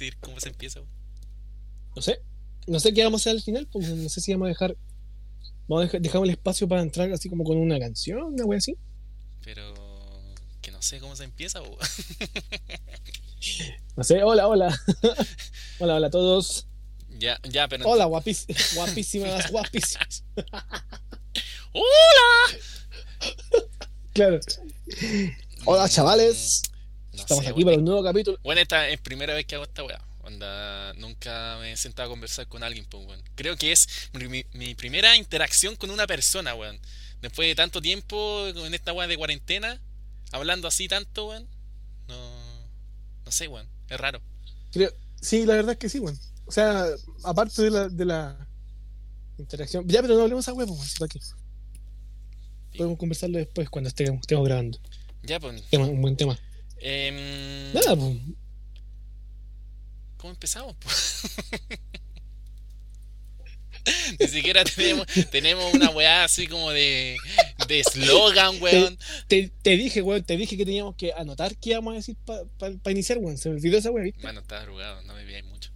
decir 0.00 0.18
cómo 0.20 0.40
se 0.40 0.48
empieza? 0.48 0.80
No 1.94 2.02
sé. 2.02 2.22
No 2.66 2.80
sé 2.80 2.92
qué 2.92 3.04
vamos 3.04 3.20
a 3.20 3.22
hacer 3.22 3.36
al 3.36 3.42
final, 3.42 3.68
porque 3.70 3.88
no 3.88 4.08
sé 4.08 4.20
si 4.20 4.32
vamos 4.32 4.46
a 4.46 4.48
dejar. 4.48 4.76
Vamos 5.68 5.82
a 5.82 5.86
dejar, 5.86 6.00
dejamos 6.00 6.28
el 6.28 6.34
espacio 6.34 6.68
para 6.68 6.82
entrar 6.82 7.10
así 7.12 7.28
como 7.28 7.44
con 7.44 7.56
una 7.58 7.78
canción, 7.78 8.22
una 8.22 8.44
wea 8.44 8.58
así. 8.58 8.76
Pero 9.44 9.74
que 10.60 10.70
no 10.70 10.82
sé 10.82 10.98
cómo 11.00 11.16
se 11.16 11.24
empieza, 11.24 11.62
po. 11.62 11.76
No 13.96 14.04
sé, 14.04 14.22
hola, 14.22 14.46
hola. 14.46 14.78
hola, 15.78 15.96
hola 15.96 16.06
a 16.06 16.10
todos. 16.10 16.66
Ya, 17.18 17.38
ya, 17.48 17.68
pero. 17.68 17.88
Hola, 17.88 18.04
guapís, 18.04 18.46
guapísimas, 18.74 19.50
guapísimas. 19.50 20.24
¡Hola! 21.72 22.58
Claro. 24.12 24.40
Hola, 25.64 25.88
chavales. 25.88 26.69
Estamos 27.20 27.44
sé, 27.44 27.50
aquí 27.50 27.62
weón. 27.62 27.66
para 27.66 27.78
un 27.78 27.84
nuevo 27.84 28.02
capítulo. 28.02 28.38
Bueno, 28.42 28.60
esta 28.60 28.88
es 28.88 29.00
primera 29.00 29.34
vez 29.34 29.46
que 29.46 29.54
hago 29.54 29.64
esta 29.64 29.84
weá. 29.84 30.02
Onda, 30.22 30.92
nunca 30.94 31.56
me 31.60 31.72
he 31.72 31.76
sentado 31.76 32.08
a 32.08 32.12
conversar 32.12 32.46
con 32.46 32.62
alguien, 32.62 32.84
pues, 32.86 33.06
weón. 33.06 33.22
Creo 33.34 33.56
que 33.56 33.72
es 33.72 33.88
mi, 34.52 34.74
primera 34.74 35.16
interacción 35.16 35.76
con 35.76 35.90
una 35.90 36.06
persona, 36.06 36.54
weón. 36.54 36.78
Después 37.22 37.48
de 37.48 37.54
tanto 37.54 37.80
tiempo 37.80 38.46
en 38.48 38.74
esta 38.74 38.92
weá 38.92 39.06
de 39.06 39.16
cuarentena, 39.16 39.80
hablando 40.32 40.68
así 40.68 40.88
tanto, 40.88 41.28
weón. 41.28 41.46
No, 42.08 42.16
no 43.24 43.32
sé, 43.32 43.48
weón. 43.48 43.66
Es 43.88 43.98
raro. 43.98 44.20
Creo, 44.72 44.92
sí, 45.20 45.46
la 45.46 45.54
verdad 45.54 45.72
es 45.72 45.78
que 45.78 45.88
sí, 45.88 45.98
bueno. 45.98 46.18
O 46.46 46.52
sea, 46.52 46.84
aparte 47.24 47.62
de 47.62 47.70
la, 47.70 47.88
de 47.88 48.04
la 48.04 48.48
interacción. 49.38 49.88
Ya, 49.88 50.02
pero 50.02 50.16
no 50.16 50.22
hablemos 50.22 50.46
a 50.48 50.52
huevo, 50.52 50.78
así 50.82 50.98
para 50.98 51.08
qué. 51.08 51.20
Podemos 52.76 52.98
conversarlo 52.98 53.38
después 53.38 53.68
cuando 53.70 53.88
estemos, 53.88 54.20
estemos 54.20 54.44
grabando. 54.44 54.78
Ya, 55.22 55.40
pues. 55.40 55.62
Un 55.72 56.00
buen 56.00 56.16
tema. 56.16 56.38
Em, 56.80 57.72
Nada, 57.72 57.96
pues. 57.96 58.16
¿Cómo 60.16 60.32
empezamos? 60.32 60.76
Ni 64.18 64.28
siquiera 64.28 64.64
tenemos, 64.64 65.06
tenemos 65.30 65.72
una 65.72 65.90
weá 65.90 66.24
así 66.24 66.46
como 66.46 66.70
de 66.70 67.16
de 67.66 67.80
eslogan, 67.80 68.60
weón. 68.60 68.98
Te, 69.26 69.50
te 69.62 69.76
dije, 69.76 70.02
weón, 70.02 70.22
te 70.22 70.36
dije 70.36 70.56
que 70.56 70.64
teníamos 70.64 70.94
que 70.96 71.12
anotar 71.12 71.56
qué 71.56 71.70
íbamos 71.70 71.92
a 71.92 71.96
decir 71.96 72.16
para 72.24 72.90
iniciar, 72.90 73.18
weón. 73.18 73.38
Se 73.38 73.48
me 73.48 73.56
olvidó 73.56 73.78
esa 73.78 73.90
weón, 73.90 74.04
¿viste? 74.04 74.22
Bueno, 74.22 74.40
estaba 74.40 74.62
arrugado, 74.62 75.02
no 75.02 75.14
me 75.14 75.24
veíais 75.24 75.44
mucho. 75.44 75.70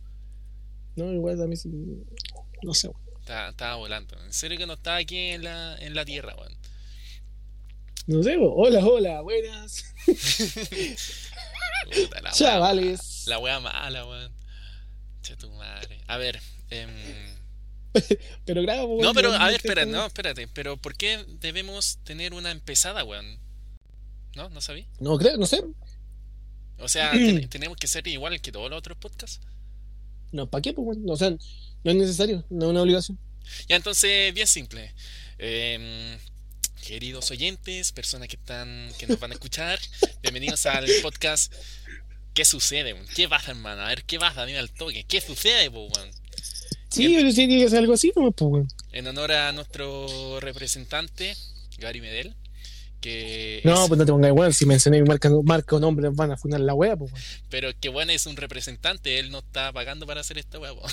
No, 0.97 1.13
igual 1.13 1.39
también. 1.39 1.61
No 2.63 2.75
sé, 2.75 2.89
weón. 2.89 3.01
Estaba, 3.21 3.51
estaba 3.51 3.77
volando. 3.77 4.23
En 4.23 4.33
serio 4.33 4.59
que 4.59 4.67
no 4.67 4.75
estaba 4.75 4.99
aquí 4.99 5.17
en 5.17 5.45
la, 5.45 5.77
en 5.79 5.95
la 5.95 6.05
tierra, 6.05 6.35
weón. 6.37 6.55
No 8.07 8.23
sé. 8.23 8.37
Hola, 8.39 8.85
hola, 8.85 9.21
buenas. 9.23 9.85
Puta, 11.93 12.21
la 12.23 12.31
Chavales. 12.33 12.99
mala. 13.27 13.37
La 13.37 13.39
wea 13.39 13.61
mala, 13.61 14.07
weón. 14.07 14.33
Che 15.23 15.37
tu 15.37 15.51
madre. 15.53 16.01
A 16.07 16.19
ver, 16.19 16.41
em, 16.71 16.91
Pero 18.45 18.63
graba, 18.63 18.85
weón. 18.85 19.01
No, 19.03 19.15
pero 19.15 19.33
a 19.33 19.49
ver, 19.49 19.61
sé, 19.61 19.87
no, 19.87 20.07
espérate. 20.07 20.49
Pero 20.49 20.77
¿por 20.77 20.97
qué 20.97 21.25
debemos 21.41 21.99
tener 22.05 22.35
una 22.35 22.51
empezada, 22.51 23.05
weón? 23.05 23.39
¿No? 24.35 24.49
¿No 24.51 24.61
sabí? 24.61 24.87
No 24.99 25.17
creo, 25.19 25.37
no 25.37 25.47
sé. 25.47 25.63
O 26.79 26.89
sea, 26.89 27.11
ten- 27.13 27.49
tenemos 27.49 27.77
que 27.79 27.87
ser 27.87 28.07
igual 28.09 28.41
que 28.41 28.53
todos 28.53 28.69
los 28.69 28.79
otros 28.79 28.99
podcasts. 28.99 29.41
No, 30.33 30.51
¿para 30.51 30.61
qué, 30.63 30.73
pues, 30.75 30.87
weón? 30.99 31.09
O 31.09 31.17
sea, 31.17 31.31
no 31.31 31.91
es 31.91 31.97
necesario, 31.97 32.45
no 32.51 32.67
es 32.67 32.71
una 32.71 32.83
obligación. 32.83 33.19
Ya, 33.69 33.77
entonces, 33.77 34.35
bien 34.35 34.47
simple. 34.47 34.93
Em, 35.39 36.19
queridos 36.87 37.31
oyentes, 37.31 37.93
personas 37.93 38.29
que 38.29 38.37
están, 38.37 38.91
que 38.99 39.07
nos 39.07 39.19
van 39.19 39.31
a 39.31 39.35
escuchar, 39.35 39.79
bienvenidos 40.23 40.67
al 40.67 40.87
podcast. 41.03 41.53
¿Qué 42.35 42.45
sucede? 42.45 42.93
weón? 42.93 43.07
¿Qué 43.15 43.27
pasa, 43.27 43.53
hermano? 43.53 43.83
A 43.83 43.89
ver, 43.89 44.05
¿qué 44.05 44.19
pasa? 44.19 44.45
Dime 44.45 44.59
al 44.59 44.71
toque. 44.71 45.05
¿Qué 45.05 45.21
sucede, 45.21 45.71
po? 45.71 45.89
Sí, 46.91 47.15
pero 47.17 47.33
sí 47.33 47.49
que 47.49 47.69
ser 47.71 47.79
algo 47.79 47.95
así, 47.95 48.13
no, 48.15 48.31
pues. 48.33 48.67
En 48.93 49.07
honor 49.07 49.33
a 49.33 49.53
nuestro 49.53 50.41
representante, 50.41 51.35
Gary 51.79 52.03
Medel, 52.03 52.35
No, 53.65 53.83
es- 53.83 53.89
pues 53.89 53.99
no 53.99 54.07
te 54.07 54.13
pongas 54.13 54.29
igual. 54.29 54.55
Si 54.55 54.67
mencioné 54.67 55.01
mi 55.03 55.09
marca, 55.09 55.31
marca 55.45 55.77
o 55.77 55.81
nombre, 55.81 56.09
van 56.13 56.33
a 56.33 56.37
funar 56.37 56.61
la 56.61 56.75
wea, 56.75 56.97
pues, 56.97 57.13
pero 57.51 57.71
que 57.81 57.89
bueno 57.89 58.13
es 58.13 58.27
un 58.27 58.37
representante, 58.37 59.19
él 59.19 59.31
no 59.31 59.39
está 59.39 59.73
pagando 59.73 60.07
para 60.07 60.21
hacer 60.21 60.39
esta 60.39 60.59
huevo. 60.59 60.83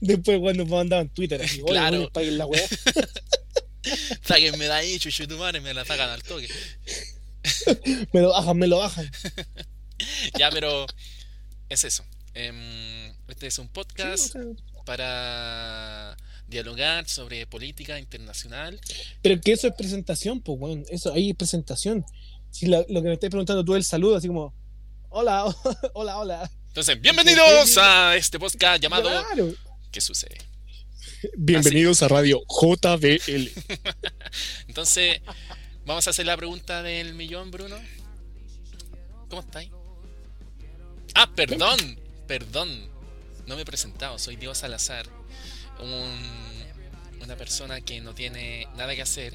Después, 0.00 0.38
cuando 0.40 0.64
nos 0.64 0.72
mandaban 0.72 1.08
Twitter, 1.10 1.40
así, 1.42 1.60
Claro. 1.62 2.10
paguen 2.12 2.38
la 2.38 2.46
wea. 2.46 2.66
Sáquenme 4.22 4.64
de 4.66 4.72
ahí, 4.72 4.98
chuchu 4.98 5.26
tu 5.26 5.36
madre, 5.38 5.60
me 5.60 5.72
la 5.74 5.84
sacan 5.84 6.10
al 6.10 6.22
toque. 6.22 6.48
me 8.12 8.20
lo 8.20 8.30
bajan, 8.30 8.58
me 8.58 8.66
lo 8.66 8.78
bajan. 8.78 9.10
Ya, 10.38 10.50
pero 10.50 10.86
es 11.68 11.84
eso. 11.84 12.04
Em, 12.34 13.12
este 13.28 13.46
es 13.46 13.58
un 13.58 13.66
Sí, 13.66 13.70
podcast 13.72 14.36
o 14.36 14.40
sea, 14.40 14.42
para 14.84 16.16
dialogar 16.50 17.08
sobre 17.08 17.46
política 17.46 17.98
internacional. 17.98 18.78
pero 19.22 19.40
que 19.40 19.52
eso 19.52 19.68
es 19.68 19.74
presentación, 19.74 20.40
pues, 20.40 20.58
weón. 20.60 20.84
Eso 20.90 21.12
ahí 21.12 21.30
es 21.30 21.36
presentación. 21.36 22.04
Si 22.50 22.66
la- 22.66 22.84
lo 22.88 23.00
que 23.02 23.08
me 23.08 23.14
estás 23.14 23.30
preguntando 23.30 23.64
tú 23.64 23.74
es 23.74 23.78
el 23.78 23.84
saludo, 23.84 24.16
así 24.16 24.26
como, 24.28 24.52
hola, 25.08 25.44
hola, 25.94 26.18
hola. 26.18 26.50
Entonces, 26.68 27.00
bienvenidos 27.00 27.78
a 27.78 28.16
este 28.16 28.38
podcast 28.38 28.82
llamado 28.82 29.08
Claro. 29.08 29.54
¿Qué 29.90 30.00
sucede? 30.00 30.36
Bienvenidos 31.36 32.02
a 32.02 32.08
Radio 32.08 32.40
JBL. 32.48 33.50
Entonces, 34.68 35.20
vamos 35.84 36.06
a 36.06 36.10
hacer 36.10 36.26
la 36.26 36.36
pregunta 36.36 36.82
del 36.82 37.14
millón, 37.14 37.50
Bruno. 37.50 37.76
¿Cómo 39.28 39.42
estáis? 39.42 39.70
Ah, 41.14 41.30
perdón, 41.34 41.78
perdón. 42.26 42.88
No 43.46 43.56
me 43.56 43.62
he 43.62 43.64
presentado, 43.64 44.18
soy 44.18 44.36
Diego 44.36 44.54
Salazar. 44.54 45.06
Un- 45.82 47.22
una 47.22 47.36
persona 47.36 47.80
que 47.80 48.00
no 48.00 48.14
tiene 48.14 48.66
nada 48.76 48.94
que 48.94 49.02
hacer, 49.02 49.34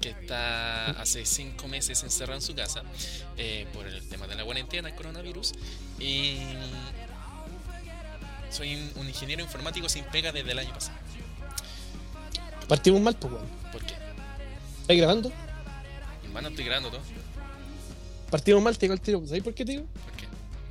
que 0.00 0.10
está 0.10 0.90
hace 1.00 1.24
cinco 1.24 1.68
meses 1.68 2.02
encerrado 2.02 2.38
en 2.38 2.42
su 2.42 2.54
casa 2.54 2.82
eh, 3.36 3.66
por 3.72 3.86
el 3.86 4.06
tema 4.08 4.26
de 4.26 4.34
la 4.34 4.44
cuarentena, 4.44 4.88
el 4.88 4.94
coronavirus. 4.94 5.52
Y 5.98 6.38
soy 8.50 8.90
un- 8.96 9.08
ingeniero 9.08 9.42
informático 9.42 9.88
sin 9.88 10.04
pega 10.04 10.32
desde 10.32 10.50
el 10.52 10.58
año 10.58 10.72
pasado. 10.74 10.98
Partimos 12.68 13.00
mal, 13.00 13.16
pues, 13.16 13.32
weón. 13.32 13.46
¿Por 13.72 13.84
qué? 13.84 13.94
¿Estás 14.82 14.96
grabando? 14.96 15.32
Hermano, 16.24 16.48
estoy 16.48 16.64
grabando 16.64 16.90
todo. 16.90 17.00
Partimos 18.30 18.62
mal, 18.62 18.76
te 18.78 18.86
digo 18.86 18.94
el 18.94 19.00
tiro. 19.00 19.20
¿Sabes 19.26 19.42
por 19.42 19.54
qué 19.54 19.64
digo? 19.64 19.84
¿Por 20.04 20.12
qué? 20.12 20.26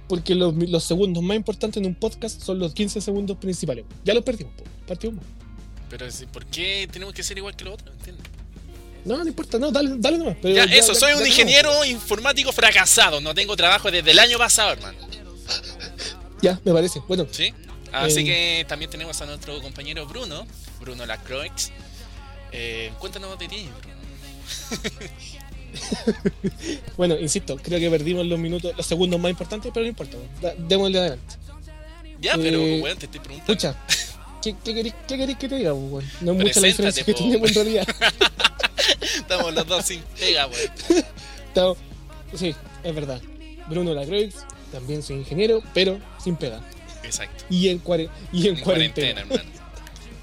Porque 0.09 0.35
los, 0.35 0.53
los 0.55 0.83
segundos 0.83 1.23
más 1.23 1.37
importantes 1.37 1.79
en 1.81 1.87
un 1.87 1.95
podcast 1.95 2.41
son 2.41 2.59
los 2.59 2.73
15 2.73 2.99
segundos 2.99 3.37
principales. 3.37 3.85
Ya 4.03 4.13
los 4.13 4.23
perdimos. 4.25 4.51
Partimos. 4.85 5.23
Pero 5.89 6.05
¿por 6.33 6.45
qué 6.47 6.89
tenemos 6.91 7.13
que 7.13 7.23
ser 7.23 7.37
igual 7.37 7.55
que 7.55 7.63
los 7.63 7.75
otros? 7.75 7.95
¿Entiendes? 7.95 8.25
No, 9.05 9.17
no 9.17 9.25
importa, 9.27 9.57
no, 9.57 9.71
dale, 9.71 9.91
dale 9.97 10.17
nomás. 10.17 10.35
Pero 10.41 10.55
Ya, 10.55 10.63
eso, 10.65 10.91
ya- 10.93 10.99
soy 10.99 11.13
un 11.13 11.25
ingeniero 11.25 11.85
informático 11.85 12.51
fracasado. 12.51 13.21
No 13.21 13.33
tengo 13.33 13.55
trabajo 13.55 13.89
desde 13.89 14.11
el 14.11 14.19
año 14.19 14.37
pasado, 14.37 14.73
hermano. 14.73 14.97
Ya, 16.41 16.59
me 16.65 16.73
parece. 16.73 17.01
Bueno, 17.07 17.25
¿Sí? 17.31 17.53
Así 17.91 18.19
Eh. 18.19 18.25
que 18.25 18.65
también 18.67 18.91
tenemos 18.91 19.19
a 19.21 19.25
nuestro 19.25 19.59
compañero 19.61 20.05
Bruno, 20.05 20.45
Bruno 20.79 21.05
Lacroix. 21.05 21.71
Eh, 22.51 22.91
cuéntanos 23.00 23.38
de 23.39 23.47
ti, 23.47 23.67
Bruno. 23.79 23.95
bueno, 26.98 27.18
insisto, 27.18 27.57
creo 27.57 27.80
que 27.80 27.89
perdimos 27.89 28.25
los 28.25 28.39
minutos, 28.39 28.74
los 28.75 28.86
segundos 28.86 29.19
más 29.19 29.30
importantes, 29.31 29.71
pero 29.74 29.83
no 29.83 29.89
importa. 29.89 30.18
Da- 30.42 30.54
Démosle 30.57 31.00
adelante. 31.00 31.36
Ya, 32.21 32.36
pero, 32.36 32.60
Eh, 32.60 32.81
weón, 32.81 32.98
te 32.98 33.06
estoy 33.06 33.19
preguntando. 33.21 33.54
Escucha, 33.54 33.75
¿qué, 34.42 34.56
qué, 34.63 34.74
querés, 34.74 34.94
qué 35.07 35.18
querés 35.18 35.38
que 35.38 35.48
te 35.50 35.56
diga, 35.57 35.74
weón? 35.74 36.06
No 36.21 36.31
es 36.33 36.38
mucha 36.38 36.60
la 36.60 36.68
diferencia 36.68 37.04
que 37.04 37.13
tenemos 37.13 37.50
en 37.50 37.56
realidad. 37.56 37.88
Estamos 39.16 39.54
los 39.54 39.68
dos 39.68 39.86
sin 39.86 40.01
pega, 40.18 40.48
weón. 40.48 40.71
Estamos- 41.48 41.77
sí, 42.36 42.56
es 42.83 42.95
verdad. 42.95 43.22
Bruno 43.68 43.94
Lacroix, 43.94 44.33
también 44.72 45.04
soy 45.04 45.18
ingeniero, 45.18 45.62
pero 45.74 46.00
sin 46.24 46.36
pega. 46.36 46.62
Exacto. 47.04 47.45
Y 47.50 47.69
en, 47.69 47.80
cuare- 47.83 48.10
y 48.33 48.48
en, 48.48 48.57
En 48.57 48.63
cuarentena. 48.63 49.22
cuarentena, 49.24 49.42
hermano. 49.44 49.60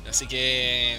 Así 0.09 0.27
que. 0.27 0.99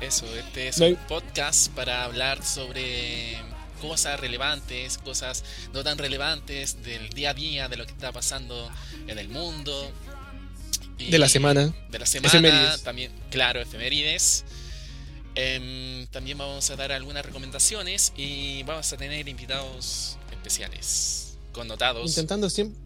Eso, 0.00 0.24
este 0.34 0.68
es 0.68 0.78
un 0.78 0.96
podcast 1.08 1.70
para 1.72 2.04
hablar 2.04 2.42
sobre 2.42 3.36
cosas 3.82 4.18
relevantes, 4.18 4.96
cosas 4.98 5.44
no 5.74 5.84
tan 5.84 5.98
relevantes 5.98 6.82
del 6.82 7.10
día 7.10 7.30
a 7.30 7.34
día, 7.34 7.68
de 7.68 7.76
lo 7.76 7.84
que 7.84 7.92
está 7.92 8.10
pasando 8.10 8.70
en 9.06 9.18
el 9.18 9.28
mundo. 9.28 9.90
Y 10.98 11.10
De 11.10 11.18
la 11.18 11.28
semana. 11.28 11.74
De 11.90 11.98
la 11.98 12.06
semana, 12.06 12.28
Efemérides. 12.28 12.82
también, 12.82 13.12
claro, 13.30 13.60
efemérides. 13.60 14.44
Em, 15.34 16.06
también 16.06 16.38
vamos 16.38 16.70
a 16.70 16.76
dar 16.76 16.92
algunas 16.92 17.24
recomendaciones 17.24 18.12
y 18.16 18.62
vamos 18.62 18.90
a 18.92 18.96
tener 18.96 19.28
invitados 19.28 20.16
especiales, 20.32 21.36
connotados. 21.52 22.08
Intentando 22.08 22.48
siempre, 22.48 22.78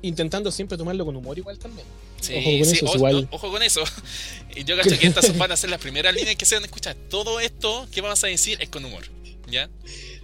intentando 0.00 0.50
siempre 0.50 0.78
tomarlo 0.78 1.04
con 1.04 1.14
humor 1.14 1.36
igual 1.36 1.58
también. 1.58 1.86
Sí, 2.20 2.34
Ojo 2.34 2.44
con 2.58 2.64
sí, 2.64 2.76
eso, 2.76 2.86
o- 2.86 2.96
igual. 2.96 3.28
o- 3.30 3.36
ojo 3.36 3.50
con 3.50 3.62
eso. 3.62 3.82
Y 4.56 4.64
yo 4.64 4.76
cacho 4.76 4.98
que 4.98 5.06
estas 5.06 5.36
van 5.38 5.52
a 5.52 5.56
ser 5.56 5.70
las 5.70 5.80
primeras 5.80 6.12
líneas 6.14 6.34
que 6.34 6.44
se 6.44 6.56
van 6.56 6.64
a 6.64 6.66
escuchar. 6.66 6.96
Todo 7.08 7.38
esto 7.38 7.86
que 7.92 8.00
vamos 8.00 8.24
a 8.24 8.26
decir 8.26 8.58
es 8.60 8.68
con 8.68 8.84
humor. 8.84 9.04
¿Ya? 9.48 9.70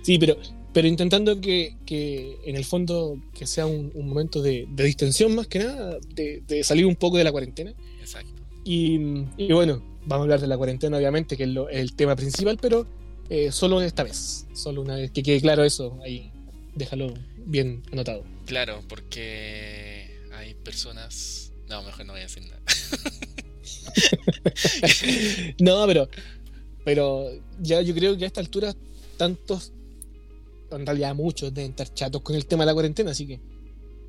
Sí, 0.03 0.19
pero 0.19 0.37
pero 0.73 0.89
intentando 0.89 1.41
que, 1.41 1.77
que 1.87 2.37
en 2.45 2.57
el 2.57 2.65
fondo 2.65 3.17
que 3.33 3.47
sea 3.47 3.65
un, 3.67 3.93
un 3.95 4.09
momento 4.09 4.43
de, 4.43 4.67
de 4.69 4.85
distensión 4.85 5.33
más 5.37 5.47
que 5.47 5.61
nada, 5.61 5.99
de, 6.17 6.43
de 6.49 6.65
salir 6.65 6.85
un 6.85 6.97
poco 6.97 7.17
de 7.17 7.23
la 7.23 7.31
cuarentena. 7.31 7.73
Exacto. 8.01 8.33
Y, 8.65 8.99
y 9.37 9.53
bueno, 9.53 9.85
vamos 10.01 10.23
a 10.23 10.25
hablar 10.25 10.41
de 10.41 10.49
la 10.49 10.57
cuarentena 10.57 10.97
obviamente, 10.97 11.37
que 11.37 11.45
es, 11.45 11.51
lo- 11.51 11.69
el 11.69 11.95
tema 11.95 12.17
principal, 12.17 12.59
pero 12.61 12.89
eh, 13.31 13.53
solo 13.53 13.81
esta 13.83 14.03
vez, 14.03 14.47
solo 14.53 14.83
una 14.83 14.97
vez, 14.97 15.13
que 15.13 15.23
quede 15.23 15.41
claro 15.41 15.63
eso, 15.63 15.97
ahí 16.05 16.33
déjalo 16.75 17.15
bien 17.47 17.85
anotado. 17.93 18.25
Claro, 18.47 18.83
porque 18.89 20.19
hay 20.33 20.55
personas. 20.55 21.44
No, 21.69 21.83
mejor 21.83 22.07
no 22.07 22.13
voy 22.13 22.21
a 22.21 22.25
decir 22.25 22.43
nada. 22.45 22.61
no, 25.59 25.87
pero, 25.87 26.09
pero 26.85 27.31
ya 27.61 27.81
yo 27.81 27.95
creo 27.95 28.17
que 28.17 28.25
a 28.25 28.27
esta 28.27 28.41
altura 28.41 28.75
tantos, 29.17 29.73
en 30.71 30.87
realidad 30.87 31.15
muchos 31.15 31.53
deben 31.55 31.71
estar 31.71 31.93
chatos 31.95 32.23
con 32.23 32.37
el 32.37 32.47
tema 32.47 32.65
de 32.65 32.67
la 32.67 32.75
cuarentena, 32.75 33.13
así 33.13 33.27
que 33.27 33.41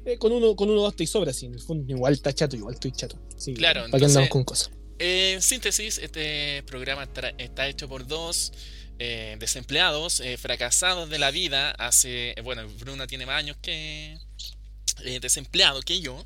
eh, 0.05 0.17
con 0.17 0.31
uno 0.31 0.55
con 0.55 0.69
uno 0.69 0.83
basta 0.83 1.03
y 1.03 1.07
sobra, 1.07 1.33
sí, 1.33 1.45
en 1.47 1.53
el 1.53 1.61
fondo 1.61 1.91
igual 1.91 2.13
está 2.13 2.33
chato, 2.33 2.55
igual 2.55 2.73
estoy 2.75 2.91
chato. 2.91 3.17
Sí, 3.37 3.53
Claro, 3.53 3.81
¿Para 3.81 3.91
qué 3.99 4.05
andamos 4.05 4.15
entonces- 4.15 4.29
con 4.29 4.43
cosas? 4.43 4.71
En 4.97 5.41
síntesis, 5.41 5.97
este 5.97 6.63
programa 6.63 7.03
está, 7.37 7.67
hecho 7.67 7.89
por 7.89 8.07
dos 8.07 8.53
eh, 8.97 9.35
desempleados, 9.39 10.21
eh, 10.21 10.37
fracasados 10.37 11.09
de 11.09 11.19
la 11.19 11.31
vida. 11.31 11.71
Hace, 11.71 12.33
bueno, 12.45 12.65
Bruno 12.79 13.05
tiene 13.05 13.25
más 13.25 13.35
años 13.37 13.57
que 13.61 14.17
desempleado 15.21 15.81
que 15.81 15.99
yo. 15.99 16.25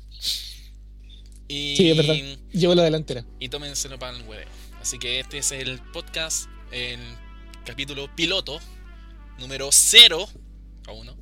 Y, 1.52 1.74
Sí, 1.76 1.90
es 1.90 1.96
verdad. 1.96 2.14
Llevo 2.52 2.74
la 2.76 2.84
delantera. 2.84 3.24
Y 3.40 3.48
tómenselo 3.48 3.98
para 3.98 4.16
el 4.16 4.22
web. 4.24 4.46
Así 4.80 4.98
que 5.00 5.18
este 5.18 5.38
es 5.38 5.50
el 5.50 5.80
podcast, 5.92 6.48
el 6.70 7.00
capítulo 7.64 8.08
piloto 8.14 8.60
número 9.38 9.68
0 9.72 10.28
a 10.86 10.92
1. 10.92 11.16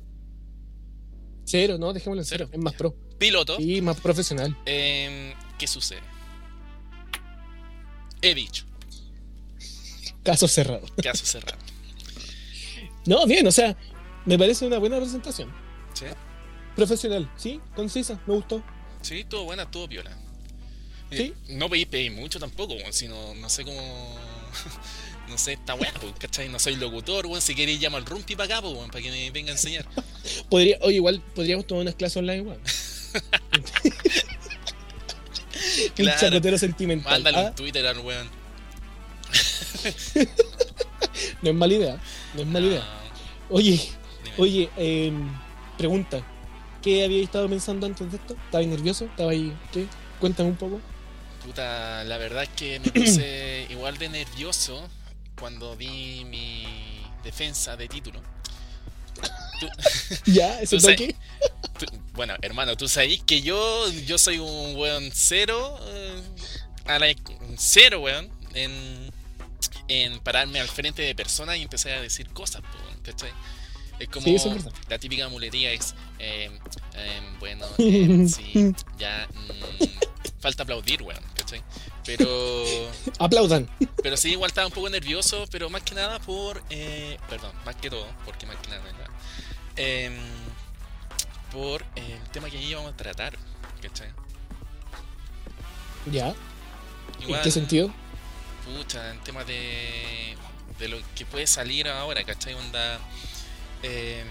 Cero, 1.45 1.77
no, 1.79 1.91
dejémoslo 1.93 2.21
en 2.21 2.25
cero, 2.27 2.45
Cero. 2.47 2.59
es 2.59 2.63
más 2.63 2.73
pro. 2.75 2.95
Piloto. 3.17 3.57
Y 3.59 3.81
más 3.81 3.99
profesional. 3.99 4.55
Em, 4.67 5.33
¿Qué 5.57 5.65
sucede? 5.65 6.01
He 8.21 8.35
dicho, 8.35 8.65
Caso 10.23 10.47
cerrado. 10.47 10.85
caso 11.01 11.25
cerrado. 11.25 11.57
No, 13.07 13.25
bien, 13.25 13.47
o 13.47 13.51
sea, 13.51 13.75
me 14.25 14.37
parece 14.37 14.67
una 14.67 14.77
buena 14.77 14.97
presentación. 14.97 15.51
¿Sí? 15.93 16.05
Profesional, 16.75 17.31
¿sí? 17.35 17.59
Concisa, 17.75 18.21
me 18.27 18.35
gustó. 18.35 18.63
Sí, 19.01 19.19
estuvo 19.21 19.45
buena, 19.45 19.69
piola. 19.69 20.11
Sí. 21.11 21.17
Eh, 21.21 21.33
No 21.49 21.69
pedí, 21.69 21.85
pedí 21.85 22.09
mucho 22.09 22.39
tampoco, 22.39 22.75
sino, 22.91 23.33
no 23.35 23.49
sé 23.49 23.63
cómo. 23.63 24.17
No 25.29 25.37
sé, 25.37 25.53
está 25.53 25.75
bueno, 25.75 25.93
¿cachai? 26.17 26.49
No 26.49 26.57
soy 26.57 26.75
locutor, 26.75 27.27
weón. 27.27 27.39
Si 27.39 27.53
queréis, 27.53 27.79
llamo 27.79 27.97
al 27.97 28.05
Rumpi 28.07 28.35
para 28.35 28.45
acá, 28.55 28.61
pues, 28.63 28.73
weón, 28.73 28.89
para 28.89 29.03
que 29.03 29.11
me 29.11 29.29
venga 29.29 29.49
a 29.49 29.51
enseñar. 29.51 29.85
Podría, 30.49 30.79
oye, 30.81 30.95
igual 30.95 31.21
podríamos 31.35 31.67
tomar 31.67 31.83
unas 31.83 31.93
clases 31.93 32.17
online, 32.17 32.41
weón. 32.41 32.59
Claro. 35.95 36.19
chacotero 36.19 36.57
sentimental. 36.57 37.11
Mándale 37.11 37.37
Ah, 37.37 37.49
un 37.49 37.55
Twitter 37.55 37.85
al 37.85 37.99
weón. 37.99 38.27
no 41.41 41.49
es 41.49 41.55
mala 41.55 41.73
idea, 41.73 42.01
no 42.33 42.41
es 42.41 42.47
mala 42.47 42.67
idea. 42.67 42.83
Oye, 43.49 43.71
dime. 44.23 44.35
oye, 44.37 44.69
eh, 44.77 45.11
pregunta. 45.77 46.23
¿Qué 46.81 47.03
habías 47.03 47.23
estado 47.23 47.49
pensando 47.49 47.85
antes 47.85 48.09
de 48.11 48.17
esto? 48.17 48.35
¿Estabas 48.45 48.67
nervioso? 48.67 49.05
¿Estabas 49.05 49.33
ahí? 49.33 49.53
¿Qué? 49.71 49.85
Cuéntame 50.19 50.49
un 50.49 50.55
poco. 50.57 50.81
Puta, 51.43 52.03
la 52.03 52.17
verdad 52.17 52.43
es 52.43 52.49
que 52.49 52.79
me 52.79 52.91
puse 52.91 53.67
igual 53.69 53.97
de 53.97 54.09
nervioso 54.09 54.87
cuando 55.39 55.75
di 55.75 56.25
mi 56.25 56.65
defensa 57.23 57.75
de 57.77 57.87
título. 57.87 58.21
¿Ya? 60.25 60.61
¿Ese 60.61 60.77
toque? 60.79 61.15
Tú- 61.77 61.85
bueno, 62.13 62.35
hermano, 62.41 62.75
tú 62.75 62.87
sabes 62.87 63.21
que 63.25 63.41
yo, 63.41 63.89
yo 64.05 64.17
soy 64.17 64.37
un 64.39 64.75
weón 64.75 65.09
cero, 65.13 65.79
eh, 65.87 66.21
a 66.85 66.99
la 66.99 67.07
cero, 67.57 68.01
weón, 68.01 68.29
en, 68.53 69.11
en 69.87 70.19
pararme 70.19 70.59
al 70.59 70.67
frente 70.67 71.01
de 71.01 71.15
personas 71.15 71.57
y 71.57 71.61
empezar 71.61 71.93
a 71.93 72.01
decir 72.01 72.29
cosas, 72.29 72.61
¿cachai? 73.03 73.31
Es 73.99 74.07
como 74.09 74.25
Sí, 74.25 74.37
la 74.87 74.97
típica 74.97 75.27
muletía 75.27 75.71
es, 75.73 75.93
eh, 76.19 76.49
eh, 76.95 77.21
bueno, 77.39 77.65
eh, 77.77 78.27
sí, 78.27 78.73
ya, 78.97 79.27
mm, 79.33 80.39
falta 80.39 80.63
aplaudir, 80.63 81.01
weón, 81.03 81.21
¿cachai? 81.35 81.61
Pero, 82.05 82.89
Aplaudan. 83.19 83.69
pero 84.01 84.15
sí, 84.15 84.31
igual 84.31 84.49
estaba 84.49 84.67
un 84.67 84.73
poco 84.73 84.89
nervioso, 84.89 85.45
pero 85.51 85.69
más 85.69 85.83
que 85.83 85.95
nada 85.95 86.19
por, 86.19 86.63
eh, 86.69 87.17
perdón, 87.29 87.51
más 87.65 87.75
que 87.75 87.89
todo, 87.89 88.07
porque 88.25 88.45
más 88.45 88.55
que 88.57 88.69
nada, 88.69 88.81
¿verdad? 88.83 89.07
Em, 89.75 90.13
por 91.51 91.83
el 91.95 92.19
tema 92.31 92.49
que 92.49 92.61
íbamos 92.61 92.93
a 92.93 92.95
tratar, 92.95 93.37
¿cachai? 93.81 94.09
¿Ya? 96.11 96.33
¿En 97.27 97.41
qué 97.41 97.51
sentido? 97.51 97.91
Pucha, 98.65 99.11
en 99.11 99.19
tema 99.23 99.43
de, 99.43 100.35
de 100.79 100.87
lo 100.87 100.97
que 101.15 101.25
puede 101.25 101.47
salir 101.47 101.87
ahora, 101.87 102.23
¿cachai? 102.23 102.53
Onda, 102.53 102.99
em, 103.83 104.27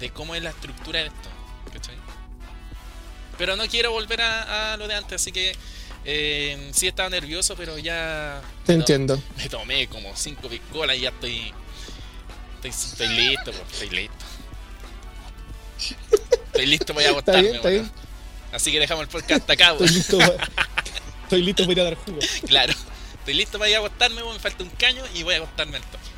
de 0.00 0.10
cómo 0.10 0.34
es 0.34 0.42
la 0.42 0.50
estructura 0.50 1.00
de 1.00 1.06
esto, 1.06 1.28
¿cachai? 1.72 1.96
Pero 3.38 3.56
no 3.56 3.66
quiero 3.66 3.92
volver 3.92 4.20
a, 4.22 4.72
a 4.72 4.76
lo 4.76 4.88
de 4.88 4.94
antes, 4.94 5.20
así 5.20 5.32
que 5.32 5.54
em, 6.04 6.72
sí 6.72 6.86
estaba 6.86 7.10
nervioso, 7.10 7.54
pero 7.56 7.78
ya 7.78 8.40
Te 8.64 8.74
no, 8.74 8.80
entiendo. 8.80 9.20
me 9.36 9.48
tomé 9.48 9.88
como 9.88 10.14
cinco 10.16 10.48
piscolas 10.48 10.96
y 10.96 11.00
ya 11.00 11.10
estoy, 11.10 11.52
estoy, 12.56 12.70
estoy 12.70 13.08
listo, 13.08 13.52
po, 13.52 13.62
estoy 13.70 13.90
listo. 13.90 14.24
Estoy 16.46 16.66
listo 16.66 16.94
para 16.94 17.10
ir 17.10 17.14
a 17.14 17.18
Está 17.18 17.32
acostarme. 17.32 17.90
Así 18.52 18.72
que 18.72 18.80
dejamos 18.80 19.02
el 19.02 19.08
podcast 19.08 19.40
hasta 19.42 19.52
acá, 19.52 19.72
Estoy 19.72 19.88
listo, 19.88 20.18
para, 20.18 20.34
estoy 21.24 21.42
listo 21.42 21.62
para 21.64 21.72
ir 21.72 21.80
a 21.80 21.84
dar 21.84 21.94
jugo. 21.96 22.18
Claro. 22.46 22.72
Estoy 23.18 23.34
listo 23.34 23.58
para 23.58 23.70
ir 23.70 23.76
a 23.76 23.78
acostarme. 23.80 24.22
Me 24.24 24.38
falta 24.38 24.62
un 24.62 24.70
caño 24.70 25.02
y 25.14 25.22
voy 25.24 25.34
a 25.34 25.38
acostarme 25.38 25.76
al 25.76 25.82
toque. 25.82 26.15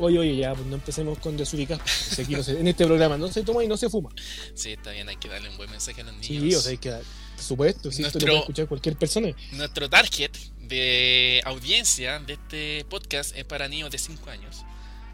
Oye, 0.00 0.18
oye, 0.18 0.36
ya, 0.36 0.54
pues 0.54 0.66
no 0.66 0.76
empecemos 0.76 1.18
con 1.18 1.34
aquí 1.34 2.34
no 2.34 2.40
en 2.46 2.68
este 2.68 2.86
programa 2.86 3.16
no 3.18 3.28
se 3.28 3.42
toma 3.42 3.62
y 3.62 3.68
no 3.68 3.76
se 3.76 3.88
fuma. 3.90 4.10
Sí, 4.54 4.72
está 4.72 4.90
bien, 4.92 5.08
hay 5.08 5.16
que 5.16 5.28
darle 5.28 5.48
un 5.50 5.56
buen 5.56 5.70
mensaje 5.70 6.00
a 6.00 6.04
los 6.04 6.14
niños. 6.14 6.26
Sí, 6.42 6.54
o 6.54 6.60
sea, 6.60 6.70
hay 6.72 6.78
que 6.78 6.90
dar. 6.90 7.02
Por 7.36 7.44
supuesto, 7.44 7.90
si 7.92 8.02
esto 8.02 8.18
Nuestro- 8.18 8.20
lo 8.20 8.26
puede 8.32 8.40
escuchar 8.40 8.66
cualquier 8.68 8.96
persona. 8.96 9.28
Nuestro 9.52 9.88
target 9.88 10.30
de 10.60 11.42
audiencia 11.44 12.18
de 12.20 12.32
este 12.34 12.84
podcast 12.88 13.36
es 13.36 13.44
para 13.44 13.68
niños 13.68 13.90
de 13.90 13.98
5 13.98 14.30
años. 14.30 14.64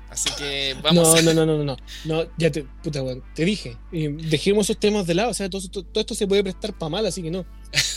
Así 0.08 0.30
que 0.38 0.76
vamos 0.82 1.08
no, 1.08 1.14
a... 1.14 1.22
no, 1.34 1.34
no, 1.34 1.46
no, 1.46 1.64
no, 1.64 1.76
no. 2.04 2.26
Ya 2.38 2.50
te, 2.52 2.62
puta, 2.82 3.02
weón, 3.02 3.24
te 3.34 3.44
dije. 3.44 3.76
eh, 3.92 4.08
dejemos 4.20 4.66
esos 4.70 4.78
temas 4.78 5.06
de 5.06 5.14
lado. 5.14 5.30
O 5.30 5.34
sea, 5.34 5.50
todo, 5.50 5.66
todo- 5.68 5.84
todo 5.84 6.00
esto 6.00 6.14
se 6.14 6.26
puede 6.26 6.42
prestar 6.44 6.76
para 6.78 6.90
mal, 6.90 7.06
así 7.06 7.22
que 7.22 7.30
no. 7.30 7.44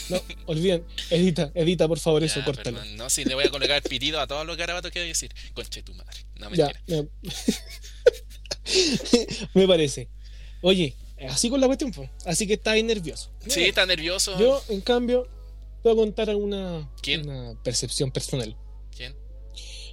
No, 0.10 0.22
olviden. 0.48 0.84
Edita, 1.10 1.52
edita, 1.54 1.88
por 1.88 2.00
favor, 2.00 2.24
eso, 2.24 2.40
Ya, 2.40 2.46
córtalo. 2.46 2.78
perdón, 2.80 2.98
no, 2.98 3.10
sí, 3.10 3.24
le 3.26 3.36
voy 3.36 3.46
a 3.46 3.50
colocar 3.50 3.82
pitido 3.84 4.20
a 4.20 4.28
todos 4.28 4.46
los 4.46 4.58
garabatos 4.58 4.92
que 4.92 5.00
voy 5.00 5.06
a 5.06 5.10
decir. 5.10 5.32
Conche 5.54 5.84
tu 5.84 5.94
madre. 5.94 6.26
No, 6.36 6.50
mentira. 6.50 6.82
ya. 6.88 7.04
Me 9.54 9.68
parece. 9.68 10.10
Oye, 10.62 10.96
así 11.30 11.50
con 11.50 11.62
la 11.62 11.68
cuestión, 11.68 11.92
pues. 11.92 12.10
Así 12.26 12.48
que 12.48 12.54
estás 12.54 12.74
ahí 12.74 12.84
nervioso. 12.84 13.32
Sí, 13.48 13.64
está 13.64 13.86
nervioso. 13.86 14.38
Yo, 14.40 14.62
en 14.70 14.82
cambio, 14.82 15.24
te 15.84 15.90
voy 15.90 15.94
a 15.94 15.96
contar 15.96 16.36
una, 16.36 16.90
¿Quién? 17.02 17.30
una 17.30 17.62
percepción 17.64 18.12
personal. 18.12 18.56
¿Quién? 18.96 19.16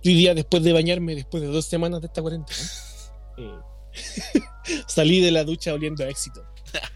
Yo 0.03 0.11
día, 0.13 0.35
después 0.35 0.63
de 0.63 0.73
bañarme, 0.73 1.15
después 1.15 1.43
de 1.43 1.49
dos 1.49 1.67
semanas 1.67 2.01
de 2.01 2.07
esta 2.09 2.23
cuarentena, 2.23 2.59
eh, 3.39 3.55
salí 4.89 5.21
de 5.21 5.31
la 5.31 5.45
ducha 5.45 5.73
oliendo 5.75 6.05
a 6.05 6.09
éxito. 6.09 6.45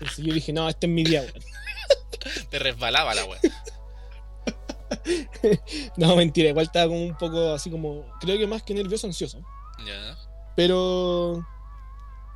Entonces 0.00 0.24
yo 0.24 0.34
dije, 0.34 0.52
no, 0.52 0.68
este 0.68 0.86
es 0.86 0.92
mi 0.92 1.04
día, 1.04 1.22
weón. 1.22 1.32
Te 2.50 2.58
resbalaba 2.58 3.14
la 3.14 3.24
weá. 3.24 3.40
No, 5.96 6.16
mentira, 6.16 6.50
igual 6.50 6.66
estaba 6.66 6.88
como 6.88 7.02
un 7.02 7.16
poco 7.16 7.52
así 7.52 7.70
como, 7.70 8.04
creo 8.20 8.38
que 8.38 8.46
más 8.46 8.62
que 8.62 8.74
nervioso, 8.74 9.06
ansioso. 9.06 9.40
Ya. 9.86 10.16
Pero, 10.56 11.46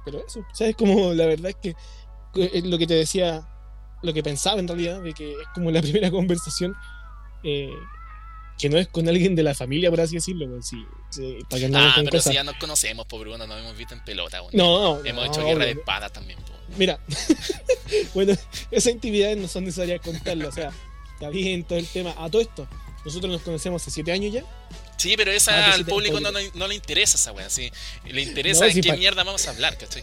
pero 0.05 0.25
eso, 0.27 0.45
¿sabes? 0.53 0.77
Como 0.77 1.13
la 1.13 1.27
verdad 1.27 1.51
es 1.51 1.57
que 1.57 1.71
eh, 2.41 2.51
es 2.55 2.65
lo 2.65 2.79
que 2.79 2.87
te 2.87 2.95
decía, 2.95 3.47
lo 4.03 4.13
que 4.13 4.23
pensaba 4.23 4.61
en 4.61 4.69
realidad, 4.69 5.03
de 5.03 5.13
que 5.13 5.33
es 5.33 5.49
como 5.55 5.71
la 5.71 5.83
primera 5.83 6.11
conversación 6.11 6.75
eh, 7.43 7.75
que 8.59 8.69
no 8.69 8.79
es 8.79 8.87
con 8.89 9.09
alguien 9.09 9.35
de 9.35 9.43
la 9.43 9.55
familia, 9.55 9.91
por 9.91 10.01
así 10.01 10.15
decirlo, 10.15 10.63
sí, 10.63 10.85
sí, 11.11 11.39
para 11.49 11.61
que 11.61 11.67
andamos 11.67 11.93
Ah, 11.97 12.03
pero 12.05 12.21
si 12.23 12.33
ya 12.35 12.45
nos 12.45 12.57
conocemos, 12.57 13.07
pobre 13.07 13.31
Bruno, 13.31 13.47
nos 13.47 13.59
hemos 13.61 13.77
visto 13.77 13.95
en 13.95 14.05
pelota, 14.05 14.41
weón. 14.43 14.53
No, 14.55 14.81
no, 14.99 15.05
Hemos 15.05 15.27
no, 15.27 15.33
hecho 15.33 15.45
guerra 15.45 15.65
de 15.65 15.73
obvio. 15.73 15.81
espadas 15.81 16.13
también, 16.13 16.39
po. 16.41 16.53
Mira, 16.77 16.99
bueno, 18.15 18.33
esas 18.71 18.93
intimidades 18.93 19.37
no 19.39 19.49
son 19.49 19.65
necesarias 19.65 20.01
contarlas, 20.01 20.49
o 20.49 20.53
sea, 20.53 20.73
está 21.15 21.29
bien 21.31 21.65
todo 21.65 21.79
el 21.79 21.87
tema. 21.87 22.15
A 22.19 22.31
todo 22.31 22.43
esto, 22.43 22.69
nosotros 23.05 23.31
nos 23.33 23.43
conocemos 23.43 23.83
hace 23.83 23.91
siete 23.91 24.13
años 24.13 24.33
ya. 24.33 24.45
Sí, 24.97 25.15
pero 25.17 25.33
esa 25.33 25.73
al 25.73 25.85
público 25.85 26.21
no, 26.21 26.31
público. 26.31 26.51
no, 26.55 26.61
no 26.61 26.69
le 26.69 26.75
interesa 26.77 27.17
esa 27.17 27.33
weá, 27.33 27.51
sí. 27.51 27.71
Le 28.07 28.23
interesa 28.23 28.61
No, 28.61 28.67
en 28.67 28.75
sí, 28.75 28.81
qué 28.81 28.97
mierda 28.97 29.25
vamos 29.25 29.47
a 29.47 29.51
hablar, 29.51 29.77
¿cachai? 29.77 30.03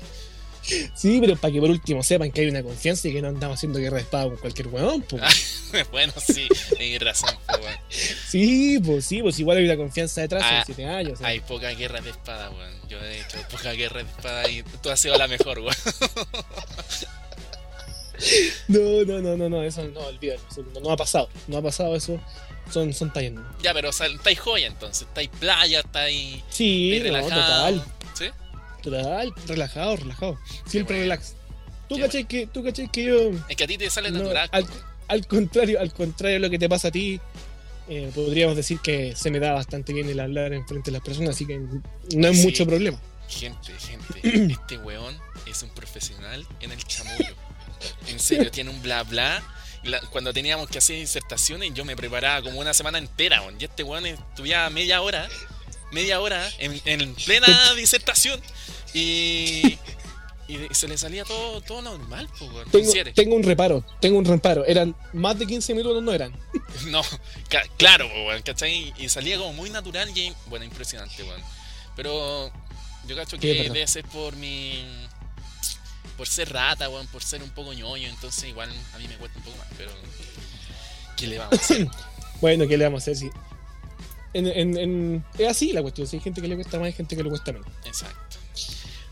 Sí, 0.64 1.20
pero 1.20 1.36
para 1.36 1.52
que 1.54 1.60
por 1.60 1.70
último 1.70 2.04
sepan 2.04 2.32
que 2.32 2.42
hay 2.42 2.48
una 2.48 2.62
confianza 2.64 3.08
y 3.08 3.14
que 3.14 3.22
no 3.22 3.30
andamos 3.30 3.58
haciendo 3.58 3.80
guerra 3.80 3.98
de 3.98 4.04
espada 4.04 4.26
con 4.26 4.38
cualquier 4.38 4.68
huevón, 4.68 5.02
pues. 5.04 5.72
bueno, 5.92 6.14
sí, 6.26 6.48
tienes 6.78 7.02
razón, 7.02 7.36
weón. 7.50 7.76
Sí, 7.90 8.80
pues 8.86 9.06
sí, 9.06 9.22
pues 9.22 9.40
igual 9.40 9.58
hay 9.58 9.66
una 9.66 9.78
confianza 9.78 10.22
detrás, 10.22 10.44
Ah, 10.46 10.64
son 10.66 10.76
7 10.76 10.86
años. 10.86 11.20
sea. 11.20 11.28
Hay 11.28 11.40
poca 11.40 11.70
guerra 11.72 12.00
de 12.02 12.12
espada, 12.12 12.50
weón. 12.52 12.72
Yo 12.90 13.00
he 13.00 13.22
hecho 13.22 13.38
poca 13.50 13.72
guerra 13.74 14.04
de 14.04 14.10
espada 14.10 14.50
y 14.50 14.64
tú 14.84 14.90
has 14.90 15.00
sido 15.00 15.18
la 15.18 15.28
mejor, 15.28 15.60
weón. 15.60 15.76
No, 18.68 19.04
no, 19.06 19.20
no, 19.20 19.36
no, 19.36 19.50
no, 19.50 19.64
eso 19.64 19.84
no, 19.88 20.00
olvídalo. 20.02 20.40
no, 20.76 20.80
no 20.82 20.92
ha 20.92 20.98
pasado, 20.98 21.28
no 21.48 21.58
ha 21.58 21.62
pasado 21.62 21.96
eso. 21.96 22.20
Son, 22.72 22.94
son 22.94 23.12
tallas. 23.12 23.34
Ya, 23.64 23.74
pero 23.74 23.90
o 23.90 23.94
sea, 23.94 24.06
estáis 24.08 24.40
joya 24.40 24.68
entonces, 24.68 25.08
estáis 25.08 25.30
playa, 25.40 25.80
estáis 25.80 26.42
Sí, 26.50 26.94
no, 27.00 27.04
relajado. 27.06 27.42
total, 27.42 27.86
Total, 28.82 29.34
relajado, 29.48 29.96
relajado. 29.98 30.40
Siempre 30.66 30.98
bueno. 30.98 31.12
relax. 31.14 31.36
Tú 31.90 32.00
cachai 32.00 32.26
que, 32.26 32.48
tú 32.48 32.64
cachai 32.64 32.90
que 32.90 33.04
yo 33.04 33.32
Es 33.50 33.56
que 33.56 33.64
a 33.66 33.68
ti 33.68 33.78
te 33.78 33.90
sale 33.90 34.12
No, 34.12 34.20
natural. 34.20 34.50
al, 34.52 34.66
al 35.10 35.28
contrario, 35.28 35.80
al 35.80 35.94
contrario 35.94 36.36
de 36.36 36.40
lo 36.40 36.50
que 36.50 36.58
te 36.58 36.70
pasa 36.70 36.88
a 36.88 36.92
ti, 36.92 37.20
eh, 37.90 38.10
podríamos 38.16 38.56
decir 38.56 38.80
que 38.80 39.14
se 39.16 39.30
me 39.30 39.40
da 39.40 39.52
bastante 39.54 39.92
bien 39.94 40.08
el 40.10 40.20
hablar 40.20 40.54
en 40.54 40.66
frente 40.68 40.90
de 40.92 40.98
las 40.98 41.02
personas, 41.06 41.32
así 41.32 41.46
que 41.46 41.60
no 41.60 42.28
es 42.30 42.38
Sí. 42.38 42.44
mucho 42.44 42.66
problema. 42.66 43.00
Gente, 43.28 43.74
gente, 43.78 44.54
este 44.54 44.78
weón 44.78 45.16
es 45.46 45.62
un 45.64 45.70
profesional 45.70 46.46
en 46.62 46.72
el 46.72 46.84
chamullo. 46.84 47.36
En 48.08 48.20
serio, 48.20 48.50
tiene 48.52 48.70
un 48.70 48.82
bla 48.82 49.04
bla. 49.04 49.44
La- 49.84 50.00
cuando 50.12 50.32
teníamos 50.32 50.70
que 50.70 50.78
hacer 50.78 50.96
disertaciones, 50.98 51.74
yo 51.74 51.84
me 51.84 51.96
preparaba 51.96 52.42
como 52.42 52.60
una 52.60 52.74
semana 52.74 53.00
entera, 53.00 53.42
weón. 53.42 53.58
Y 53.60 53.66
este 53.66 53.84
weón 53.84 54.06
estudiaba 54.06 54.70
media 54.70 55.02
hora, 55.02 55.28
media 55.92 56.20
hora 56.20 56.50
en, 56.60 56.80
en 56.86 57.14
plena 57.16 57.74
disertación. 57.76 58.40
Y, 58.94 59.78
y 60.48 60.68
se 60.72 60.88
le 60.88 60.98
salía 60.98 61.24
todo, 61.24 61.62
todo 61.62 61.82
normal, 61.82 62.28
pues. 62.72 63.14
Tengo, 63.14 63.36
un 63.36 63.44
reparo, 63.44 63.86
tengo 64.02 64.18
un 64.18 64.26
reparo. 64.26 64.66
Eran 64.66 64.96
más 65.14 65.40
de 65.40 65.48
15 65.48 65.74
minutos, 65.74 66.04
no 66.04 66.12
eran. 66.14 66.34
No, 66.88 67.02
claro, 67.78 68.08
¿cachai? 68.44 68.94
Y 68.98 69.08
salía 69.10 69.38
como 69.38 69.54
muy 69.54 69.70
natural 69.70 70.10
y, 70.18 70.34
bueno, 70.48 70.66
impresionante, 70.66 71.22
weón. 71.24 71.42
Pero 71.96 72.52
yo 73.08 73.16
cacho 73.16 73.36
Sí, 73.36 73.42
que 73.42 73.54
verdad. 73.54 73.74
debe 73.74 73.88
ser 73.88 74.06
por 74.06 74.36
mi... 74.36 74.84
Por 76.18 76.28
ser 76.28 76.52
rata, 76.52 76.90
weón, 76.90 77.08
por 77.08 77.24
ser 77.24 77.42
un 77.44 77.50
poco 77.52 77.74
ñoño, 77.74 78.08
entonces 78.10 78.46
igual 78.46 78.70
a 78.94 78.98
mí 78.98 79.08
me 79.08 79.16
cuesta 79.16 79.38
un 79.40 79.44
poco 79.46 79.58
más, 79.58 79.68
pero... 79.78 79.92
¿Qué 81.18 81.28
le 81.28 81.38
vamos 81.38 81.54
a 81.54 81.64
hacer? 81.64 81.88
Bueno, 82.42 82.68
¿qué 82.68 82.76
le 82.78 82.86
vamos 82.86 83.02
a 83.02 83.04
hacer? 83.12 83.16
Si 83.18 83.30
en, 84.34 84.48
en- 84.48 84.78
en- 84.78 85.26
es 85.38 85.48
así 85.50 85.72
la 85.74 85.82
cuestión. 85.82 86.08
Si 86.08 86.18
hay 86.18 86.22
gente 86.22 86.42
que 86.42 86.48
le 86.48 86.56
cuesta 86.56 86.78
más, 86.80 86.88
hay 86.88 86.94
gente 86.94 87.16
que 87.16 87.24
le 87.24 87.30
cuesta 87.30 87.52
menos. 87.52 87.68
Exacto. 87.86 88.38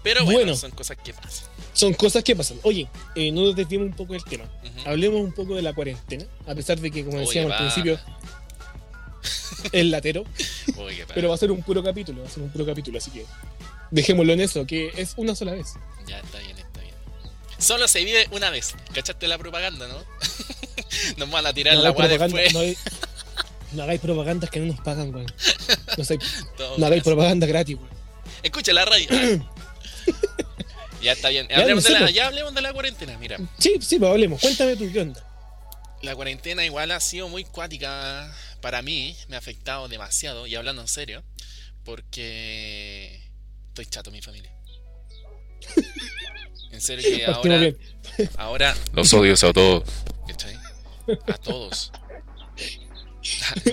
Pero 0.01 0.23
bueno, 0.23 0.39
Bueno. 0.39 0.55
son 0.55 0.71
cosas 0.71 0.97
que 1.03 1.13
pasan. 1.13 1.47
Son 1.73 1.93
cosas 1.93 2.23
que 2.23 2.35
pasan. 2.35 2.57
Oye, 2.63 2.87
eh, 3.15 3.31
no 3.31 3.41
nos 3.41 3.55
desviemos 3.55 3.87
un 3.89 3.95
poco 3.95 4.13
del 4.13 4.23
tema. 4.23 4.45
Hablemos 4.85 5.19
un 5.21 5.33
poco 5.33 5.55
de 5.55 5.61
la 5.61 5.73
cuarentena. 5.73 6.25
A 6.47 6.55
pesar 6.55 6.79
de 6.79 6.89
que, 6.89 7.03
como 7.03 7.17
Oye, 7.17 7.25
decíamos 7.25 7.51
va. 7.51 7.57
al 7.57 7.63
principio, 7.65 7.99
es 9.71 9.85
latero. 9.85 10.23
Qué 10.65 11.05
Pero 11.13 11.29
va 11.29 11.35
a 11.35 11.37
ser 11.37 11.51
un 11.51 11.61
puro 11.63 11.83
capítulo. 11.83 12.21
Va 12.21 12.27
a 12.27 12.31
ser 12.31 12.43
un 12.43 12.49
puro 12.49 12.65
capítulo. 12.65 12.97
Así 12.97 13.11
que 13.11 13.25
dejémoslo 13.91 14.31
en 14.33 14.41
eso, 14.41 14.65
que 14.65 14.91
es 14.95 15.13
una 15.17 15.35
sola 15.35 15.51
vez. 15.53 15.73
Ya, 16.07 16.19
está 16.19 16.39
bien, 16.39 16.57
está 16.57 16.79
bien. 16.81 16.93
Solo 17.57 17.87
se 17.89 18.03
vive 18.05 18.27
una 18.31 18.49
vez. 18.49 18.75
¿Cachaste 18.93 19.27
la 19.27 19.37
propaganda, 19.37 19.87
no? 19.87 19.97
Nos 21.17 21.29
van 21.29 21.45
a 21.45 21.53
tirar 21.53 21.75
no 21.75 21.83
la 21.83 21.93
propaganda, 21.93 22.25
después. 22.39 22.53
no 22.53 22.59
hagáis- 22.61 22.77
no 23.73 23.83
hagáis 23.83 23.99
propagandas 23.99 24.49
que 24.49 24.59
no 24.59 24.65
nos 24.67 24.79
pagan, 24.81 25.13
weón. 25.13 25.31
No, 25.97 26.77
no 26.77 26.85
hagáis 26.85 27.03
propaganda 27.03 27.47
gratis, 27.47 27.75
weón. 27.75 27.89
Escucha 28.43 28.73
la 28.73 28.85
radio. 28.85 29.09
ya 31.01 31.11
está 31.11 31.29
bien. 31.29 31.47
Ya, 31.49 31.57
Hablemos 31.59 31.83
no 31.83 31.93
de 31.93 31.99
la, 31.99 32.11
ya 32.11 32.27
hablemos 32.27 32.53
de 32.53 32.61
la 32.61 32.73
cuarentena. 32.73 33.17
Mira, 33.17 33.37
Sí, 33.57 33.75
sí, 33.81 33.99
pues 33.99 34.11
hablemos. 34.11 34.39
Cuéntame 34.41 34.75
tú, 34.75 34.91
¿qué 34.91 35.01
onda? 35.01 35.25
la 36.01 36.15
cuarentena 36.15 36.63
igual 36.63 36.91
ha 36.91 36.99
sido 37.01 37.27
muy 37.27 37.43
cuática 37.43 38.33
para 38.61 38.81
mí. 38.81 39.15
Me 39.27 39.35
ha 39.35 39.39
afectado 39.39 39.87
demasiado. 39.87 40.47
Y 40.47 40.55
hablando 40.55 40.81
en 40.81 40.87
serio, 40.87 41.23
porque 41.83 43.21
estoy 43.69 43.85
chato, 43.85 44.11
mi 44.11 44.21
familia. 44.21 44.51
En 46.71 46.81
serio 46.81 47.03
que 47.03 47.25
ahora, 47.25 47.73
ahora 48.37 48.77
Los 48.93 49.11
odios 49.11 49.43
a 49.43 49.51
todos. 49.51 49.83
¿cachai? 50.27 50.55
A 51.27 51.33
todos. 51.39 51.91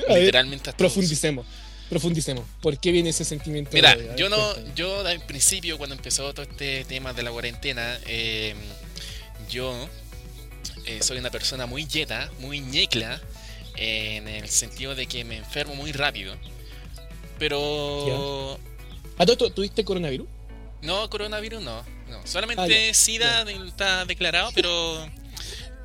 Literalmente 0.09 0.71
a. 0.71 0.77
Profundicemos. 0.77 1.47
Profundicemos. 1.89 2.45
¿Por 2.61 2.79
qué 2.79 2.91
viene 2.91 3.11
ese 3.11 3.25
sentimiento? 3.25 3.71
Mira, 3.73 3.95
de- 3.95 4.15
yo 4.17 4.29
no, 4.29 4.37
cuéntame. 4.37 4.73
yo 4.75 5.07
al 5.07 5.21
principio 5.25 5.79
cuando 5.79 5.95
empezó 5.95 6.33
todo 6.35 6.45
este 6.45 6.85
tema 6.85 7.13
de 7.13 7.23
la 7.23 7.31
cuarentena, 7.31 7.99
eh, 8.07 8.55
yo 9.49 9.73
eh, 10.85 10.99
soy 11.03 11.19
una 11.19 11.31
persona 11.31 11.67
muy 11.67 11.87
yeta, 11.87 12.31
muy 12.41 12.61
ñecla, 12.61 13.21
en 13.77 14.27
el 14.27 14.49
sentido 14.49 14.95
de 14.95 15.07
que 15.07 15.25
me 15.25 15.37
enfermo 15.37 15.75
muy 15.77 15.93
rápido. 15.93 16.35
Pero 17.39 18.59
¿A 19.19 19.25
todo 19.25 19.33
esto 19.33 19.51
tuviste 19.51 19.85
coronavirus? 19.85 20.27
no, 20.83 21.09
coronavirus 21.11 21.63
no, 21.63 21.83
no. 22.09 22.27
Solamente 22.27 22.91
Ah, 22.91 22.95
SIDA 22.95 23.43
está 23.67 24.05
declarado, 24.05 24.51
pero 24.55 25.07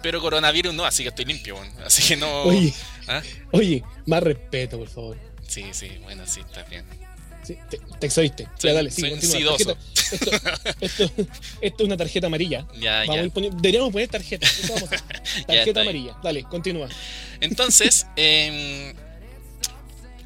pero 0.01 0.19
coronavirus 0.19 0.73
no, 0.73 0.83
así 0.85 1.03
que 1.03 1.09
estoy 1.09 1.25
limpio, 1.25 1.57
así 1.85 2.01
que 2.07 2.15
no. 2.15 2.43
Oye, 2.43 2.73
¿Ah? 3.17 3.21
oye, 3.51 3.83
más 4.05 4.21
respeto, 4.23 4.77
por 4.79 4.87
favor. 4.89 5.17
Sí, 5.47 5.65
sí, 5.73 5.89
bueno, 6.03 6.23
sí, 6.25 6.39
está 6.41 6.63
bien. 6.63 6.85
Sí, 7.43 7.57
te, 7.69 7.77
te. 7.99 8.09
Soy- 8.09 8.31
ya, 8.59 8.73
dale, 8.73 8.91
sí, 8.91 9.09
continúa. 9.09 9.55
Esto, 9.57 9.77
esto, 10.79 11.03
esto 11.61 11.83
es 11.83 11.85
una 11.87 11.97
tarjeta 11.97 12.27
amarilla. 12.27 12.67
Ya, 12.79 12.99
Vamos 12.99 13.17
a 13.17 13.23
ya. 13.23 13.29
poni- 13.33 13.49
deberíamos 13.55 13.91
poner 13.91 14.07
tarjeta. 14.07 14.47
Vamos 14.69 14.89
Tarjeta 15.47 15.81
amarilla. 15.81 16.15
Dale, 16.23 16.43
continúa. 16.43 16.87
Entonces, 17.39 18.05
em, 18.15 18.93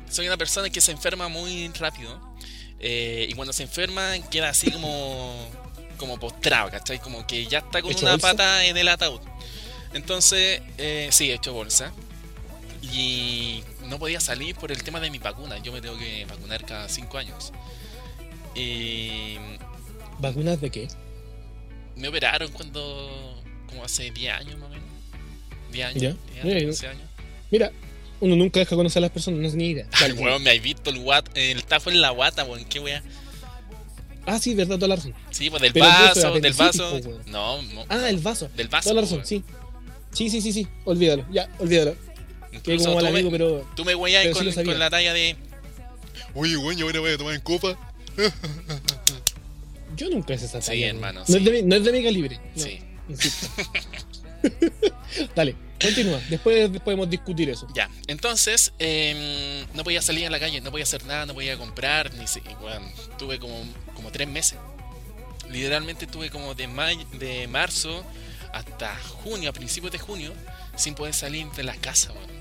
soy 0.10 0.28
una 0.28 0.38
persona 0.38 0.70
que 0.70 0.82
se 0.82 0.92
enferma 0.92 1.28
muy 1.30 1.68
rápido. 1.80 2.20
eh, 2.80 3.28
y 3.30 3.34
cuando 3.34 3.54
se 3.54 3.64
enferma 3.64 4.14
queda 4.30 4.50
así 4.50 4.70
como, 4.72 5.50
como 5.98 6.20
postrado, 6.20 6.70
¿cachai? 6.70 7.00
Como 7.00 7.26
que 7.26 7.46
ya 7.48 7.60
está 7.60 7.82
con 7.82 7.92
¿Hecho 7.92 8.02
una 8.02 8.12
bolsa? 8.12 8.28
pata 8.32 8.66
en 8.66 8.76
el 8.78 8.88
ataúd. 8.90 9.22
Entonces, 9.94 10.62
eh, 10.78 11.08
sí, 11.12 11.32
he 11.32 11.36
hecho 11.36 11.54
bolsa. 11.54 11.94
Y 12.94 13.64
no 13.88 13.98
podía 14.00 14.20
salir 14.20 14.56
por 14.56 14.72
el 14.72 14.84
tema 14.84 15.00
de 15.00 15.10
mi 15.10 15.18
vacuna. 15.18 15.58
Yo 15.60 15.72
me 15.74 15.82
tengo 15.82 15.98
que 15.98 16.26
vacunar 16.26 16.66
cada 16.66 16.88
5 16.90 17.18
años. 17.18 17.52
Y 18.56 19.36
¿Vacunas 20.20 20.62
de 20.62 20.70
qué? 20.70 20.88
me 21.98 22.10
operaron 22.10 22.52
cuando, 22.52 23.42
como 23.68 23.84
hace 23.86 24.12
10 24.12 24.34
años 24.34 24.58
más 24.60 24.70
o 24.70 24.74
menos. 24.74 24.86
10 25.72 25.88
años, 25.88 26.02
Ya. 26.02 26.10
10 26.34 26.44
Mira, 26.46 26.58
años, 26.58 26.62
yo- 26.62 26.68
11 26.70 26.88
años. 26.88 27.10
Mira, 27.52 27.72
uno 28.20 28.36
nunca 28.36 28.60
deja 28.60 28.76
conocer 28.76 29.00
a 29.00 29.02
las 29.02 29.12
personas, 29.12 29.40
no 29.40 29.48
es 29.48 29.56
ni 29.56 29.70
idea. 29.70 29.88
Dale, 30.00 30.14
Weón, 30.22 30.44
me 30.44 30.52
has 30.52 30.62
visto 30.62 30.90
el, 30.90 31.00
guat, 31.00 31.30
el 31.36 31.64
tajo 31.64 31.90
en 31.90 32.02
la 32.02 32.10
guata, 32.12 32.44
weón, 32.44 32.66
qué 32.66 32.80
wea. 32.80 33.02
Ah, 34.26 34.40
sí, 34.40 34.56
verdad, 34.56 34.76
toda 34.76 34.88
la 34.90 34.96
razón. 34.96 35.14
Sí, 35.32 35.50
pues 35.50 35.62
del 35.62 35.72
Pero 35.74 35.86
vaso, 35.86 36.40
del 36.40 36.54
vaso. 36.54 36.96
weón. 36.96 37.22
No, 37.28 37.62
no, 37.62 37.86
Ah, 37.90 38.10
el 38.10 38.18
vaso. 38.18 38.50
del 38.56 38.68
vaso. 38.68 38.90
Toda 38.90 39.02
la 39.02 39.08
po, 39.08 39.16
razón, 39.16 39.18
weón. 39.20 39.28
sí. 39.28 39.44
Sí, 40.12 40.30
sí, 40.30 40.42
sí, 40.42 40.52
sí. 40.54 40.68
Olvídalo. 40.86 41.26
Ya, 41.32 41.50
olvídalo. 41.60 41.96
Incluso 42.56 42.86
como 42.94 43.00
tú, 43.00 43.12
me, 43.12 43.30
pero. 43.32 43.70
tú 43.76 43.86
me 43.86 43.94
sí 43.96 44.64
con, 44.64 44.80
la 44.80 44.90
talla 44.90 45.14
de. 45.14 45.36
Oye, 46.34 46.58
weón, 46.58 46.78
yo 46.78 46.86
ahora 46.86 47.00
voy 47.00 47.12
a 47.12 47.18
tomar 47.18 47.36
en 47.36 47.42
copa. 47.42 47.78
Yo 49.96 50.10
nunca 50.10 50.34
hice 50.34 50.46
esa 50.46 50.62
Sí, 50.62 50.68
talla. 50.72 50.88
hermano, 50.88 51.20
No, 51.22 51.26
sí. 51.26 51.38
es 51.38 51.46
de 51.46 51.52
mi, 51.52 51.62
no 51.64 51.76
es 51.76 51.84
de 51.86 51.92
mi 51.94 52.04
calibre. 52.04 52.40
No, 52.56 52.62
Sí, 52.64 52.80
Insisto. 53.08 53.48
Dale, 55.36 55.56
continúa. 55.82 56.20
Después, 56.30 56.60
después 56.64 56.82
podemos 56.82 57.10
discutir 57.10 57.50
eso. 57.50 57.68
ya. 57.74 57.90
Entonces, 58.08 58.74
em, 58.80 59.66
no 59.74 59.84
podía 59.84 60.02
salir 60.02 60.28
a 60.28 60.30
la 60.30 60.40
calle, 60.40 60.60
no 60.62 60.72
podía 60.72 60.84
hacer 60.84 61.06
nada, 61.06 61.26
no 61.26 61.34
podía 61.34 61.58
comprar, 61.58 62.14
ni 62.16 62.28
si, 62.28 62.42
tuve 63.18 63.40
como, 63.40 63.56
como 63.94 64.12
tres 64.12 64.28
meses. 64.28 64.58
Literalmente 65.50 66.08
tuve 66.08 66.30
como 66.30 66.56
de, 66.56 66.68
may- 66.68 67.06
de 67.14 67.48
marzo 67.48 68.04
hasta 68.52 68.96
junio, 69.24 69.50
a 69.50 69.54
principios 69.54 69.92
de 69.94 70.00
junio, 70.00 70.34
sin 70.76 70.94
poder 70.96 71.14
salir 71.14 71.50
de 71.52 71.64
la 71.64 71.76
casa, 71.76 72.12
weón. 72.12 72.35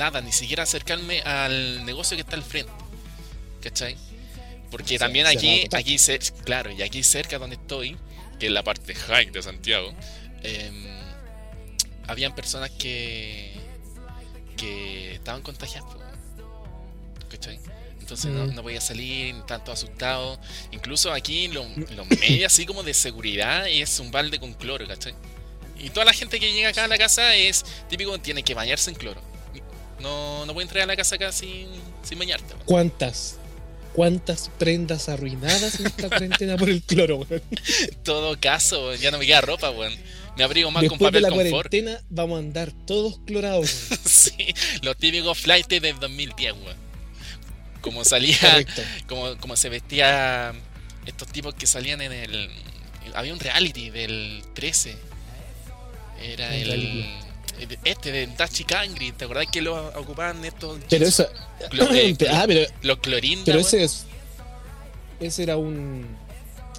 Nada, 0.00 0.22
ni 0.22 0.32
siquiera 0.32 0.62
acercarme 0.62 1.20
al 1.20 1.84
negocio 1.84 2.16
que 2.16 2.22
está 2.22 2.34
al 2.34 2.42
frente. 2.42 2.72
¿Cachai? 3.60 3.98
Porque 4.70 4.98
también 4.98 5.26
aquí, 5.26 5.66
aquí 5.72 5.96
claro, 6.44 6.70
y 6.72 6.80
aquí 6.80 7.02
cerca 7.02 7.38
donde 7.38 7.56
estoy, 7.56 7.98
que 8.38 8.46
es 8.46 8.52
la 8.52 8.62
parte 8.62 8.94
high 8.94 9.30
de 9.30 9.42
Santiago, 9.42 9.92
em, 10.42 10.86
habían 12.08 12.34
personas 12.34 12.70
que 12.70 13.52
que 14.56 15.12
estaban 15.14 15.40
contagiadas, 15.42 15.88
¿cachai? 17.30 17.58
Entonces 17.98 18.30
no, 18.30 18.46
Mm. 18.46 18.54
no 18.54 18.62
podía 18.62 18.80
salir, 18.80 19.34
tanto 19.46 19.72
asustado. 19.72 20.38
Incluso 20.70 21.12
aquí 21.12 21.48
lo- 21.48 21.64
los 21.96 22.06
medios 22.08 22.52
así 22.52 22.64
como 22.66 22.82
de 22.82 22.92
seguridad 22.92 23.66
es 23.68 23.98
un 24.00 24.10
balde 24.10 24.38
con 24.38 24.52
cloro, 24.54 24.86
¿cachai? 24.86 25.14
Y 25.78 25.88
toda 25.90 26.04
la 26.04 26.12
gente 26.12 26.38
que 26.40 26.52
llega 26.52 26.68
acá 26.70 26.84
a 26.84 26.88
la 26.88 26.98
casa 26.98 27.34
es 27.34 27.64
típico, 27.88 28.18
tiene 28.18 28.42
que 28.42 28.52
bañarse 28.54 28.90
en 28.90 28.96
cloro. 28.96 29.20
No, 30.00 30.46
no 30.46 30.54
puede 30.54 30.64
entrar 30.66 30.84
a 30.84 30.86
la 30.86 30.96
casa 30.96 31.14
acá 31.16 31.32
sin, 31.32 31.68
sin 32.02 32.18
bañarte. 32.18 32.54
¿Cuántas? 32.64 33.36
¿Cuántas 33.92 34.50
prendas 34.58 35.08
arruinadas 35.08 35.80
en 35.80 35.86
esta 35.86 36.08
cuarentena 36.08 36.56
por 36.56 36.70
el 36.70 36.82
cloro, 36.82 37.18
weón? 37.18 37.42
Todo 38.04 38.38
caso, 38.38 38.94
ya 38.94 39.10
no 39.10 39.18
me 39.18 39.26
queda 39.26 39.40
ropa, 39.40 39.70
weón. 39.70 39.92
Me 40.36 40.44
abrigo 40.44 40.70
más 40.70 40.82
con 40.84 40.90
Después 40.98 41.12
de 41.12 41.20
papel 41.20 41.22
la 41.22 41.28
confort. 41.28 41.50
cuarentena 41.70 42.00
vamos 42.08 42.36
a 42.36 42.38
andar 42.38 42.72
todos 42.86 43.18
clorados. 43.26 43.68
sí, 44.04 44.54
los 44.82 44.96
típicos 44.96 45.38
flights 45.38 45.68
del 45.68 45.98
2010, 45.98 46.52
weón. 46.52 46.76
Como 47.80 48.04
salía, 48.04 48.38
Correcto. 48.38 48.82
como, 49.08 49.36
como 49.38 49.56
se 49.56 49.68
vestía 49.70 50.52
estos 51.06 51.28
tipos 51.28 51.54
que 51.54 51.66
salían 51.66 52.00
en 52.00 52.12
el. 52.12 52.50
Había 53.14 53.32
un 53.32 53.40
reality 53.40 53.90
del 53.90 54.42
13. 54.54 54.96
Era 56.22 56.54
el- 56.54 57.06
Este 57.84 58.12
de 58.12 58.26
Dachi 58.28 58.64
Kangri, 58.64 59.12
¿te 59.12 59.24
acordás 59.24 59.46
que 59.52 59.60
lo 59.62 59.88
ocupaban 59.98 60.44
estos 60.44 60.78
Pero 60.88 61.06
eso. 61.06 61.28
Clo- 61.70 61.88
eh, 61.94 62.16
ah, 62.32 62.44
pero, 62.46 62.66
los 62.82 62.98
clorinda? 62.98 63.44
pero 63.44 63.58
ese 63.60 63.84
es. 63.84 64.06
Ese 65.20 65.42
era 65.42 65.56
un. 65.56 66.06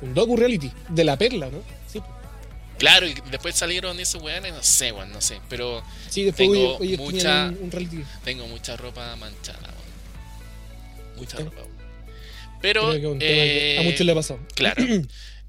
Un 0.02 0.14
docu 0.16 0.36
reality 0.36 0.72
de 0.90 1.04
la 1.04 1.16
perla, 1.18 1.50
¿no? 1.52 1.62
Sí. 1.92 2.02
Claro, 2.80 3.06
y 3.08 3.14
después 3.30 3.54
salieron 3.56 4.00
esos 4.00 4.20
weones, 4.24 4.52
no 4.54 4.64
sé, 4.64 4.92
weón, 4.92 5.12
no 5.12 5.22
sé. 5.22 5.40
Pero 5.48 5.84
sí 6.10 6.24
después 6.24 6.50
Tengo 6.50 6.80
mucha- 6.80 7.18
tenían 7.18 7.58
un, 7.58 7.64
un 7.66 7.72
reality. 7.72 8.04
tengo 8.24 8.48
mucha 8.48 8.76
ropa 8.78 9.16
manchada, 9.18 9.60
weón. 9.60 11.18
Mucha 11.18 11.38
Sí. 11.38 11.44
ropa, 11.44 11.58
weón. 11.62 11.72
Pero. 12.62 12.90
Creo 12.90 12.94
que 12.94 13.06
es 13.08 13.12
un 13.14 13.20
tema 13.20 13.44
que 13.44 13.78
a 13.78 13.82
eh, 13.82 13.86
muchos 13.86 14.06
le 14.06 14.12
ha 14.12 14.16
pasado. 14.16 14.40
Claro. 14.56 14.84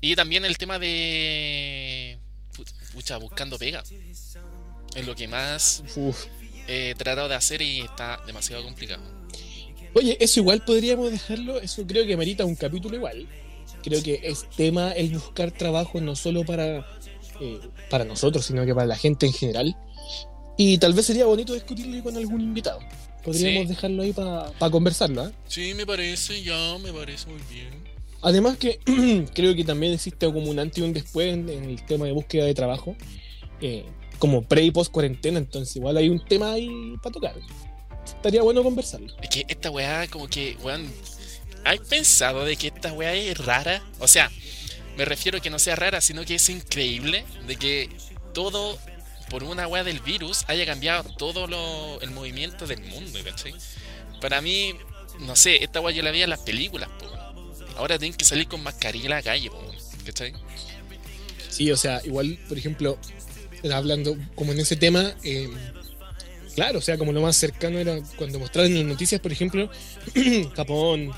Y 0.03 0.17
también 0.17 0.45
el 0.45 0.59
tema 0.59 0.79
de. 0.79 2.19
Pucha, 2.93 3.17
buscando 3.17 3.59
pega. 3.59 3.83
Es 4.95 5.07
lo 5.07 5.15
que 5.15 5.29
más 5.29 5.83
Uf. 5.97 6.27
he 6.69 6.95
tratado 6.97 7.29
de 7.29 7.35
hacer 7.35 7.63
y 7.63 7.81
está 7.81 8.21
demasiado 8.27 8.63
complicado. 8.65 9.03
Oye, 9.95 10.17
eso 10.21 10.41
igual 10.41 10.65
podríamos 10.65 11.11
dejarlo, 11.11 11.61
eso 11.61 11.87
creo 11.87 12.07
que 12.07 12.17
merita 12.17 12.45
un 12.45 12.55
capítulo 12.57 12.97
igual. 12.97 13.27
Creo 13.83 14.03
que 14.03 14.21
es 14.23 14.49
tema 14.57 14.93
el 14.93 15.11
buscar 15.11 15.51
trabajo 15.51 16.01
no 16.01 16.15
solo 16.17 16.45
para, 16.45 16.79
eh, 17.41 17.61
para 17.91 18.05
nosotros, 18.05 18.45
sino 18.47 18.65
que 18.65 18.75
para 18.75 18.87
la 18.87 18.97
gente 18.97 19.27
en 19.27 19.33
general. 19.33 19.77
Y 20.57 20.79
tal 20.79 20.93
vez 20.95 21.07
sería 21.07 21.27
bonito 21.27 21.53
discutirlo 21.55 22.03
con 22.03 22.17
algún 22.17 22.41
invitado. 22.41 22.79
Podríamos 23.25 23.63
Sí. 23.69 23.75
dejarlo 23.75 24.03
ahí 24.03 24.13
para 24.13 24.53
conversarlo. 24.71 25.23
¿ah? 25.23 25.33
Sí, 25.47 25.75
me 25.75 25.87
parece, 25.87 26.43
ya, 26.43 26.79
me 26.79 26.93
parece 26.93 27.29
muy 27.29 27.41
bien. 27.51 27.71
Además 28.21 28.57
que 28.57 28.79
creo 29.35 29.55
que 29.55 29.65
también 29.65 29.93
existe 29.95 30.27
como 30.27 30.49
un 30.51 30.59
antes 30.59 30.79
y 30.79 30.83
un 30.83 30.93
después 30.93 31.33
en, 31.35 31.49
en 31.49 31.65
el 31.65 31.85
tema 31.85 32.07
de 32.07 32.13
búsqueda 32.13 32.45
de 32.45 32.55
trabajo, 32.55 32.95
eh, 33.61 33.85
como 34.23 34.43
pre 34.43 34.63
y 34.63 34.71
post 34.71 34.93
cuarentena, 34.93 35.41
entonces 35.41 35.75
igual 35.75 35.97
hay 35.97 36.09
un 36.09 36.25
tema 36.25 36.53
ahí 36.53 36.95
para 37.03 37.13
tocar. 37.13 37.35
Estaría 38.07 38.41
bueno 38.41 38.63
conversarlo. 38.63 39.13
Es 39.21 39.29
que 39.29 39.45
esta 39.49 39.69
weá, 39.69 40.07
como 40.07 40.29
que, 40.29 40.57
weón. 40.63 40.89
¿Has 41.65 41.81
pensado 41.81 42.45
de 42.45 42.55
que 42.55 42.69
esta 42.69 42.93
weá 42.93 43.15
es 43.15 43.37
rara? 43.45 43.83
O 43.99 44.07
sea, 44.07 44.31
me 44.97 45.05
refiero 45.05 45.39
a 45.39 45.41
que 45.41 45.51
no 45.51 45.59
sea 45.59 45.75
rara, 45.75 46.01
sino 46.01 46.25
que 46.25 46.37
es 46.37 46.49
increíble 46.51 47.25
de 47.49 47.57
que 47.57 47.89
todo, 48.33 48.79
por 49.29 49.43
una 49.43 49.67
weá 49.67 49.83
del 49.83 49.99
virus, 49.99 50.45
haya 50.47 50.65
cambiado 50.67 51.03
todo 51.17 51.49
lo, 51.49 52.01
el 52.01 52.13
movimiento 52.13 52.69
del 52.69 52.81
mundo, 52.81 53.19
¿cachai? 53.25 53.55
Para 54.21 54.41
mí, 54.41 54.73
no 55.19 55.35
sé, 55.35 55.65
esta 55.65 55.81
weá 55.81 55.93
yo 55.93 56.05
la 56.05 56.13
vi 56.13 56.23
en 56.23 56.31
las 56.31 56.43
películas, 56.43 56.89
po. 56.91 57.07
Ahora 57.77 57.99
tienen 57.99 58.17
que 58.17 58.25
salir 58.25 58.47
con 58.47 58.63
mascarilla 58.63 59.07
a 59.07 59.17
la 59.17 59.23
calle, 59.25 59.51
po, 59.51 59.61
¿cachai? 60.07 60.33
Sí, 61.49 61.73
o 61.73 61.77
sea, 61.77 62.01
igual, 62.05 62.39
por 62.49 62.57
ejemplo, 62.57 62.97
hablando 63.71 64.17
como 64.35 64.53
en 64.53 64.61
ese 64.61 64.77
tema, 64.77 65.15
eh, 65.25 65.49
claro, 66.55 66.79
o 66.79 66.83
sea, 66.83 66.99
como 66.99 67.13
lo 67.13 67.21
más 67.21 67.37
cercano 67.37 67.79
era 67.79 67.99
cuando 68.17 68.39
mostraron 68.39 68.73
en 68.73 68.79
las 68.79 68.87
noticias, 68.87 69.21
por 69.21 69.33
ejemplo, 69.33 69.71
Japón, 70.57 71.13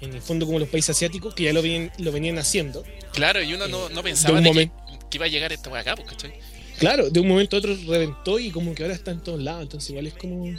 en 0.00 0.14
el 0.14 0.20
fondo 0.20 0.46
como 0.46 0.58
los 0.58 0.68
países 0.68 0.90
asiáticos, 0.90 1.34
que 1.34 1.44
ya 1.44 1.52
lo, 1.52 1.62
venían, 1.62 1.90
lo 1.98 2.12
venían 2.12 2.38
haciendo. 2.38 2.84
Claro, 3.12 3.42
y 3.42 3.54
uno 3.54 3.68
no, 3.68 3.86
Eh, 3.86 3.90
no 3.90 3.96
de 3.96 4.02
pensaba 4.02 4.38
un 4.38 4.44
de 4.44 4.52
que, 4.52 4.70
que 5.10 5.16
iba 5.16 5.26
a 5.26 5.28
llegar 5.28 5.52
esta 5.52 5.70
weá 5.70 5.80
acá, 5.80 5.96
pues, 5.96 6.08
¿cachai? 6.08 6.34
Claro, 6.78 7.08
de 7.08 7.20
un 7.20 7.28
momento 7.28 7.56
a 7.56 7.58
otro 7.58 7.74
reventó 7.86 8.38
y 8.38 8.50
como 8.50 8.74
que 8.74 8.82
ahora 8.82 8.94
está 8.94 9.10
en 9.10 9.20
todos 9.20 9.40
lados, 9.40 9.62
entonces 9.62 9.90
igual 9.90 10.06
es 10.06 10.14
como... 10.14 10.54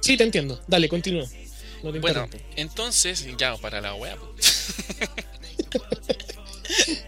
Sí, 0.00 0.16
te 0.16 0.22
entiendo. 0.22 0.60
Dale, 0.68 0.88
continúa. 0.88 1.26
No 1.82 1.92
Bueno, 2.00 2.28
entonces, 2.56 3.26
ya, 3.36 3.56
para 3.56 3.80
la 3.80 3.94
weá, 3.94 4.16
pues. 4.16 4.66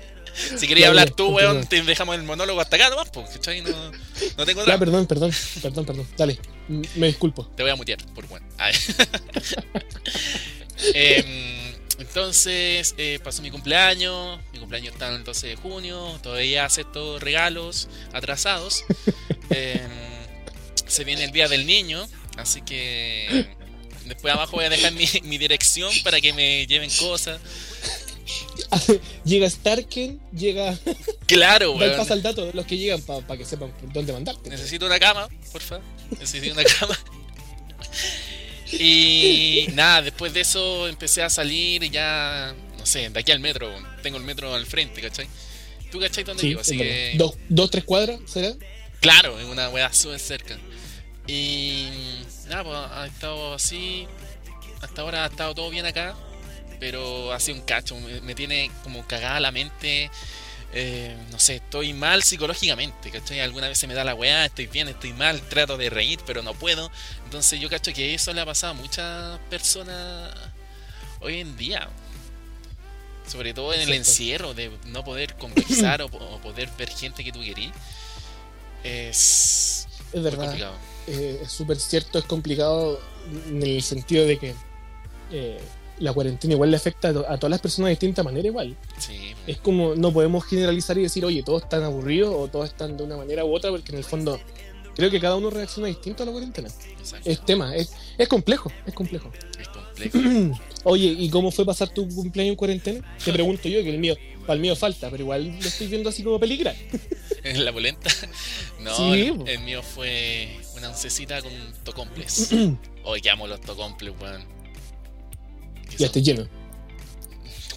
Si 0.56 0.66
querías 0.66 0.86
Ya, 0.86 0.88
hablar 0.88 1.10
tú, 1.10 1.28
weón, 1.28 1.66
te 1.66 1.82
dejamos 1.82 2.14
el 2.16 2.22
monólogo 2.22 2.60
hasta 2.60 2.76
acá 2.76 2.90
nomás, 2.90 3.10
¿cachai? 3.32 3.60
No, 3.62 3.70
no 4.36 4.46
tengo 4.46 4.60
Ya, 4.62 4.66
nada. 4.66 4.78
perdón, 4.78 5.06
perdón, 5.06 5.32
perdón, 5.62 5.84
perdón. 5.86 6.06
Dale, 6.16 6.38
me 6.94 7.08
disculpo. 7.08 7.46
Te 7.56 7.62
voy 7.62 7.72
a 7.72 7.76
mutear, 7.76 7.98
por 8.14 8.26
bueno. 8.28 8.46
Ay. 8.58 8.74
Em, 10.94 11.74
entonces, 11.98 12.94
eh, 12.98 13.18
pasó 13.22 13.42
mi 13.42 13.50
cumpleaños. 13.50 14.38
Mi 14.52 14.58
cumpleaños 14.60 14.92
está 14.94 15.08
el 15.14 15.24
12 15.24 15.46
de 15.48 15.56
junio. 15.56 16.18
Todavía 16.22 16.64
acepto 16.64 17.18
regalos 17.18 17.88
atrasados. 18.12 18.84
Em, 19.50 19.80
se 20.86 21.04
viene 21.04 21.24
el 21.24 21.32
día 21.32 21.48
del 21.48 21.66
niño. 21.66 22.06
Así 22.36 22.60
que 22.62 23.48
después 24.04 24.32
abajo 24.32 24.56
voy 24.56 24.66
a 24.66 24.68
dejar 24.70 24.92
mi, 24.92 25.06
mi 25.24 25.38
dirección 25.38 25.92
para 26.04 26.20
que 26.20 26.32
me 26.32 26.66
lleven 26.66 26.90
cosas. 26.98 27.40
llega 29.24 29.48
Starken, 29.48 30.20
llega... 30.32 30.78
Claro, 31.26 31.74
el 31.74 31.78
weón. 31.80 31.96
paso 31.98 32.14
al 32.14 32.22
dato 32.22 32.46
de 32.46 32.54
los 32.54 32.64
que 32.64 32.78
llegan 32.78 33.02
para 33.02 33.36
que 33.36 33.44
sepan 33.44 33.70
por 33.72 33.92
dónde 33.92 34.12
mandarte. 34.14 34.48
Necesito 34.48 34.86
una 34.86 34.98
cama, 34.98 35.28
por 35.52 35.60
favor. 35.60 35.84
Necesito 36.18 36.54
una 36.54 36.64
cama. 36.64 36.98
Y 38.70 39.66
nada, 39.72 40.02
después 40.02 40.34
de 40.34 40.40
eso 40.42 40.88
empecé 40.88 41.22
a 41.22 41.30
salir 41.30 41.82
y 41.82 41.90
ya, 41.90 42.54
no 42.78 42.84
sé, 42.84 43.08
de 43.08 43.18
aquí 43.18 43.32
al 43.32 43.40
metro. 43.40 43.70
Tengo 44.02 44.18
el 44.18 44.24
metro 44.24 44.54
al 44.54 44.66
frente, 44.66 45.00
¿cachai? 45.00 45.26
¿Tú 45.90 45.98
cachai 45.98 46.22
dónde 46.24 46.42
Sí, 46.42 46.48
vivo? 46.48 46.60
Así 46.60 46.72
es 46.74 46.78
verdad. 46.78 46.92
que, 47.12 47.12
dos, 47.16 47.34
dos, 47.48 47.70
tres 47.70 47.84
cuadras, 47.84 48.20
¿será? 48.26 48.54
claro, 49.00 49.40
en 49.40 49.46
una 49.46 49.70
weá 49.70 49.92
súper 49.92 50.20
cerca. 50.20 50.58
Y 51.26 51.88
nada, 52.48 52.64
pues 52.64 52.76
ha 52.76 53.06
estado 53.06 53.54
así. 53.54 54.06
Hasta 54.82 55.02
ahora 55.02 55.24
ha 55.24 55.28
estado 55.28 55.54
todo 55.54 55.70
bien 55.70 55.86
acá. 55.86 56.14
Pero 56.80 57.32
ha 57.32 57.40
sido 57.40 57.58
un 57.58 57.64
cacho. 57.64 57.96
Me, 58.00 58.20
me 58.20 58.34
tiene 58.34 58.70
como 58.82 59.06
cagada 59.06 59.40
la 59.40 59.50
mente. 59.52 60.10
eh, 60.74 61.16
no 61.30 61.38
sé, 61.38 61.56
estoy 61.56 61.92
mal 61.94 62.22
psicológicamente, 62.22 63.10
¿cachai? 63.10 63.40
Alguna 63.40 63.68
vez 63.68 63.78
se 63.78 63.86
me 63.86 63.94
da 63.94 64.04
la 64.04 64.14
weá, 64.14 64.44
estoy 64.44 64.66
bien, 64.66 64.86
estoy 64.88 65.12
mal, 65.14 65.40
trato 65.48 65.76
de 65.78 65.88
reír, 65.90 66.20
pero 66.26 66.42
no 66.42 66.52
puedo. 66.54 66.90
Entonces 67.24 67.58
yo 67.58 67.68
cacho 67.70 67.92
que 67.94 68.14
eso 68.14 68.32
le 68.34 68.40
ha 68.42 68.46
pasado 68.46 68.72
a 68.72 68.76
muchas 68.76 69.38
personas 69.50 70.32
hoy 71.20 71.40
en 71.40 71.56
día. 71.56 71.88
Sobre 73.26 73.52
todo 73.54 73.74
en 73.74 73.80
el 73.82 73.92
encierro, 73.92 74.54
de 74.54 74.70
no 74.86 75.04
poder 75.04 75.34
conversar 75.36 76.00
o, 76.02 76.08
po- 76.08 76.18
o 76.18 76.38
poder 76.40 76.68
ver 76.78 76.88
gente 76.90 77.22
que 77.24 77.32
tú 77.32 77.40
querís. 77.42 77.72
Es 78.84 79.86
Es 80.12 80.22
verdad. 80.22 80.44
complicado. 80.44 80.74
eh, 81.06 81.40
es 81.42 81.50
súper 81.52 81.78
cierto, 81.78 82.18
es 82.18 82.24
complicado 82.24 83.00
en 83.48 83.62
el 83.62 83.82
sentido 83.82 84.24
de 84.24 84.38
que 84.38 84.54
eh, 85.32 85.60
la 86.00 86.12
cuarentena 86.12 86.54
igual 86.54 86.70
le 86.70 86.76
afecta 86.76 87.08
a, 87.08 87.12
to- 87.12 87.26
a 87.28 87.36
todas 87.36 87.50
las 87.50 87.60
personas 87.60 87.86
de 87.86 87.90
distinta 87.90 88.22
manera 88.22 88.46
igual. 88.48 88.76
Sí, 88.98 89.34
Es 89.46 89.58
como, 89.58 89.94
no 89.94 90.12
podemos 90.12 90.44
generalizar 90.44 90.96
y 90.98 91.02
decir, 91.02 91.24
oye, 91.24 91.42
todos 91.42 91.62
están 91.62 91.82
aburridos 91.82 92.34
o 92.36 92.48
todos 92.48 92.68
están 92.68 92.96
de 92.96 93.02
una 93.04 93.16
manera 93.16 93.44
u 93.44 93.54
otra, 93.54 93.70
porque 93.70 93.92
en 93.92 93.98
el 93.98 94.04
fondo 94.04 94.40
creo 94.94 95.10
que 95.10 95.20
cada 95.20 95.36
uno 95.36 95.50
reacciona 95.50 95.88
distinto 95.88 96.22
a 96.22 96.26
la 96.26 96.32
cuarentena. 96.32 96.68
exacto. 96.98 97.28
Es 97.30 97.44
tema, 97.44 97.74
es, 97.76 97.92
es 98.16 98.28
complejo, 98.28 98.70
es 98.86 98.94
complejo. 98.94 99.30
Es 99.60 99.68
complejo. 99.68 100.58
Oye, 100.84 101.06
¿y 101.06 101.28
cómo 101.30 101.50
fue 101.50 101.64
pasar 101.66 101.88
tu 101.90 102.08
cumpleaños 102.08 102.52
en 102.52 102.56
cuarentena? 102.56 103.16
Te 103.24 103.32
pregunto 103.32 103.68
yo, 103.68 103.82
que 103.82 103.90
el 103.90 103.98
mío, 103.98 104.14
para 104.42 104.54
el 104.54 104.60
mío 104.60 104.74
falta, 104.76 105.10
pero 105.10 105.22
igual 105.24 105.46
lo 105.46 105.66
estoy 105.68 105.86
viendo 105.88 106.08
así 106.08 106.22
como 106.22 106.38
peligrar. 106.40 106.74
¿En 107.42 107.64
la 107.64 107.72
polenta? 107.72 108.10
No, 108.80 108.94
Sí, 108.96 109.32
el, 109.46 109.58
mío 109.58 109.82
fue 109.82 110.56
una 110.76 110.90
oncecita 110.90 111.42
con 111.42 111.50
tocomples. 111.82 112.50
Hoy 113.04 113.20
que 113.20 113.28
amo 113.28 113.48
los 113.48 113.60
tocomples, 113.60 114.14
weón. 114.20 114.44
Ya 115.96 116.06
estoy 116.06 116.22
lleno. 116.22 116.46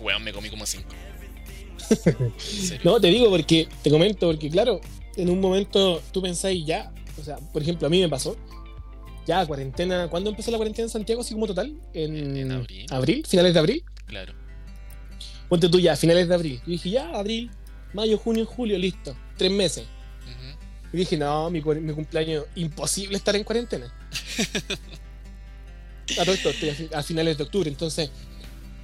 Weón, 0.01 0.23
me 0.23 0.33
comí 0.33 0.49
como 0.49 0.65
cinco. 0.65 0.89
No, 2.83 2.99
te 3.01 3.07
digo 3.07 3.29
porque, 3.29 3.67
te 3.83 3.89
comento, 3.89 4.27
porque 4.27 4.49
claro, 4.49 4.79
en 5.17 5.29
un 5.29 5.39
momento 5.41 6.01
tú 6.11 6.21
pensáis 6.21 6.65
ya, 6.65 6.91
o 7.19 7.23
sea, 7.23 7.37
por 7.37 7.61
ejemplo, 7.61 7.87
a 7.87 7.89
mí 7.89 7.99
me 7.99 8.07
pasó, 8.09 8.37
ya 9.27 9.45
cuarentena, 9.45 10.07
¿cuándo 10.09 10.29
empezó 10.29 10.51
la 10.51 10.57
cuarentena 10.57 10.85
en 10.85 10.89
Santiago 10.89 11.21
así 11.21 11.33
como 11.33 11.47
total? 11.47 11.75
En, 11.93 12.37
En 12.37 12.51
abril. 12.91 13.25
finales 13.27 13.53
de 13.53 13.59
abril. 13.59 13.83
Claro. 14.05 14.33
Ponte 15.49 15.67
tú 15.69 15.79
ya, 15.79 15.95
finales 15.97 16.27
de 16.29 16.33
abril. 16.33 16.61
Yo 16.65 16.71
dije, 16.71 16.89
ya, 16.91 17.09
abril, 17.09 17.51
mayo, 17.93 18.17
junio, 18.17 18.45
julio, 18.45 18.77
listo, 18.77 19.15
tres 19.37 19.51
meses. 19.51 19.83
Ujú. 19.83 20.57
Y 20.93 20.97
dije, 20.97 21.17
no, 21.17 21.49
mi, 21.49 21.61
mi 21.61 21.93
cumpleaños, 21.93 22.45
imposible 22.55 23.17
estar 23.17 23.35
en 23.35 23.43
cuarentena. 23.43 23.93
a 26.19 26.23
todo 26.25 26.33
esto, 26.33 26.49
estoy 26.49 26.69
a, 26.69 26.75
fi- 26.75 26.89
a 26.93 27.03
finales 27.03 27.37
de 27.37 27.43
octubre, 27.43 27.69
entonces 27.69 28.09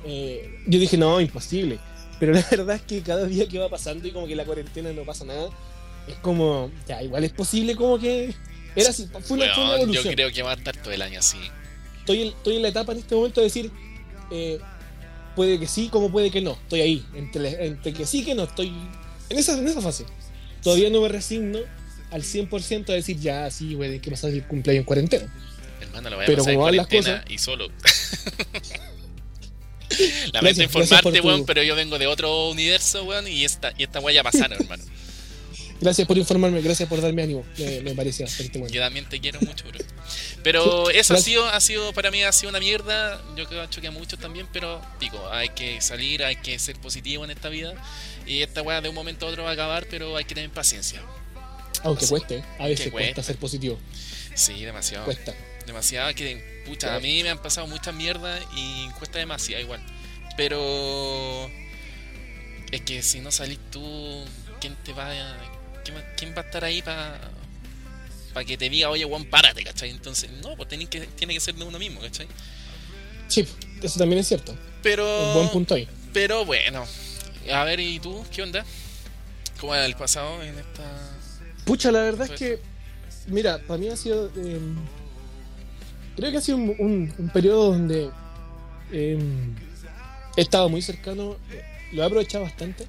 eh, 0.06 0.60
yo 0.68 0.80
dije, 0.80 0.98
no, 0.98 1.20
imposible. 1.22 1.80
Pero 2.20 2.34
la 2.34 2.46
verdad 2.52 2.76
es 2.78 2.82
que 2.84 3.02
cada 3.02 3.26
día 3.26 3.48
que 3.48 3.60
va 3.60 3.70
pasando 3.70 4.08
y 4.08 4.12
como 4.12 4.28
que 4.28 4.36
la 4.36 4.46
cuarentena 4.46 4.92
no 4.94 5.04
pasa 5.04 5.26
nada, 5.26 5.50
es 6.08 6.16
como, 6.16 6.72
ya, 6.88 7.02
igual 7.04 7.24
es 7.24 7.32
posible 7.32 7.76
como 7.76 8.00
que... 8.00 8.34
Era 8.76 8.90
así, 8.92 9.08
fue 9.24 9.38
una, 9.38 9.46
una 9.46 9.56
Weón, 9.58 9.70
yo 9.70 9.76
evolución. 9.84 10.14
creo 10.14 10.32
que 10.32 10.44
va 10.44 10.52
a 10.52 10.56
estar 10.56 10.76
todo 10.78 10.94
el 10.94 11.02
año 11.02 11.20
así. 11.20 11.38
Estoy, 12.00 12.22
en, 12.22 12.28
estoy 12.30 12.56
en 12.58 12.62
la 12.62 12.68
etapa 12.70 12.92
en 12.92 13.00
este 13.00 13.16
momento 13.16 13.42
de 13.42 13.46
decir, 13.48 13.72
eh, 14.32 14.60
puede 15.36 15.60
que 15.60 15.68
sí, 15.68 15.90
como 15.90 16.12
puede 16.12 16.30
que 16.32 16.42
no. 16.42 16.52
Estoy 16.52 16.82
ahí, 16.82 17.06
entre, 17.16 17.66
entre 17.66 17.92
que 17.94 18.06
sí 18.06 18.20
y 18.20 18.24
que 18.24 18.36
no, 18.36 18.44
estoy 18.44 18.72
en 19.30 19.38
esa, 19.38 19.58
en 19.58 19.68
esa 19.68 19.82
fase. 19.82 20.06
todavía 20.64 20.90
no 20.92 21.02
me 21.02 21.10
resigno 21.10 21.60
al 22.12 22.22
100% 22.24 22.90
a 22.90 22.94
decir, 22.94 23.20
ya, 23.20 23.50
sí, 23.52 23.74
güey, 23.74 24.00
que 24.00 24.12
pasar 24.12 24.30
el 24.30 24.46
cumpleaños 24.48 24.82
en 24.82 24.86
cuarentena. 24.86 25.34
Hermano, 25.82 26.10
lo 26.10 26.16
voy 26.18 26.24
a 26.24 26.28
Pero 26.28 26.38
pasar 26.40 26.54
en 26.54 26.58
como 26.60 26.66
cuarentena 26.70 27.20
cosas- 27.22 27.32
y 27.32 27.38
solo. 27.38 27.68
Lamento 30.34 30.62
informarte, 30.64 31.20
tu- 31.22 31.28
weón, 31.28 31.46
pero 31.46 31.64
yo 31.64 31.76
vengo 31.76 31.98
de 31.98 32.08
otro 32.08 32.50
universo, 32.50 33.04
weón, 33.06 33.28
y 33.28 33.46
esta, 33.46 33.74
y 33.78 33.84
esta 33.84 34.00
ya 34.12 34.22
pasaron, 34.24 34.58
hermano. 34.62 34.84
Gracias 35.80 36.08
por 36.08 36.18
informarme, 36.18 36.60
gracias 36.62 36.90
por 36.90 37.00
darme 37.00 37.22
ánimo. 37.22 37.46
Me, 37.58 37.82
me 37.82 37.94
parece 37.94 38.24
bastante 38.24 38.58
bueno. 38.58 38.74
Yo 38.74 38.82
también 38.82 39.08
te 39.08 39.20
quiero 39.20 39.40
mucho, 39.42 39.64
bro. 39.68 39.80
Pero 40.44 40.90
eso 40.90 41.14
ha 41.14 41.18
sido, 41.20 41.46
ha 41.46 41.60
sido, 41.62 41.94
para 41.94 42.10
mí 42.10 42.24
ha 42.24 42.32
sido 42.32 42.50
una 42.50 42.60
mierda. 42.60 43.22
Yo 43.36 43.46
creo 43.48 43.70
que 43.70 43.88
a 43.88 43.92
muchos 43.92 44.18
también, 44.20 44.48
pero 44.52 44.82
digo, 45.00 45.30
hay 45.32 45.50
que 45.50 45.80
salir, 45.82 46.24
hay 46.24 46.38
que 46.38 46.58
ser 46.58 46.78
positivo 46.78 47.24
en 47.26 47.32
esta 47.32 47.50
vida. 47.50 47.76
Y 48.26 48.42
esta 48.42 48.64
weá 48.64 48.82
de 48.82 48.90
un 48.90 48.96
momento 48.96 49.28
a 49.28 49.30
otro 49.30 49.44
va 49.44 49.52
a 49.52 49.54
acabar, 49.54 49.86
pero 49.88 50.18
hay 50.18 50.26
que 50.26 50.34
tener 50.34 50.50
paciencia. 50.50 51.00
Aunque 51.84 52.08
cueste, 52.08 52.44
a 52.58 52.66
veces 52.68 52.90
cuesta. 52.92 53.22
ser 53.22 53.38
positivo. 53.38 53.78
Sí, 54.34 54.64
demasiado. 54.66 55.06
Cuesta. 55.06 55.36
Demasiado 55.68 56.14
que, 56.16 56.64
pucha, 56.66 56.96
a 56.96 57.00
mí 57.00 57.22
me 57.24 57.30
han 57.30 57.40
pasado 57.42 57.68
muchas 57.68 57.94
mierdas 57.94 58.42
y 58.56 58.90
cuesta 58.98 59.20
demasiado 59.20 59.62
igual. 59.62 59.82
Pero 60.38 61.50
es 62.72 62.82
que 62.82 63.02
si 63.04 63.20
no 63.20 63.32
salís 63.32 63.60
tú, 63.70 64.24
¿quién 64.62 64.76
te 64.84 64.94
va 64.94 65.12
a, 65.12 65.38
quién, 65.84 65.98
va- 65.98 66.06
quién 66.16 66.34
va 66.36 66.42
a 66.42 66.46
estar 66.46 66.64
ahí 66.64 66.82
para 66.82 67.20
que 68.46 68.58
te 68.58 68.70
diga, 68.70 68.90
oye, 68.90 69.04
Juan, 69.04 69.26
párate, 69.26 69.64
¿cachai? 69.64 69.90
Entonces, 69.90 70.30
no, 70.42 70.56
pues 70.56 70.70
tiene 70.70 70.86
que, 70.88 71.02
tiene 71.02 71.34
que 71.34 71.40
ser 71.40 71.56
de 71.56 71.64
uno 71.66 71.78
mismo, 71.80 72.00
¿cachai? 72.00 72.28
Sí, 73.28 73.46
eso 73.82 74.00
también 74.00 74.20
es 74.20 74.28
cierto. 74.28 74.54
Un 74.54 74.60
Pero, 74.82 75.34
buen 75.34 75.50
punto 75.50 75.76
ahí. 75.76 75.88
pero 76.14 76.46
bueno, 76.46 76.86
a 77.52 77.64
ver, 77.66 77.80
¿y 77.82 78.00
tú? 78.00 78.24
¿Qué 78.34 78.42
onda? 78.42 78.64
¿Cómo 79.60 79.76
era 79.76 79.86
el 79.86 79.96
pasado 79.96 80.42
en 80.44 80.58
esta...? 80.60 80.84
Pucha, 81.66 81.92
la 81.92 82.02
verdad 82.02 82.22
es 82.24 82.28
Pues- 82.30 82.40
que, 82.40 82.60
mira, 83.28 83.60
para 83.68 83.78
mí 83.80 83.90
ha 83.90 83.98
sido. 83.98 84.32
eh, 84.38 84.60
creo 86.18 86.32
que 86.32 86.38
ha 86.38 86.42
sido 86.42 86.58
un, 86.58 86.76
un- 86.80 87.14
un 87.18 87.30
periodo 87.30 87.72
donde 87.72 88.10
eh, 88.92 89.18
he 90.36 90.42
estado 90.42 90.68
muy 90.68 90.82
cercano, 90.82 91.38
eh, 91.52 91.64
lo 91.94 92.04
he 92.04 92.06
aprovechado 92.06 92.44
bastante, 92.44 92.86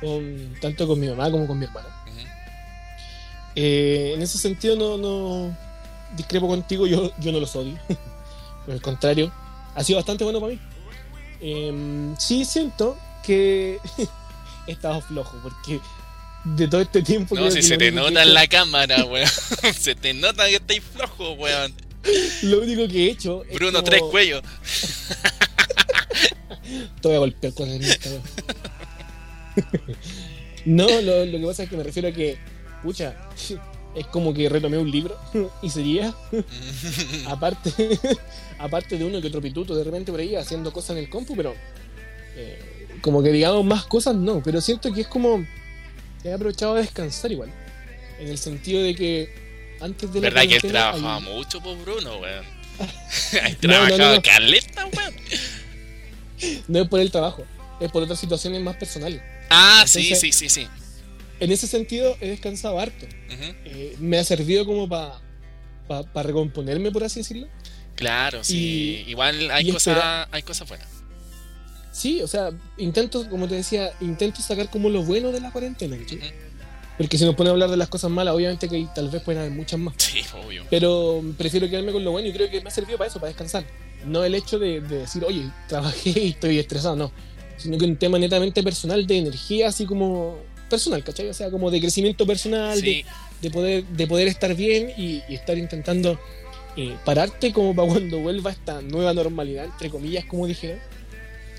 con- 0.00 0.54
tanto 0.60 0.86
con 0.86 1.00
mi 1.00 1.08
mamá 1.08 1.30
como 1.30 1.46
con 1.46 1.58
mi 1.58 1.64
hermana. 1.64 1.88
Ujú. 2.06 2.26
Eh, 3.56 4.12
en 4.14 4.22
ese 4.22 4.38
sentido, 4.38 4.76
no, 4.76 4.96
no 4.98 5.56
discrepo 6.16 6.46
contigo, 6.48 6.86
yo, 6.86 7.12
yo 7.18 7.32
no 7.32 7.40
los 7.40 7.54
odio. 7.56 7.76
Por 8.66 8.74
el 8.74 8.82
contrario, 8.82 9.32
ha 9.74 9.82
sido 9.82 9.98
bastante 9.98 10.24
bueno 10.24 10.40
para 10.40 10.52
mí. 10.52 10.60
Eh, 11.40 12.14
sí 12.18 12.44
siento 12.44 12.96
que 13.24 13.78
he 14.66 14.72
estado 14.72 15.00
flojo, 15.00 15.36
porque 15.42 15.80
de 16.44 16.68
todo 16.68 16.80
este 16.82 17.02
tiempo. 17.02 17.34
No, 17.34 17.50
si 17.50 17.62
se 17.62 17.76
te 17.76 17.90
nota 17.90 18.22
en 18.22 18.34
la 18.34 18.46
cámara, 18.46 19.04
weón. 19.04 19.28
se 19.74 19.94
te 19.94 20.14
nota 20.14 20.46
que 20.46 20.56
estáis 20.56 20.82
flojo, 20.82 21.32
weón. 21.32 21.74
Lo 22.42 22.60
único 22.60 22.86
que 22.88 23.06
he 23.06 23.10
hecho. 23.10 23.42
Bruno, 23.54 23.78
como- 23.78 23.84
tres 23.84 24.02
cuellos. 24.10 24.42
Te 27.00 27.08
voy 27.08 27.16
a 27.16 27.20
golpear 27.20 27.54
con 27.54 27.68
el. 27.68 27.82
No, 30.64 30.86
lo, 31.00 31.24
lo 31.24 31.38
que 31.38 31.46
pasa 31.46 31.62
es 31.62 31.70
que 31.70 31.76
me 31.76 31.82
refiero 31.82 32.08
a 32.08 32.12
que, 32.12 32.36
pucha, 32.82 33.14
es 33.94 34.06
como 34.08 34.34
que 34.34 34.48
retomé 34.48 34.76
un 34.76 34.90
libro 34.90 35.16
y 35.62 35.70
sería, 35.70 36.14
aparte, 37.26 37.72
aparte 38.58 38.98
de 38.98 39.04
uno 39.04 39.20
que 39.20 39.28
otro 39.28 39.40
pituto 39.40 39.74
de 39.74 39.84
repente 39.84 40.10
por 40.12 40.20
ahí 40.20 40.36
haciendo 40.36 40.72
cosas 40.72 40.90
en 40.90 40.98
el 40.98 41.08
compu, 41.08 41.34
pero 41.34 41.54
eh, 42.36 42.86
como 43.00 43.22
que 43.22 43.32
digamos 43.32 43.64
más 43.64 43.86
cosas 43.86 44.14
no, 44.14 44.42
pero 44.42 44.60
siento 44.60 44.92
que 44.92 45.02
es 45.02 45.08
como 45.08 45.44
he 46.22 46.32
aprovechado 46.32 46.74
de 46.74 46.82
descansar 46.82 47.32
igual, 47.32 47.50
en 48.20 48.28
el 48.28 48.36
sentido 48.36 48.82
de 48.82 48.94
que 48.94 49.47
antes 49.80 50.12
de 50.12 50.20
la 50.20 50.28
¿Verdad 50.30 50.48
que 50.48 50.56
él 50.56 50.62
trabajaba 50.72 51.16
hay- 51.16 51.22
mucho 51.22 51.60
por 51.60 51.76
Bruno, 51.78 52.18
weón? 52.18 52.44
Hay 53.42 53.56
No, 53.62 53.88
no, 53.88 54.14
no, 54.14 54.22
caleta, 54.22 54.86
weón. 54.86 55.14
no 56.68 56.78
es 56.82 56.88
por 56.88 57.00
el 57.00 57.10
trabajo, 57.10 57.44
es 57.80 57.90
por 57.90 58.02
otras 58.02 58.18
situaciones 58.20 58.60
más 58.62 58.76
personales. 58.76 59.20
Ah, 59.50 59.84
sí, 59.86 60.00
Entonces- 60.08 60.34
sí, 60.34 60.48
sí, 60.48 60.62
sí. 60.62 60.68
En 61.40 61.52
ese 61.52 61.66
sentido 61.68 62.16
he 62.20 62.28
descansado 62.30 62.80
harto. 62.80 63.06
Eh, 63.64 63.94
me 64.00 64.18
ha 64.18 64.24
servido 64.24 64.64
como 64.66 64.88
para 64.88 65.20
pa, 65.86 66.22
recomponerme, 66.22 66.90
por 66.90 67.04
así 67.04 67.20
decirlo. 67.20 67.48
Claro, 67.94 68.42
sí. 68.44 69.04
Y- 69.06 69.10
Igual 69.10 69.50
hay 69.50 69.70
cosas, 69.70 70.26
cosas 70.44 70.68
buenas. 70.68 70.88
Sí, 71.92 72.22
o 72.22 72.26
sea, 72.28 72.50
intento, 72.76 73.28
como 73.28 73.48
te 73.48 73.54
decía, 73.56 73.92
intento 74.00 74.40
sacar 74.42 74.70
como 74.70 74.88
lo 74.88 75.02
bueno 75.02 75.32
de 75.32 75.40
la 75.40 75.50
cuarentena. 75.50 75.96
¿cachai? 75.96 76.18
Ujú. 76.18 76.26
Porque 76.98 77.16
si 77.16 77.24
nos 77.24 77.36
pone 77.36 77.48
a 77.48 77.52
hablar 77.52 77.70
de 77.70 77.76
las 77.76 77.88
cosas 77.88 78.10
malas, 78.10 78.34
obviamente 78.34 78.68
que 78.68 78.86
tal 78.92 79.08
vez 79.08 79.22
pueden 79.22 79.40
haber 79.40 79.52
muchas 79.52 79.78
más. 79.78 79.94
Sí, 79.96 80.20
obvio. 80.44 80.64
Pero 80.68 81.22
prefiero 81.38 81.68
quedarme 81.70 81.92
con 81.92 82.04
lo 82.04 82.10
bueno 82.10 82.28
y 82.28 82.32
creo 82.32 82.50
que 82.50 82.60
me 82.60 82.68
ha 82.68 82.72
servido 82.72 82.98
para 82.98 83.08
eso, 83.08 83.20
para 83.20 83.28
descansar. 83.28 83.64
No 84.04 84.24
el 84.24 84.34
hecho 84.34 84.58
de, 84.58 84.80
de 84.80 84.98
decir, 84.98 85.24
oye, 85.24 85.44
trabajé 85.68 86.10
y 86.10 86.28
estoy 86.30 86.58
estresado, 86.58 86.96
no. 86.96 87.12
Sino 87.56 87.78
que 87.78 87.84
un 87.84 87.96
tema 87.96 88.18
netamente 88.18 88.62
personal 88.62 89.06
de 89.06 89.18
energía, 89.18 89.68
así 89.68 89.86
como 89.86 90.38
personal, 90.68 91.02
¿cachai? 91.04 91.28
O 91.28 91.34
sea, 91.34 91.50
como 91.50 91.70
de 91.70 91.80
crecimiento 91.80 92.26
personal, 92.26 92.80
de, 92.80 93.04
de 93.40 93.50
poder, 93.50 93.84
de 93.84 94.06
poder 94.06 94.28
estar 94.28 94.54
bien 94.54 94.92
y, 94.96 95.22
y 95.28 95.34
estar 95.34 95.56
intentando 95.56 96.18
eh, 96.76 96.96
pararte 97.04 97.52
como 97.52 97.74
para 97.74 97.88
cuando 97.88 98.18
vuelva 98.18 98.50
esta 98.50 98.82
nueva 98.82 99.14
normalidad, 99.14 99.64
entre 99.64 99.90
comillas, 99.90 100.24
como 100.24 100.46
dije. 100.46 100.78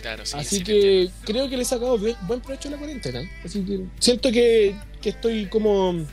Claro, 0.02 0.26
sí. 0.26 0.38
Así 0.38 0.58
sí, 0.58 0.64
que 0.64 1.10
creo 1.26 1.50
que 1.50 1.56
le 1.58 1.64
he 1.64 1.66
sacado 1.66 1.98
buen 1.98 2.42
provecho 2.42 2.68
a 2.68 2.72
la 2.72 2.78
cuarentena. 2.78 3.22
Así 3.46 3.64
que 3.66 3.82
siento 4.00 4.32
que, 4.32 4.76
que 5.02 5.10
estoy 5.10 5.48
como 5.48 6.06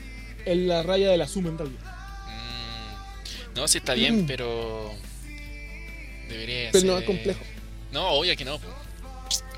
en 0.45 0.67
la 0.67 0.83
raya 0.83 1.09
de 1.09 1.17
la 1.17 1.27
suma 1.27 1.49
en 1.49 1.57
realidad. 1.57 1.81
Mm, 2.27 3.55
No, 3.55 3.67
sí 3.67 3.77
está 3.79 3.93
bien, 3.93 4.23
Mm. 4.23 4.27
pero. 4.27 4.93
Debería 6.29 6.69
Pero 6.71 6.79
ser. 6.81 6.89
no 6.89 6.97
es 6.97 7.05
complejo. 7.05 7.39
No, 7.91 8.07
obvio 8.09 8.35
que 8.35 8.45
no. 8.45 8.59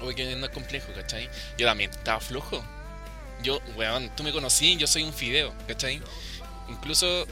Obvio 0.02 0.16
que 0.16 0.36
no 0.36 0.46
es 0.46 0.52
complejo, 0.52 0.92
¿cachai? 0.94 1.28
Yo 1.58 1.66
también 1.66 1.90
estaba 1.90 2.20
flojo. 2.20 2.64
Yo, 3.44 3.60
weón, 3.78 4.12
tú 4.16 4.24
me 4.24 4.32
conocí, 4.32 4.76
yo 4.78 4.86
soy 4.88 5.04
un 5.04 5.14
fideo, 5.14 5.54
¿cachai? 5.68 6.02
Incluso 6.70 7.26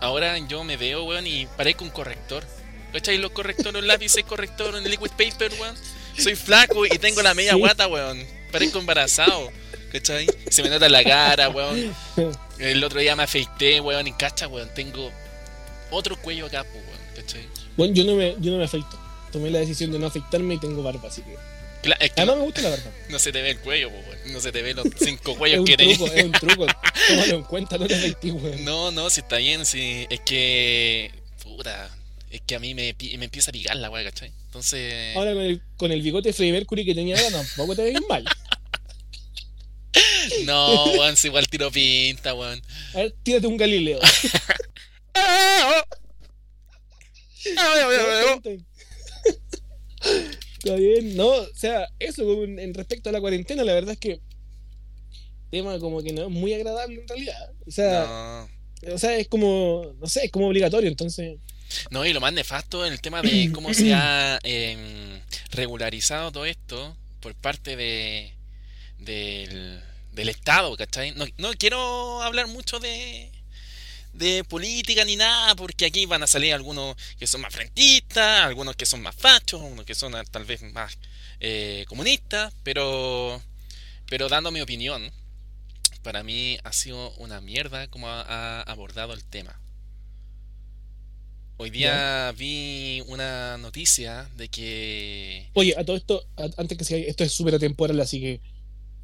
ahora 0.00 0.36
yo 0.38 0.62
me 0.64 0.76
veo, 0.76 1.04
weón, 1.04 1.26
y 1.26 1.46
parezco 1.56 1.84
un 1.84 1.90
corrector. 1.90 2.44
¿Cachai? 2.92 3.18
Los 3.18 3.30
correctores, 3.30 3.72
los 3.72 3.84
lápices 3.84 4.24
corrector 4.24 4.74
en 4.76 4.84
liquid 4.90 5.10
paper, 5.12 5.52
weón. 5.60 5.76
Soy 6.18 6.36
flaco 6.36 6.86
y 6.86 6.90
tengo 6.98 7.22
la 7.22 7.34
media 7.34 7.52
Sí. 7.52 7.58
guata, 7.58 7.86
weón. 7.88 8.24
Parezco 8.52 8.78
embarazado, 8.78 9.50
¿cachai? 9.92 10.26
Se 10.50 10.62
me 10.62 10.68
nota 10.68 10.86
en 10.86 10.92
la 10.92 11.04
cara, 11.04 11.48
weón. 11.48 11.94
El 12.58 12.82
otro 12.84 13.00
día 13.00 13.16
me 13.16 13.22
afeité, 13.22 13.80
weón, 13.80 14.06
y 14.06 14.12
cacha, 14.12 14.48
weón. 14.48 14.68
Tengo 14.74 15.10
otro 15.90 16.20
cuello 16.20 16.46
acá, 16.46 16.62
weón, 16.62 17.00
¿cachai? 17.16 17.46
Bueno, 17.76 17.94
yo 17.94 18.04
no 18.04 18.14
me, 18.16 18.34
yo 18.40 18.50
no 18.52 18.58
me 18.58 18.64
afeito. 18.64 18.98
Tomé 19.32 19.50
la 19.50 19.60
decisión 19.60 19.92
de 19.92 19.98
no 19.98 20.08
afeitarme 20.08 20.54
y 20.54 20.58
tengo 20.58 20.82
barba, 20.82 21.08
así 21.08 21.22
que. 21.22 21.36
Cla- 21.82 21.96
es 22.00 22.10
que 22.10 22.20
Además 22.20 22.34
no, 22.36 22.40
me 22.40 22.44
gusta 22.46 22.60
la 22.62 22.70
barba. 22.70 22.90
no 23.08 23.18
se 23.18 23.32
te 23.32 23.40
ve 23.40 23.50
el 23.50 23.58
cuello, 23.60 23.88
weón. 23.88 24.32
No 24.32 24.40
se 24.40 24.52
te 24.52 24.60
ven 24.62 24.76
los 24.76 24.86
cinco 24.98 25.36
cuellos 25.36 25.64
que 25.64 25.76
tenés. 25.76 25.96
truco, 25.96 26.12
es 26.12 26.24
un 26.24 26.32
truco. 26.32 26.66
Tómalo 27.08 27.34
en 27.36 27.42
cuenta, 27.44 27.78
no 27.78 27.86
te 27.86 27.94
afeitís, 27.94 28.32
weón. 28.32 28.64
No, 28.64 28.90
no, 28.90 29.08
si 29.08 29.20
está 29.20 29.36
bien, 29.36 29.64
si 29.64 30.06
es 30.10 30.20
que. 30.20 31.12
Puta. 31.42 31.88
Es 32.30 32.40
que 32.46 32.56
a 32.56 32.58
mí 32.60 32.74
me, 32.74 32.94
me 33.18 33.24
empieza 33.24 33.50
a 33.50 33.52
picar 33.52 33.76
la 33.76 33.88
weá, 33.90 34.04
¿cachai? 34.04 34.30
Entonces. 34.50 35.14
Ahora 35.16 35.32
con 35.32 35.42
el, 35.42 35.62
con 35.76 35.92
el 35.92 36.02
bigote 36.02 36.30
de 36.30 36.32
Freddie 36.32 36.52
Mercury 36.52 36.84
que 36.84 36.92
tenía 36.92 37.16
ahora 37.16 37.30
tampoco 37.30 37.76
te 37.76 37.82
ves 37.84 37.94
mal. 38.08 38.24
No, 40.44 40.84
weón, 40.92 41.16
si 41.16 41.26
igual 41.28 41.48
tiro 41.48 41.70
pinta, 41.70 42.34
weón. 42.34 42.60
A 42.94 42.98
ver, 42.98 43.14
tírate 43.22 43.46
un 43.46 43.56
Galileo. 43.56 43.98
Está 50.58 50.74
bien, 50.76 51.16
no, 51.16 51.28
o 51.28 51.46
sea, 51.54 51.88
eso 51.98 52.44
en, 52.44 52.58
en 52.58 52.74
respecto 52.74 53.08
a 53.08 53.12
la 53.12 53.20
cuarentena, 53.20 53.64
la 53.64 53.72
verdad 53.74 53.92
es 53.92 53.98
que 53.98 54.20
tema 55.50 55.78
como 55.78 56.02
que 56.02 56.12
no 56.12 56.22
es 56.24 56.30
muy 56.30 56.52
agradable 56.54 57.00
en 57.00 57.08
realidad. 57.08 57.52
O 57.66 57.70
sea, 57.70 58.46
No. 58.82 58.94
o 58.94 58.98
sea, 58.98 59.16
es 59.16 59.26
como, 59.26 59.94
no 59.98 60.06
sé, 60.06 60.26
es 60.26 60.30
como 60.30 60.48
obligatorio, 60.48 60.88
entonces, 60.88 61.38
No, 61.90 62.04
y 62.04 62.12
lo 62.12 62.20
más 62.20 62.32
nefasto 62.32 62.84
en 62.84 62.92
el 62.92 63.00
tema 63.00 63.22
de 63.22 63.50
cómo 63.52 63.72
se 63.74 63.94
ha 63.94 64.38
em, 64.42 65.20
regularizado 65.50 66.32
todo 66.32 66.46
esto 66.46 66.96
por 67.20 67.34
parte 67.34 67.76
de 67.76 68.34
del, 69.00 70.28
Estado, 70.28 70.76
¿cachai? 70.76 71.12
No, 71.12 71.24
no 71.38 71.52
quiero 71.54 72.22
hablar 72.22 72.46
mucho 72.46 72.78
de, 72.78 73.30
política 74.48 75.04
ni 75.04 75.16
nada, 75.16 75.54
porque 75.54 75.86
aquí 75.86 76.06
van 76.06 76.22
a 76.22 76.26
salir 76.26 76.52
algunos 76.52 76.96
que 77.18 77.26
son 77.26 77.40
más 77.40 77.54
frentistas, 77.54 78.42
algunos 78.44 78.76
que 78.76 78.86
son 78.86 79.02
más 79.02 79.14
fachos, 79.14 79.60
unos 79.62 79.86
que 79.86 79.94
son 79.94 80.14
ah, 80.14 80.24
tal 80.24 80.44
vez 80.44 80.62
más 80.62 80.98
eh, 81.40 81.84
comunistas, 81.88 82.52
pero, 82.62 83.42
pero 84.08 84.28
dando 84.28 84.50
mi 84.50 84.60
opinión, 84.60 85.10
para 86.02 86.22
mí 86.22 86.58
ha 86.64 86.72
sido 86.72 87.12
una 87.12 87.40
mierda 87.40 87.88
como 87.88 88.08
ha, 88.08 88.22
ha 88.22 88.62
abordado 88.62 89.14
el 89.14 89.24
tema. 89.24 89.58
Hoy 91.62 91.68
día 91.68 92.32
vi 92.38 93.02
una 93.08 93.58
noticia 93.58 94.26
de 94.34 94.48
que... 94.48 95.50
oye, 95.52 95.74
a 95.76 95.84
todo 95.84 95.94
esto, 95.98 96.24
a- 96.38 96.48
antes 96.56 96.78
que 96.78 96.84
sea, 96.84 96.96
esto 96.96 97.22
es 97.22 97.32
súper 97.32 97.54
atemporal, 97.54 98.00
así 98.00 98.18
que 98.18 98.40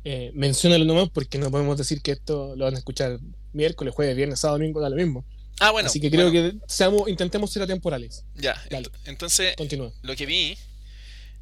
Eh, 0.09 0.31
menciónalo 0.35 0.85
nomás 0.87 1.11
porque 1.11 1.37
no 1.37 1.51
podemos 1.51 1.77
decir 1.77 2.01
que 2.01 2.13
esto 2.13 2.55
lo 2.57 2.65
van 2.65 2.77
a 2.77 2.79
escuchar 2.79 3.19
miércoles, 3.53 3.93
jueves, 3.93 4.17
viernes, 4.17 4.39
sábado, 4.41 4.59
domingo, 4.59 4.81
da 4.81 4.89
lo 4.89 4.97
mismo. 4.97 5.27
Ah, 5.59 5.71
bueno. 5.73 5.89
Así 5.89 6.01
que 6.01 6.11
creo 6.11 6.31
bueno, 6.31 6.53
que 6.61 6.67
seamos, 6.69 7.09
intentemos 7.11 7.51
ser 7.53 7.63
atemporales. 7.65 8.25
Ya, 8.37 8.55
Dale. 8.71 8.87
ent- 8.87 8.93
entonces 9.05 9.55
Continúa. 9.57 9.93
lo 10.03 10.15
que 10.17 10.25
vi 10.25 10.57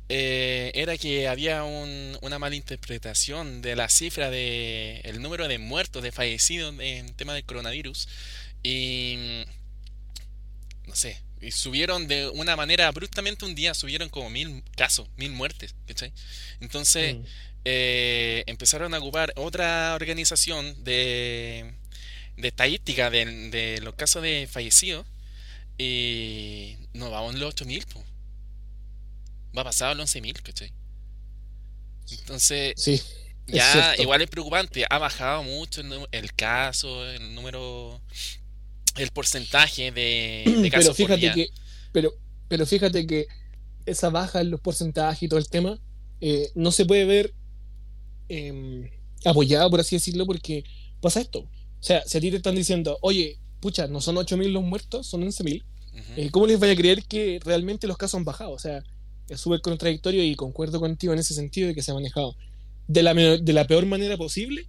eh, 0.08 0.72
era 0.74 0.96
que 0.98 1.28
había 1.28 1.62
un- 1.62 2.16
una 2.22 2.38
mala 2.40 2.56
interpretación 2.56 3.60
de 3.62 3.76
la 3.76 3.88
cifra 3.88 4.30
de 4.30 5.00
el 5.04 5.22
número 5.22 5.46
de 5.46 5.58
muertos, 5.58 6.02
de 6.02 6.10
fallecidos 6.10 6.74
en 6.80 7.14
tema 7.14 7.34
del 7.34 7.44
coronavirus. 7.44 8.08
Y 8.64 9.44
no 10.86 10.94
sé, 10.96 11.22
y 11.40 11.50
subieron 11.52 12.06
de 12.08 12.28
una 12.30 12.56
manera 12.56 12.88
abruptamente 12.88 13.44
un 13.44 13.54
día, 13.54 13.74
subieron 13.74 14.08
como 14.08 14.30
mil 14.30 14.62
casos, 14.76 15.08
mil 15.16 15.32
muertes, 15.32 15.74
¿cachai? 15.86 16.12
Entonces 16.60 17.16
Mm. 17.16 17.24
eh, 17.64 18.44
empezaron 18.46 18.94
a 18.94 18.98
ocupar 18.98 19.32
otra 19.36 19.94
organización 19.94 20.84
de, 20.84 21.74
de 22.36 22.48
estadística 22.48 23.10
de, 23.10 23.24
de 23.50 23.80
los 23.82 23.94
casos 23.94 24.22
de 24.22 24.48
fallecidos 24.50 25.06
y 25.78 26.76
no 26.94 27.10
vamos 27.10 27.34
los 27.36 27.50
8000, 27.50 27.86
po. 27.86 28.04
Va 29.56 29.64
pasado 29.64 29.92
a 29.92 29.94
los 29.94 30.10
11000, 30.10 30.42
¿cachai? 30.42 30.70
Entonces, 32.10 32.76
Sí, 32.76 33.00
ya 33.46 33.94
igual 33.98 34.22
es 34.22 34.30
preocupante, 34.30 34.86
ha 34.88 34.98
bajado 34.98 35.42
mucho 35.42 35.82
el 36.12 36.34
caso, 36.34 37.06
el 37.10 37.34
número, 37.34 38.00
el 38.96 39.10
porcentaje 39.10 39.90
de, 39.92 40.44
de 40.46 40.52
pero 40.62 40.70
casos 40.70 40.88
por 40.88 40.96
fíjate 40.96 41.20
día. 41.20 41.34
que 41.34 41.48
pero 41.92 42.12
pero 42.48 42.66
fíjate 42.66 43.06
que 43.06 43.26
esa 43.86 44.10
baja 44.10 44.40
en 44.40 44.50
los 44.50 44.60
porcentajes 44.60 45.22
y 45.22 45.28
todo 45.28 45.38
el 45.38 45.48
tema 45.48 45.78
eh, 46.20 46.50
no 46.54 46.70
se 46.72 46.86
puede 46.86 47.04
ver 47.04 47.34
eh, 48.28 48.90
apoyada 49.24 49.68
por 49.68 49.80
así 49.80 49.96
decirlo 49.96 50.26
porque 50.26 50.64
pasa 51.00 51.20
esto 51.20 51.40
o 51.40 51.50
sea 51.80 52.02
si 52.06 52.18
a 52.18 52.20
ti 52.20 52.30
te 52.30 52.36
están 52.38 52.54
diciendo 52.54 52.98
oye 53.02 53.38
pucha 53.60 53.86
no 53.86 54.00
son 54.00 54.16
8.000 54.16 54.48
los 54.52 54.62
muertos 54.62 55.06
son 55.06 55.22
11.000 55.22 55.62
Ujú. 55.92 56.02
eh, 56.16 56.30
¿cómo 56.30 56.46
les 56.46 56.58
vaya 56.58 56.72
a 56.72 56.76
creer 56.76 57.04
que 57.04 57.40
realmente 57.44 57.86
los 57.86 57.96
casos 57.96 58.14
han 58.18 58.24
bajado? 58.24 58.50
o 58.52 58.58
sea 58.58 58.82
es 59.28 59.40
súper 59.40 59.60
contradictorio 59.60 60.22
y 60.24 60.34
concuerdo 60.34 60.80
contigo 60.80 61.12
en 61.12 61.18
ese 61.18 61.34
sentido 61.34 61.68
de 61.68 61.74
que 61.74 61.82
se 61.82 61.90
ha 61.90 61.94
manejado 61.94 62.36
de 62.88 63.02
la, 63.02 63.14
de 63.14 63.52
la 63.54 63.66
peor 63.66 63.86
manera 63.86 64.16
posible 64.18 64.66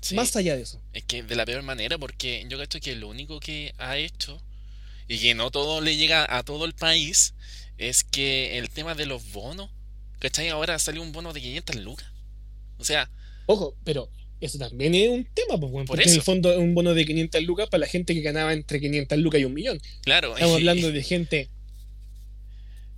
Sí. 0.00 0.14
más 0.14 0.34
allá 0.36 0.56
de 0.56 0.62
eso 0.62 0.80
Es 0.92 1.02
que 1.04 1.22
de 1.22 1.34
la 1.36 1.44
peor 1.44 1.62
manera, 1.62 1.98
porque 1.98 2.44
yo 2.48 2.56
creo 2.56 2.80
que 2.80 2.94
lo 2.96 3.08
único 3.08 3.40
que 3.40 3.74
ha 3.78 3.96
hecho, 3.98 4.40
y 5.08 5.18
que 5.18 5.34
no 5.34 5.50
todo 5.50 5.80
le 5.80 5.96
llega 5.96 6.26
a 6.36 6.42
todo 6.42 6.64
el 6.64 6.74
país, 6.74 7.34
es 7.78 8.04
que 8.04 8.58
el 8.58 8.68
tema 8.70 8.94
de 8.94 9.06
los 9.06 9.32
bonos, 9.32 9.70
¿cachai? 10.18 10.48
Ahora 10.48 10.78
salió 10.78 11.02
un 11.02 11.12
bono 11.12 11.32
de 11.32 11.40
500 11.40 11.76
lucas. 11.76 12.06
O 12.78 12.84
sea, 12.84 13.10
Ojo, 13.46 13.74
pero 13.84 14.10
eso 14.40 14.58
también 14.58 14.94
es 14.94 15.08
un 15.08 15.24
tema, 15.24 15.58
pues, 15.58 15.72
Por 15.72 15.84
porque 15.86 16.04
en 16.04 16.10
el 16.14 16.22
fondo 16.22 16.52
es 16.52 16.58
un 16.58 16.74
bono 16.74 16.94
de 16.94 17.04
500 17.04 17.42
lucas 17.44 17.68
para 17.68 17.80
la 17.80 17.86
gente 17.86 18.14
que 18.14 18.20
ganaba 18.20 18.52
entre 18.52 18.80
500 18.80 19.18
lucas 19.18 19.40
y 19.40 19.44
un 19.44 19.54
millón. 19.54 19.80
claro, 20.02 20.34
Estamos 20.34 20.56
hablando 20.56 20.92
de 20.92 21.02
gente. 21.02 21.50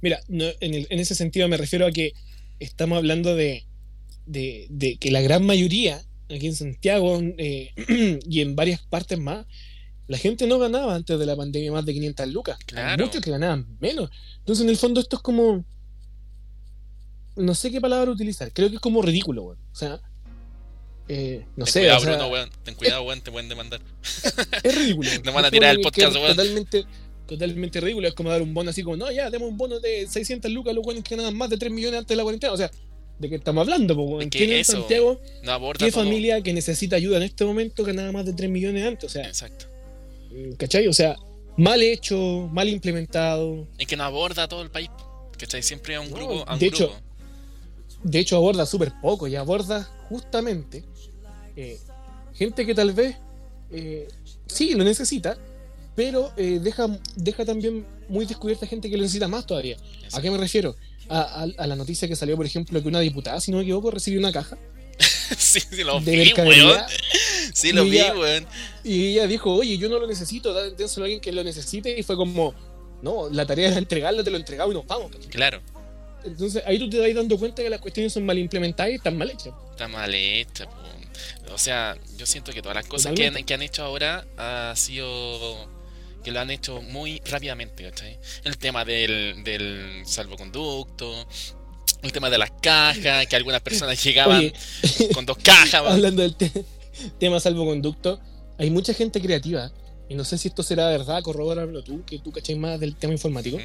Mira, 0.03 0.21
no, 0.29 0.45
en, 0.61 0.75
el- 0.75 0.87
en 0.91 0.99
ese 0.99 1.15
sentido 1.15 1.47
me 1.49 1.57
refiero 1.57 1.87
a 1.87 1.93
que 1.93 2.15
estamos 2.59 2.97
hablando 2.99 3.37
de, 3.37 3.65
de, 4.27 4.67
de 4.71 4.97
que 4.97 5.11
la 5.11 5.21
gran 5.21 5.45
mayoría, 5.45 6.03
aquí 6.35 6.47
en 6.47 6.55
Santiago 6.55 7.21
eh, 7.39 7.71
y 8.29 8.41
en 8.41 8.57
varias 8.57 8.81
partes 8.83 9.19
más, 9.19 9.47
la 10.07 10.19
gente 10.19 10.47
no 10.47 10.59
ganaba 10.59 10.95
antes 10.95 11.19
de 11.19 11.27
la 11.27 11.37
pandemia 11.37 11.71
más 11.71 11.87
de 11.87 11.93
500 11.93 12.29
lucas. 12.29 12.59
Hay 12.75 12.97
muchos 12.99 13.23
que 13.23 13.31
ganaban 13.31 13.67
menos. 13.79 14.11
Entonces, 14.39 14.65
en 14.65 14.71
el 14.71 14.77
fondo, 14.77 15.01
esto 15.01 15.17
es 15.17 15.23
como. 15.23 15.65
No 17.37 17.55
sé 17.55 17.71
qué 17.71 17.81
palabra 17.81 18.11
utilizar. 18.11 18.53
Creo 18.53 18.69
que 18.69 18.75
es 18.75 18.81
como 18.81 19.03
ridículo, 19.03 19.43
weón. 19.45 19.59
O 19.73 19.75
sea. 19.75 20.01
eh, 21.09 21.47
no 21.57 21.65
ten 21.65 21.73
sé. 21.73 21.81
cuidado, 21.81 21.99
o 21.99 22.01
sea, 22.01 22.11
Bruno, 22.11 22.29
weón. 22.29 22.51
Ten 22.65 22.75
cuidado, 22.75 23.03
weón, 23.03 23.21
te 23.21 23.31
pueden 23.31 23.49
demandar. 23.49 23.81
es 24.63 24.75
ridículo. 24.75 25.09
Nos 25.25 25.35
van 25.35 25.45
a 25.45 25.51
tirar 25.51 25.77
el 25.77 25.81
podcast, 25.81 26.17
weón. 26.17 26.37
Totalmente, 26.37 26.85
totalmente 27.27 27.81
ridículo. 27.81 28.09
Es 28.09 28.15
como 28.15 28.31
dar 28.31 28.43
un 28.43 28.53
bono 28.53 28.71
así 28.71 28.83
como, 28.83 28.97
no, 28.97 29.13
ya, 29.13 29.31
demos 29.31 29.49
un 29.49 29.57
bono 29.57 29.79
de 29.79 30.09
600 30.09 30.51
lucas 30.51 30.73
a 30.73 30.75
los 30.75 30.85
buenos 30.85 31.05
que 31.05 31.15
ganaban 31.15 31.37
más 31.37 31.51
de 31.51 31.57
3 31.57 31.71
millones 31.71 32.01
antes 32.01 32.09
de 32.09 32.17
la 32.17 32.25
cuarentena. 32.25 32.53
O 32.53 32.57
sea, 32.57 32.71
¿de 33.21 33.29
qué 33.29 33.37
estamos 33.37 33.63
hablando? 33.63 34.21
Es 34.21 34.29
que 34.29 34.39
¿Quién 34.39 34.51
en 34.51 34.57
eso 34.59 34.73
Santiago, 34.73 35.21
No 35.43 35.53
aborda 35.53 35.85
qué 35.85 35.93
familia 35.93 36.43
que 36.43 36.53
necesita 36.53 36.97
ayuda 36.97 37.19
en 37.19 37.25
este 37.25 37.45
momento 37.45 37.85
ganaba 37.85 38.11
más 38.11 38.27
de 38.27 38.33
3 38.33 38.51
millones 38.51 38.85
antes? 38.87 39.05
O 39.05 39.09
sea, 39.13 39.29
Exacto. 39.29 39.67
¿cachai? 40.57 40.89
O 40.89 40.93
sea, 40.93 41.17
mal 41.57 41.83
hecho, 41.83 42.49
mal 42.53 42.69
implementado. 42.69 43.67
Es 43.79 43.87
que 43.87 43.97
no 43.97 44.05
aborda 44.05 44.45
a 44.45 44.49
todo 44.49 44.63
el 44.63 44.71
país. 44.71 44.89
¿Cachai? 45.39 45.63
Siempre 45.63 45.95
a 45.97 46.01
un 46.01 46.11
No, 46.11 46.17
grupo. 46.17 46.45
A 46.47 46.55
un 46.55 46.59
de 46.59 46.67
hecho, 46.67 46.87
grupo. 46.89 47.01
De 48.03 48.19
hecho, 48.19 48.37
aborda 48.37 48.65
súper 48.65 48.93
poco 49.03 49.27
y 49.29 49.37
aborda 49.37 49.85
justamente 50.09 50.83
eh, 51.57 51.79
gente 52.35 52.65
que 52.65 52.75
tal 52.75 52.93
vez 52.93 53.17
eh, 53.71 54.09
sí 54.47 54.73
lo 54.75 54.85
necesita, 54.85 55.37
pero 55.95 56.33
eh, 56.39 56.59
deja, 56.63 56.87
deja 57.17 57.45
también 57.45 57.85
muy 58.09 58.25
descubierta 58.25 58.67
gente 58.67 58.89
que 58.89 58.97
lo 58.97 59.03
necesita 59.03 59.29
más 59.29 59.47
todavía. 59.47 59.77
¿A 60.13 60.23
qué 60.23 60.31
me 60.31 60.39
refiero? 60.39 60.75
A, 61.11 61.43
a- 61.43 61.63
a 61.63 61.67
la 61.67 61.77
noticia 61.77 62.07
que 62.09 62.15
salió, 62.17 62.37
por 62.37 62.47
ejemplo, 62.47 62.81
que 62.81 62.89
una 62.89 63.01
diputada, 63.01 63.41
si 63.41 63.51
no 63.51 63.57
me 63.59 63.65
equivoco, 63.65 63.91
recibió 63.91 64.19
una 64.21 64.31
caja 64.33 64.57
sí, 65.37 65.61
sí, 65.61 65.83
lo 65.85 65.99
de 66.01 66.13
vi, 66.13 66.33
weón. 66.37 66.81
Sí, 67.53 67.73
lo 67.73 67.85
y 67.85 67.91
vi, 67.91 67.97
ya- 67.99 68.15
weón. 68.15 68.47
y 68.85 69.09
ella 69.13 69.27
dijo, 69.27 69.53
oye, 69.55 69.77
yo 69.79 69.89
no 69.89 69.99
lo 69.99 70.07
necesito, 70.07 70.55
dénselo 70.73 71.05
a 71.05 71.07
alguien 71.07 71.21
que 71.21 71.33
lo 71.33 71.43
necesite, 71.43 71.99
y 71.99 72.03
fue 72.03 72.17
como, 72.17 72.55
no, 73.03 73.29
la 73.31 73.45
tarea 73.47 73.69
era 73.69 73.79
entregarlo, 73.79 74.23
te 74.23 74.31
lo 74.31 74.37
entregaba 74.37 74.71
y 74.71 74.75
nos 74.75 74.87
vamos. 74.87 75.11
Claro. 75.31 75.61
Entonces 76.23 76.63
ahí 76.67 76.79
tú 76.79 76.89
te 76.91 76.99
vas 77.01 77.15
dando 77.15 77.39
cuenta 77.39 77.63
que 77.63 77.71
las 77.71 77.81
cuestiones 77.81 78.13
son 78.13 78.25
mal 78.27 78.39
implementadas 78.39 78.93
y 78.93 78.97
están 78.97 79.17
mal 79.17 79.31
hechas. 79.31 79.55
Está 79.71 79.89
mal 79.89 80.15
hecha, 80.15 80.67
po. 80.69 80.77
O 81.55 81.59
sea, 81.59 81.97
yo 82.19 82.27
siento 82.27 82.53
que 82.53 82.61
todas 82.63 82.77
las 82.77 82.87
cosas 82.87 83.15
que 83.15 83.27
han, 83.27 83.35
que 83.45 83.55
han 83.55 83.63
hecho 83.63 83.83
ahora 83.83 84.27
ha 84.37 84.75
sido 84.77 85.67
que 86.23 86.31
lo 86.31 86.41
han 86.41 86.51
hecho 86.51 86.81
muy 86.83 87.21
rápidamente, 87.27 87.83
¿cachai? 87.85 88.19
El 88.45 88.59
tema 88.59 88.85
del, 88.85 89.43
del 89.45 90.03
salvoconducto, 90.07 91.27
el 92.03 92.13
tema 92.13 92.31
de 92.31 92.39
las 92.39 92.51
cajas, 92.63 93.27
que 93.27 93.37
algunas 93.37 93.61
personas 93.61 94.03
llegaban 94.05 94.39
Oye, 94.39 94.53
con 95.15 95.27
dos 95.27 95.39
cajas. 95.39 95.75
hablando 95.87 96.23
del 96.23 96.35
te- 96.37 96.65
tema 97.19 97.41
salvoconducto, 97.41 98.21
hay 98.59 98.71
mucha 98.71 98.93
gente 98.95 99.21
creativa, 99.21 99.71
y 100.09 100.15
no 100.15 100.25
sé 100.25 100.37
si 100.39 100.49
esto 100.49 100.63
será 100.63 100.89
verdad, 100.89 101.23
corrobóralo 101.23 101.83
tú, 101.83 102.05
que 102.05 102.19
tú 102.19 102.33
cachai 102.33 102.57
más 102.57 102.79
del 102.81 102.97
tema 102.97 103.13
informático, 103.13 103.59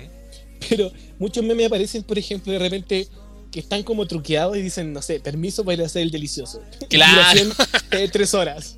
pero 0.70 0.91
muchos 1.20 1.44
memes 1.44 1.68
aparecen, 1.68 2.04
por 2.04 2.18
ejemplo, 2.18 2.54
de 2.54 2.60
repente 2.60 3.08
que 3.52 3.60
están 3.62 3.84
como 3.84 4.06
truqueados 4.06 4.58
y 4.58 4.62
dicen, 4.62 4.91
no 4.91 5.02
sé, 5.02 5.20
permiso 5.22 5.63
para 5.63 5.76
ir 5.76 5.82
a 5.84 5.86
hacer 5.86 6.02
el 6.02 6.12
delicioso. 6.12 6.62
Claro. 6.89 7.13
Duración, 7.39 7.54
eh, 7.91 8.10
tres 8.12 8.34
horas. 8.34 8.78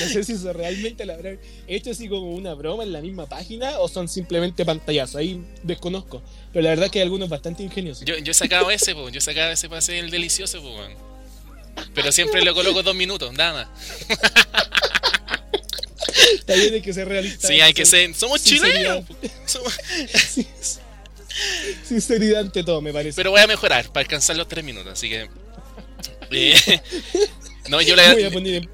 No 0.00 0.08
sé 0.08 0.24
si 0.24 0.32
eso 0.32 0.52
realmente 0.52 1.04
lo 1.06 1.12
habrán 1.14 1.38
hecho 1.66 1.90
así 1.90 2.08
como 2.08 2.32
una 2.32 2.54
broma 2.54 2.82
en 2.82 2.92
la 2.92 3.00
misma 3.00 3.26
página 3.26 3.78
o 3.78 3.88
son 3.88 4.08
simplemente 4.08 4.64
pantallazos. 4.64 5.16
Ahí 5.16 5.42
desconozco. 5.62 6.22
Pero 6.52 6.62
la 6.64 6.70
verdad 6.70 6.86
es 6.86 6.90
que 6.92 6.98
hay 6.98 7.04
algunos 7.04 7.28
bastante 7.28 7.62
ingeniosos. 7.62 8.04
Yo, 8.04 8.16
yo 8.18 8.30
he 8.32 8.34
sacado 8.34 8.70
ese, 8.70 8.94
po. 8.94 9.08
yo 9.08 9.18
he 9.18 9.22
sacado 9.22 9.50
ese 9.52 9.68
para 9.68 9.78
hacer 9.78 9.96
el 9.96 10.10
delicioso, 10.10 10.60
po. 10.62 10.74
Pero 11.94 12.12
siempre 12.12 12.42
le 12.42 12.52
coloco 12.54 12.82
dos 12.82 12.94
minutos, 12.94 13.32
nada 13.34 13.64
más. 13.64 13.68
Está 16.38 16.54
bien 16.54 16.74
hay 16.74 16.80
que 16.82 16.92
ser 16.92 17.08
realista. 17.08 17.48
Sí, 17.48 17.60
hay 17.60 17.72
que 17.72 17.84
ser. 17.84 18.14
Somos 18.14 18.42
chilenos. 18.42 19.04
Somos- 19.46 19.74
Sí. 20.28 20.46
Sinceridad 21.84 22.42
ante 22.42 22.62
todo, 22.62 22.80
me 22.80 22.92
parece. 22.92 23.16
Pero 23.16 23.32
voy 23.32 23.40
a 23.40 23.46
mejorar 23.48 23.88
para 23.92 24.02
alcanzar 24.02 24.36
los 24.36 24.46
tres 24.46 24.64
minutos, 24.64 24.92
así 24.92 25.08
que. 25.08 25.28
eh, 26.30 26.54
no, 27.68 27.80
yo, 27.82 27.96
voy 27.96 28.22
a 28.24 28.30
poner 28.30 28.54
en- 28.54 28.70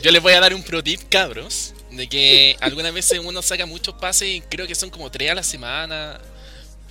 yo 0.02 0.10
les 0.10 0.22
voy 0.22 0.32
a 0.32 0.40
dar 0.40 0.54
un 0.54 0.62
pro 0.62 0.82
tip, 0.82 1.00
cabros. 1.08 1.74
De 1.90 2.08
que 2.08 2.56
algunas 2.60 2.92
veces 2.94 3.18
uno 3.18 3.42
saca 3.42 3.66
muchos 3.66 3.94
pases 3.94 4.28
y 4.28 4.40
creo 4.42 4.66
que 4.66 4.74
son 4.76 4.90
como 4.90 5.10
tres 5.10 5.30
a 5.30 5.34
la 5.34 5.42
semana. 5.42 6.20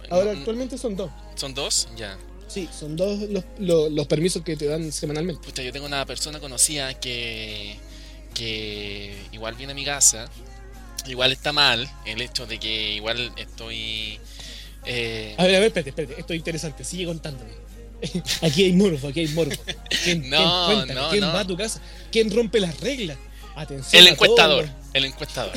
Ahora, 0.10 0.34
No, 0.34 0.40
actualmente 0.40 0.78
son 0.78 0.96
dos. 0.96 1.10
¿Son 1.36 1.54
dos? 1.54 1.88
Ya. 1.96 2.18
Sí, 2.48 2.68
son 2.78 2.96
dos 2.96 3.20
los, 3.30 3.44
los- 3.60 3.92
los 3.92 4.08
permisos 4.08 4.44
que 4.44 4.58
te 4.58 4.66
dan 4.66 4.92
semanalmente. 4.92 5.42
Puta, 5.46 5.62
yo 5.62 5.72
tengo 5.72 5.86
una 5.86 6.06
persona 6.06 6.40
conocida 6.40 6.94
que. 7.00 7.78
que 8.34 9.16
igual 9.32 9.56
viene 9.56 9.72
a 9.72 9.76
mi 9.76 9.86
casa. 9.86 10.28
Igual 11.06 11.32
está 11.32 11.54
mal 11.54 11.90
el 12.06 12.22
hecho 12.22 12.46
de 12.46 12.60
que 12.60 12.94
igual 12.94 13.32
estoy. 13.38 14.20
eh, 14.86 15.36
A 15.38 15.44
ver, 15.44 15.56
a 15.56 15.60
ver, 15.60 15.68
espérate, 15.68 15.90
espérate. 15.92 16.20
Esto 16.20 16.34
es 16.34 16.38
interesante. 16.38 16.84
Sigue 16.84 17.06
contándome. 17.06 17.52
Aquí 18.42 18.64
hay 18.66 18.74
morbo, 18.74 19.08
aquí 19.10 19.22
hay 19.22 19.28
morbo. 19.30 19.52
¿Quién, 20.04 20.30
No, 20.30 20.66
quién 20.68 20.78
cuenta? 20.78 20.94
no, 20.94 21.10
¿Quién 21.10 21.22
no. 21.22 21.34
va 21.34 21.40
a 21.42 21.48
tu 21.48 21.58
casa? 21.58 21.82
¿Quién 22.12 22.32
rompe 22.34 22.60
las 22.60 22.80
reglas? 22.80 23.18
Atención 23.56 24.02
el 24.02 24.08
encuestador. 24.10 24.70
El 24.94 25.06
encuestador. 25.06 25.52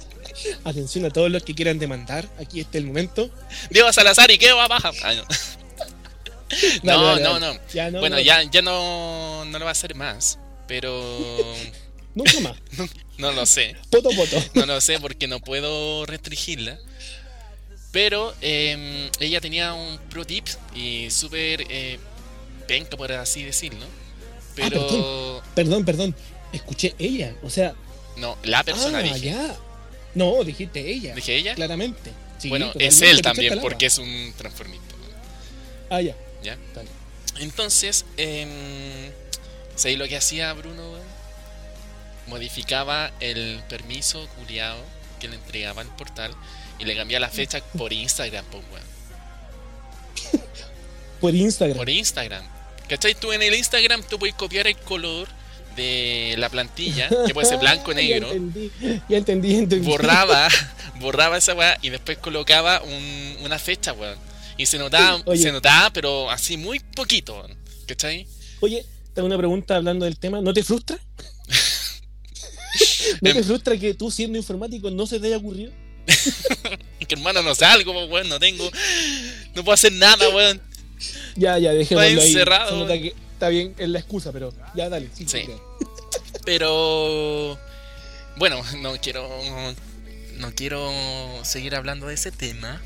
atención 0.64 1.04
a 1.04 1.10
todos 1.10 1.30
los 1.30 1.42
que 1.44 1.54
quieran 1.54 1.78
demandar. 1.78 2.28
Aquí 2.40 2.60
está 2.60 2.78
el 2.78 2.86
momento. 2.86 3.30
Diego 3.70 3.92
Salazar 3.92 4.30
y 4.30 4.38
qué 4.38 4.52
va 4.52 4.66
baja. 4.68 4.90
Ah, 5.04 5.14
no. 5.14 5.24
Dale, 6.82 6.98
no, 6.98 7.04
dale, 7.04 7.22
no, 7.22 7.40
dale. 7.40 7.54
no. 7.54 7.60
Ya, 7.72 7.90
no, 7.90 8.00
bueno, 8.00 8.16
no, 8.16 8.22
ya, 8.22 8.42
ya 8.44 8.62
no, 8.62 9.44
no 9.46 9.58
lo 9.58 9.64
va 9.64 9.70
a 9.70 9.72
hacer 9.72 9.94
más. 9.94 10.38
Pero 10.66 11.54
Nunca 12.14 12.40
más. 12.40 12.56
no 13.18 13.32
lo 13.32 13.46
sé. 13.46 13.76
Poto, 13.90 14.10
poto. 14.10 14.42
No 14.54 14.66
lo 14.66 14.80
sé 14.80 14.98
porque 14.98 15.28
no 15.28 15.40
puedo 15.40 16.04
restringirla. 16.06 16.78
Pero 17.96 18.34
eh, 18.42 19.10
ella 19.20 19.40
tenía 19.40 19.72
un 19.72 19.96
pro 20.10 20.26
tip 20.26 20.44
y 20.74 21.10
súper 21.10 21.64
eh, 21.70 21.98
penca, 22.68 22.94
por 22.94 23.10
así 23.10 23.42
decirlo. 23.42 23.86
Pero. 24.54 25.42
Perdón, 25.54 25.86
perdón. 25.86 26.14
Escuché 26.52 26.94
ella. 26.98 27.34
O 27.42 27.48
sea. 27.48 27.74
No, 28.18 28.36
la 28.42 28.62
persona 28.64 28.98
ah, 28.98 29.02
dije. 29.02 29.20
ya. 29.20 29.56
No, 30.14 30.44
dijiste 30.44 30.86
ella. 30.86 31.14
¿Dije 31.14 31.36
ella? 31.36 31.54
Claramente. 31.54 32.12
Sí, 32.36 32.50
bueno, 32.50 32.70
es 32.78 33.00
él 33.00 33.22
también, 33.22 33.60
porque 33.62 33.86
es 33.86 33.96
un 33.96 34.34
transformista. 34.36 34.94
Ah, 35.88 36.02
ya. 36.02 36.14
¿Ya? 36.42 36.58
Dale. 36.74 36.90
Entonces, 37.38 38.04
eh, 38.18 39.10
¿sabéis 39.74 39.98
lo 39.98 40.06
que 40.06 40.18
hacía 40.18 40.52
Bruno? 40.52 40.82
Modificaba 42.26 43.10
el 43.20 43.62
permiso 43.70 44.28
culiado 44.36 44.84
que 45.18 45.28
le 45.28 45.36
entregaba 45.36 45.80
al 45.80 45.96
portal 45.96 46.36
y 46.78 46.84
le 46.84 46.94
cambiaba 46.96 47.26
la 47.26 47.32
fecha 47.32 47.60
por 47.78 47.92
Instagram, 47.92 48.44
pues, 48.50 48.62
weón. 48.72 48.86
Por 51.20 51.34
Instagram. 51.34 51.76
Por 51.78 51.88
Instagram. 51.90 52.44
¿Cachai? 52.88 53.14
Tú 53.14 53.32
en 53.32 53.42
el 53.42 53.54
Instagram 53.54 54.02
tú 54.02 54.18
puedes 54.18 54.34
copiar 54.34 54.66
el 54.66 54.76
color 54.76 55.26
de 55.74 56.34
la 56.38 56.48
plantilla, 56.50 57.08
que 57.26 57.32
puede 57.34 57.48
ser 57.48 57.58
blanco 57.58 57.90
o 57.92 57.94
negro. 57.94 58.28
Ya 58.28 58.34
entendí, 58.36 58.70
ya 59.08 59.16
entendí, 59.16 59.54
entendí. 59.56 59.86
borraba, 59.88 60.48
borraba 61.00 61.36
esa 61.38 61.54
weá 61.54 61.78
y 61.82 61.88
después 61.90 62.18
colocaba 62.18 62.80
un- 62.82 63.36
una 63.42 63.58
fecha, 63.58 63.92
weón. 63.92 64.18
Y 64.58 64.66
se 64.66 64.78
notaba, 64.78 65.20
Oye. 65.26 65.42
se 65.42 65.52
notaba, 65.52 65.90
pero 65.90 66.30
así 66.30 66.56
muy 66.56 66.80
poquito, 66.80 67.34
weón. 67.40 67.56
¿Cachai? 67.86 68.26
Oye, 68.60 68.84
tengo 69.14 69.26
una 69.26 69.36
pregunta 69.38 69.76
hablando 69.76 70.04
del 70.04 70.18
tema. 70.18 70.40
¿No 70.42 70.52
te 70.54 70.62
frustra? 70.62 70.98
¿No 73.22 73.30
Em. 73.30 73.36
te 73.36 73.42
frustra 73.42 73.76
que 73.78 73.94
tú 73.94 74.10
siendo 74.10 74.36
informático 74.38 74.90
no 74.90 75.06
se 75.06 75.18
te 75.18 75.26
haya 75.28 75.38
ocurrido? 75.38 75.72
Que 77.06 77.14
hermano 77.14 77.42
no 77.42 77.54
salgo, 77.54 77.92
weón, 78.06 78.28
no 78.28 78.40
tengo. 78.40 78.68
No 79.54 79.62
puedo 79.64 79.74
hacer 79.74 79.92
nada, 79.92 80.28
weón. 80.30 80.60
Ya, 81.36 81.58
ya, 81.58 81.72
dejémoslo 81.72 82.08
Está 82.08 82.22
ahí. 82.22 82.28
encerrado, 82.32 82.88
Se 82.88 83.00
que 83.00 83.14
está 83.34 83.48
bien, 83.48 83.74
es 83.78 83.88
la 83.88 83.98
excusa, 83.98 84.32
pero 84.32 84.52
ya 84.74 84.88
dale. 84.88 85.08
Sí, 85.14 85.26
Sí. 85.28 85.44
Pero. 86.44 87.58
Bueno, 88.36 88.62
no 88.80 88.96
quiero. 89.00 89.28
No 90.34 90.54
quiero 90.54 90.92
seguir 91.44 91.74
hablando 91.74 92.06
de 92.06 92.14
ese 92.14 92.30
tema. 92.30 92.80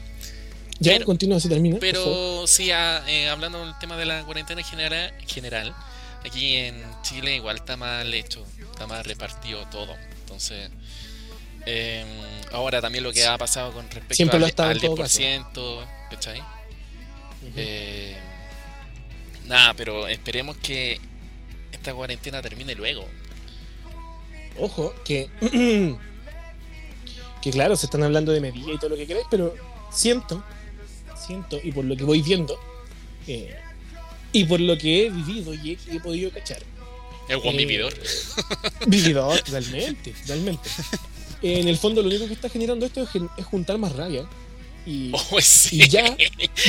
Ya, 0.78 0.92
Pero- 0.92 1.04
continúa 1.06 1.36
así 1.38 1.48
termina. 1.48 1.76
Pero 1.80 2.46
sí, 2.46 2.70
ah, 2.70 3.02
eh, 3.06 3.28
hablando 3.28 3.64
del 3.64 3.74
tema 3.80 3.96
de 3.96 4.06
la 4.06 4.24
cuarentena 4.24 4.62
general, 4.62 5.12
general, 5.26 5.74
aquí 6.24 6.56
en 6.56 6.82
Chile 7.02 7.36
igual 7.36 7.56
está 7.56 7.76
mal 7.76 8.12
hecho, 8.14 8.46
está 8.72 8.86
mal 8.86 9.04
repartido 9.04 9.66
todo. 9.70 9.94
Entonces, 10.20 10.70
eh, 11.66 12.04
ahora 12.52 12.80
también 12.80 13.04
lo 13.04 13.12
que 13.12 13.26
ha 13.26 13.36
pasado 13.38 13.72
con 13.72 13.84
respecto 13.84 14.14
Siempre 14.14 14.38
lo 14.38 14.46
al, 14.46 14.50
estado 14.50 14.70
en 14.70 14.76
al 14.76 14.82
todo 14.82 14.96
10%, 14.96 15.86
¿cachai? 16.10 16.42
Eh, 17.56 18.16
nada, 19.46 19.74
pero 19.74 20.06
esperemos 20.08 20.56
que 20.58 21.00
esta 21.72 21.94
cuarentena 21.94 22.42
termine 22.42 22.74
luego. 22.74 23.06
Ojo, 24.58 24.94
que. 25.04 25.28
que 27.42 27.50
claro, 27.50 27.76
se 27.76 27.86
están 27.86 28.02
hablando 28.02 28.32
de 28.32 28.40
medidas 28.40 28.74
y 28.74 28.78
todo 28.78 28.90
lo 28.90 28.96
que 28.96 29.06
queráis, 29.06 29.26
pero 29.30 29.54
siento, 29.90 30.44
siento, 31.16 31.58
y 31.62 31.72
por 31.72 31.84
lo 31.84 31.96
que 31.96 32.04
voy 32.04 32.20
viendo, 32.20 32.58
eh, 33.26 33.56
y 34.32 34.44
por 34.44 34.60
lo 34.60 34.76
que 34.76 35.06
he 35.06 35.10
vivido 35.10 35.54
y 35.54 35.72
he, 35.72 35.96
he 35.96 36.00
podido 36.00 36.30
cachar. 36.30 36.62
El 37.28 37.38
buen 37.38 37.54
eh, 37.54 37.58
vividor. 37.58 37.94
Vividor, 38.86 39.40
totalmente, 39.40 40.12
totalmente. 40.12 40.68
En 41.42 41.68
el 41.68 41.76
fondo, 41.78 42.02
lo 42.02 42.08
único 42.08 42.26
que 42.26 42.34
está 42.34 42.48
generando 42.48 42.84
esto 42.86 43.02
es, 43.02 43.08
es 43.38 43.44
juntar 43.46 43.78
más 43.78 43.94
rabia. 43.96 44.28
Y, 44.86 45.12
Oh, 45.30 45.40
sí. 45.40 45.82
y 45.82 45.88
ya, 45.88 46.16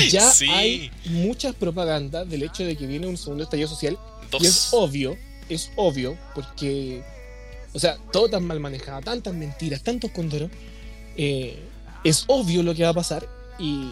ya 0.09 0.31
Sí. 0.31 0.47
hay 0.49 0.91
muchas 1.05 1.55
propagandas 1.55 2.29
del 2.29 2.43
hecho 2.43 2.63
de 2.63 2.75
que 2.75 2.85
viene 2.87 3.07
un 3.07 3.17
segundo 3.17 3.43
estallido 3.43 3.67
social 3.67 3.97
Dos. 4.29 4.41
Y 4.43 4.45
es 4.47 4.67
obvio, 4.71 5.17
es 5.49 5.71
obvio, 5.75 6.17
porque, 6.33 7.03
o 7.73 7.79
sea, 7.79 7.97
todo 8.13 8.29
tan 8.29 8.45
mal 8.45 8.61
manejado, 8.61 9.01
tantas 9.01 9.33
mentiras, 9.33 9.81
tantos 9.83 10.11
condoros, 10.11 10.49
eh, 11.17 11.57
es 12.05 12.23
obvio 12.27 12.63
lo 12.63 12.73
que 12.73 12.83
va 12.83 12.89
a 12.89 12.93
pasar 12.93 13.27
y, 13.59 13.89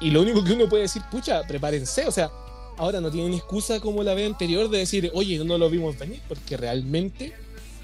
y 0.00 0.10
lo 0.12 0.22
único 0.22 0.44
que 0.44 0.52
uno 0.52 0.68
puede 0.68 0.82
decir, 0.84 1.02
pucha, 1.10 1.42
prepárense, 1.48 2.06
o 2.06 2.12
sea, 2.12 2.30
ahora 2.78 3.00
no 3.00 3.10
tienen 3.10 3.34
excusa 3.34 3.80
como 3.80 4.04
la 4.04 4.14
vez 4.14 4.26
anterior 4.26 4.70
de 4.70 4.78
decir, 4.78 5.10
oye, 5.14 5.36
no 5.44 5.58
lo 5.58 5.68
vimos 5.68 5.98
venir, 5.98 6.20
porque 6.28 6.56
realmente 6.56 7.32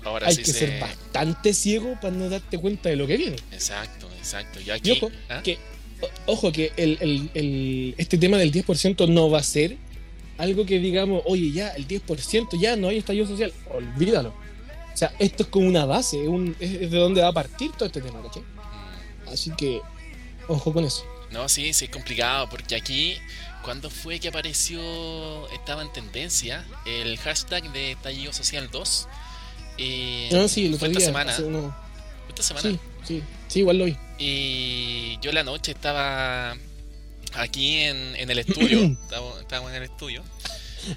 Ahora 0.04 0.26
hay 0.28 0.34
sí 0.34 0.42
que 0.42 0.52
se- 0.52 0.58
ser 0.58 0.80
bastante 0.80 1.54
ciego 1.54 1.94
para 2.00 2.14
no 2.14 2.28
darte 2.28 2.58
cuenta 2.58 2.88
de 2.88 2.96
lo 2.96 3.06
que 3.06 3.16
viene. 3.16 3.36
Exacto, 3.52 4.08
exacto. 4.18 4.60
Y 4.60 4.64
Y 4.68 4.70
aquí. 4.70 4.90
ojo, 4.92 5.10
¿ah? 5.28 5.40
que, 5.42 5.58
ojo, 6.26 6.50
que 6.52 6.72
el, 6.76 6.98
el- 7.00 7.30
el- 7.34 7.94
este 7.98 8.18
tema 8.18 8.36
del 8.38 8.50
10% 8.52 9.06
no 9.08 9.30
va 9.30 9.38
a 9.38 9.42
ser 9.42 9.76
algo 10.38 10.66
que 10.66 10.78
digamos, 10.80 11.22
oye, 11.26 11.52
ya, 11.52 11.68
el 11.70 11.86
10% 11.86 12.58
ya 12.58 12.74
no 12.76 12.88
hay 12.88 12.98
estallido 12.98 13.26
social. 13.26 13.52
Olvídalo. 13.70 14.30
O 14.92 14.96
sea, 14.96 15.14
esto 15.18 15.44
es 15.44 15.48
como 15.48 15.66
una 15.68 15.84
base, 15.86 16.20
es, 16.22 16.28
un- 16.28 16.56
es- 16.60 16.82
es 16.82 16.90
de 16.90 16.98
donde 16.98 17.22
va 17.22 17.28
a 17.28 17.32
partir 17.32 17.70
todo 17.72 17.86
este 17.86 18.00
tema, 18.00 18.20
¿cachai? 18.22 18.42
Mm. 18.42 19.28
Así 19.28 19.50
que, 19.56 19.80
ojo 20.48 20.72
con 20.72 20.84
eso. 20.84 21.04
No, 21.30 21.48
sí, 21.48 21.72
sí 21.72 21.86
es 21.86 21.90
complicado 21.90 22.48
porque 22.50 22.74
aquí, 22.76 23.14
cuando 23.62 23.88
fue 23.88 24.18
que 24.20 24.28
apareció, 24.28 25.48
estaba 25.50 25.80
en 25.82 25.90
tendencia 25.92 26.66
el 26.84 27.16
hashtag 27.18 27.72
de 27.72 27.92
Estallido 27.92 28.32
Social 28.34 28.68
2? 28.70 29.08
Y 29.78 30.28
No, 30.32 30.48
sí, 30.48 30.68
lo 30.68 30.78
fue 30.78 30.88
esta 30.88 31.00
semana. 31.00 31.34
uno- 31.44 31.74
fue 32.26 32.28
esta 32.30 32.42
semana. 32.42 32.70
Sí, 32.70 32.78
sí, 33.06 33.22
sí, 33.48 33.58
igual 33.60 33.78
lo 33.78 33.84
vi. 33.86 33.96
Y 34.18 35.18
yo 35.20 35.32
la 35.32 35.42
noche 35.42 35.72
estaba 35.72 36.56
aquí 37.34 37.76
en, 37.78 38.14
en 38.16 38.30
el 38.30 38.38
estudio. 38.38 38.78
Estábamos 39.40 39.70
en 39.70 39.76
el 39.76 39.82
estudio. 39.84 40.22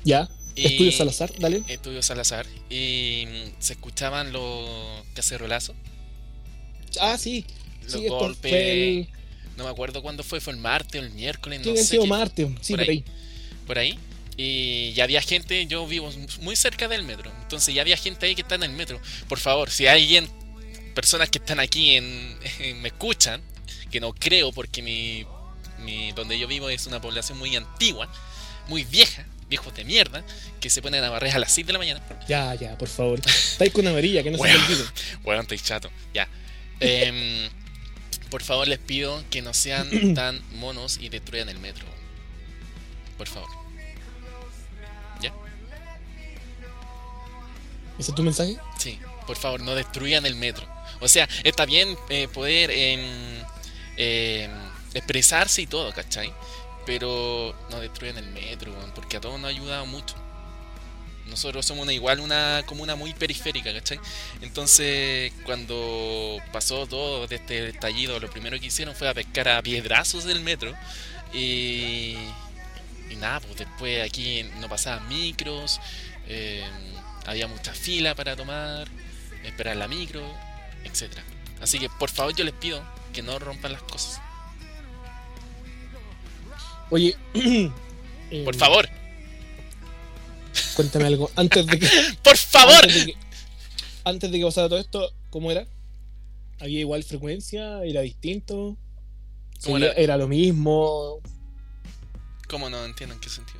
Ya, 0.03 0.29
y- 0.55 0.65
Estudio 0.65 0.91
Salazar, 0.91 1.31
dale. 1.39 1.63
Estudio 1.67 2.01
Salazar. 2.01 2.45
Y 2.69 3.25
mm, 3.27 3.49
se 3.61 3.73
escuchaban 3.73 4.31
los 4.33 4.69
cacerolazos. 5.13 5.75
Ah, 6.99 7.17
sí. 7.17 7.45
Los 7.83 7.93
Sí, 7.93 8.07
golpes. 8.07 8.51
el. 8.53 9.07
No 9.57 9.63
me 9.63 9.69
acuerdo 9.69 10.01
cuándo 10.01 10.23
fue, 10.23 10.41
fue 10.41 10.51
el 10.53 10.59
martes 10.59 11.01
o 11.01 11.05
el 11.05 11.11
miércoles, 11.11 11.61
no 11.65 11.75
sé. 11.75 11.83
sido 11.85 12.03
qué- 12.03 12.09
Marte, 12.09 12.55
sí, 12.61 12.73
por 12.73 12.81
por 12.81 12.89
ahí. 12.89 13.03
por 13.67 13.77
ahí. 13.79 13.99
Y 14.37 14.91
ya 14.93 15.05
había 15.05 15.21
gente, 15.21 15.65
yo 15.67 15.87
vivo 15.87 16.11
muy 16.41 16.55
cerca 16.55 16.87
del 16.87 17.03
metro. 17.03 17.31
Entonces 17.41 17.73
ya 17.73 17.81
había 17.81 17.95
gente 17.97 18.25
ahí 18.25 18.35
que 18.35 18.41
está 18.41 18.55
en 18.55 18.63
el 18.63 18.71
metro. 18.71 18.99
Por 19.29 19.39
favor, 19.39 19.69
si 19.71 19.87
alguien, 19.87 20.29
personas 20.93 21.29
que 21.29 21.37
están 21.37 21.59
aquí 21.59 21.95
en, 21.95 22.37
me 22.81 22.89
escuchan, 22.89 23.41
que 23.91 23.99
no 24.01 24.13
creo 24.13 24.51
porque 24.51 24.81
mi, 24.81 25.25
mi- 25.79 26.11
donde 26.11 26.37
yo 26.37 26.47
vivo 26.47 26.69
es 26.69 26.85
una 26.87 26.99
población 26.99 27.37
muy 27.37 27.55
antigua, 27.55 28.11
muy 28.67 28.83
vieja, 28.83 29.25
viejos 29.47 29.73
de 29.75 29.85
mierda, 29.85 30.23
que 30.59 30.69
se 30.69 30.81
ponen 30.81 31.03
a 31.03 31.09
barrer 31.09 31.35
a 31.35 31.39
las 31.39 31.53
6 31.53 31.67
de 31.67 31.73
la 31.73 31.79
mañana. 31.79 32.01
Ya, 32.27 32.53
ya, 32.55 32.77
por 32.77 32.89
favor. 32.89 33.21
Estáis 33.25 33.71
con 33.71 33.87
amarilla, 33.87 34.21
que 34.21 34.31
no 34.31 34.37
se 34.37 34.39
Bueno. 34.39 34.65
olvide. 34.65 34.83
Bueno, 35.23 35.41
estoy 35.43 35.59
chato, 35.59 35.89
ya. 36.13 36.27
Em, 36.81 37.49
por 38.29 38.43
favor 38.43 38.67
les 38.67 38.79
pido 38.79 39.23
que 39.29 39.41
no 39.41 39.53
sean 39.53 39.87
tan 40.13 40.41
monos 40.57 40.97
y 40.99 41.07
destruyan 41.07 41.47
el 41.47 41.59
metro. 41.59 41.85
Por 43.17 43.29
favor. 43.29 43.49
¿Ese 47.97 48.11
es 48.11 48.15
tu 48.15 48.23
mensaje? 48.23 48.57
Sí, 48.77 48.99
por 49.25 49.37
favor, 49.37 49.61
no 49.61 49.75
destruyan 49.75 50.25
el 50.25 50.35
metro. 50.35 50.65
O 50.99 51.07
sea, 51.07 51.27
está 51.43 51.65
bien 51.65 51.97
eh, 52.09 52.27
poder 52.27 52.71
em, 52.71 52.99
em, 53.97 54.51
expresarse 54.93 55.61
y 55.61 55.67
todo, 55.67 55.93
¿cachai? 55.93 56.31
Pero 56.85 57.55
no 57.69 57.79
destruyan 57.79 58.17
el 58.17 58.27
metro, 58.27 58.73
porque 58.93 59.17
a 59.17 59.21
todos 59.21 59.39
nos 59.39 59.45
ha 59.45 59.49
ayudado 59.49 59.85
mucho. 59.85 60.15
Nosotros 61.27 61.65
somos 61.65 61.83
una, 61.83 61.93
igual 61.93 62.19
una 62.19 62.61
comuna 62.67 62.95
muy 62.95 63.13
periférica, 63.13 63.73
¿cachai? 63.73 63.99
Entonces, 64.41 65.33
cuando 65.43 66.37
pasó 66.51 66.85
todo 66.85 67.25
de 67.27 67.37
este 67.37 67.69
estallido, 67.69 68.19
lo 68.19 68.29
primero 68.29 68.59
que 68.59 68.67
hicieron 68.67 68.95
fue 68.95 69.09
a 69.09 69.13
pescar 69.13 69.49
a 69.49 69.61
piedrazos 69.63 70.23
del 70.25 70.41
metro. 70.41 70.73
Y, 71.33 72.15
y 73.09 73.15
nada, 73.17 73.39
pues 73.39 73.57
después 73.57 74.07
aquí 74.07 74.43
no 74.59 74.69
pasaban 74.69 75.07
micros, 75.09 75.81
eh, 76.27 76.63
había 77.25 77.47
mucha 77.47 77.73
fila 77.73 78.15
para 78.15 78.35
tomar, 78.35 78.87
esperar 79.43 79.75
la 79.77 79.87
micro, 79.87 80.21
etcétera. 80.83 81.23
Así 81.61 81.79
que 81.79 81.89
por 81.89 82.09
favor 82.09 82.35
yo 82.35 82.43
les 82.43 82.53
pido 82.53 82.83
que 83.13 83.21
no 83.21 83.39
rompan 83.39 83.71
las 83.73 83.81
cosas. 83.83 84.21
Oye, 86.89 87.15
eh, 87.33 87.71
Por 88.43 88.55
favor, 88.55 88.89
Cuéntame 90.75 91.05
algo. 91.05 91.29
Antes 91.35 91.65
de 91.67 91.79
que, 91.79 91.87
por 92.23 92.35
favor. 92.37 92.73
antes 92.83 93.05
de 93.05 93.05
que, 93.13 93.17
antes 94.03 94.31
de 94.31 94.39
que 94.39 94.45
pasara 94.45 94.67
todo 94.69 94.79
esto, 94.79 95.13
¿cómo 95.29 95.51
era? 95.51 95.65
¿Había 96.59 96.79
igual 96.79 97.03
frecuencia? 97.03 97.83
¿Era 97.83 98.01
distinto? 98.01 98.77
¿Cómo 99.63 99.77
Seguía- 99.77 99.91
era? 99.91 100.01
¿Era 100.01 100.17
lo 100.17 100.27
mismo? 100.27 101.19
¿Cómo 102.49 102.69
no 102.69 102.83
entiendo 102.85 103.15
en 103.15 103.21
qué 103.21 103.29
sentido? 103.29 103.59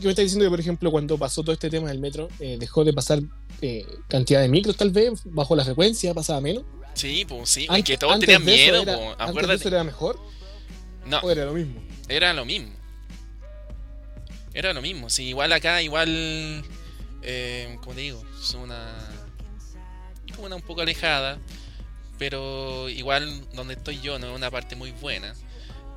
¿Qué 0.00 0.06
me 0.06 0.10
estás 0.10 0.24
diciendo 0.24 0.44
que, 0.46 0.50
por 0.50 0.60
ejemplo, 0.60 0.90
cuando 0.90 1.18
pasó 1.18 1.42
todo 1.42 1.52
este 1.52 1.70
tema 1.70 1.88
del 1.88 1.98
metro, 1.98 2.28
eh, 2.40 2.56
dejó 2.58 2.84
de 2.84 2.92
pasar 2.92 3.20
eh, 3.62 3.84
cantidad 4.08 4.40
de 4.40 4.48
micros, 4.48 4.76
tal 4.76 4.90
vez? 4.90 5.20
¿Bajó 5.26 5.54
la 5.54 5.64
frecuencia? 5.64 6.14
¿Pasaba 6.14 6.40
menos? 6.40 6.64
Sí, 6.94 7.24
pues 7.28 7.48
sí, 7.50 7.66
Antes- 7.68 7.84
que 7.84 7.98
todos 7.98 8.14
antes 8.14 8.26
tenían 8.28 8.44
miedo, 8.44 8.82
era- 8.82 8.94
po, 8.96 9.02
¿Antes 9.10 9.18
de 9.18 9.24
acuérdate. 9.24 9.54
eso 9.60 9.68
era 9.68 9.84
mejor? 9.84 10.18
No, 11.06 11.18
¿O 11.20 11.30
era 11.30 11.44
lo 11.44 11.52
mismo? 11.52 11.80
era 12.08 12.32
lo 12.32 12.44
mismo. 12.44 12.70
Era 14.52 14.72
lo 14.72 14.82
mismo, 14.82 15.08
sí, 15.10 15.26
igual 15.28 15.52
acá, 15.52 15.80
igual 15.82 16.64
eh, 17.22 17.76
como 17.82 17.94
te 17.94 18.00
digo, 18.00 18.22
es 18.42 18.52
una, 18.54 18.88
una 20.38 20.56
un 20.56 20.62
poco 20.62 20.80
alejada, 20.80 21.38
pero 22.18 22.88
igual 22.88 23.46
donde 23.54 23.74
estoy 23.74 24.00
yo 24.00 24.18
no 24.18 24.30
es 24.30 24.36
una 24.36 24.50
parte 24.50 24.74
muy 24.74 24.90
buena. 24.90 25.34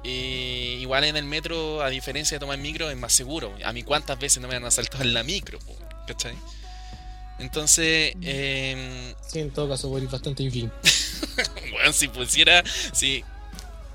Y 0.03 0.77
igual 0.81 1.05
en 1.05 1.15
el 1.15 1.25
metro, 1.25 1.81
a 1.81 1.89
diferencia 1.89 2.35
de 2.35 2.39
tomar 2.39 2.57
micro, 2.57 2.89
es 2.89 2.97
más 2.97 3.13
seguro. 3.13 3.55
A 3.63 3.71
mí 3.71 3.83
cuántas 3.83 4.19
veces 4.19 4.41
no 4.41 4.47
me 4.47 4.55
han 4.55 4.65
asaltado 4.65 5.03
en 5.03 5.13
la 5.13 5.23
micro, 5.23 5.59
¿cachai? 6.07 6.35
Entonces, 7.39 8.13
eh, 8.21 9.15
Sí, 9.27 9.39
en 9.39 9.51
todo 9.51 9.69
caso, 9.69 9.95
eres 9.97 10.11
bastante 10.11 10.43
infeliz. 10.43 10.71
bueno, 11.71 11.93
si 11.93 12.07
pusiera, 12.07 12.63
si 12.91 13.23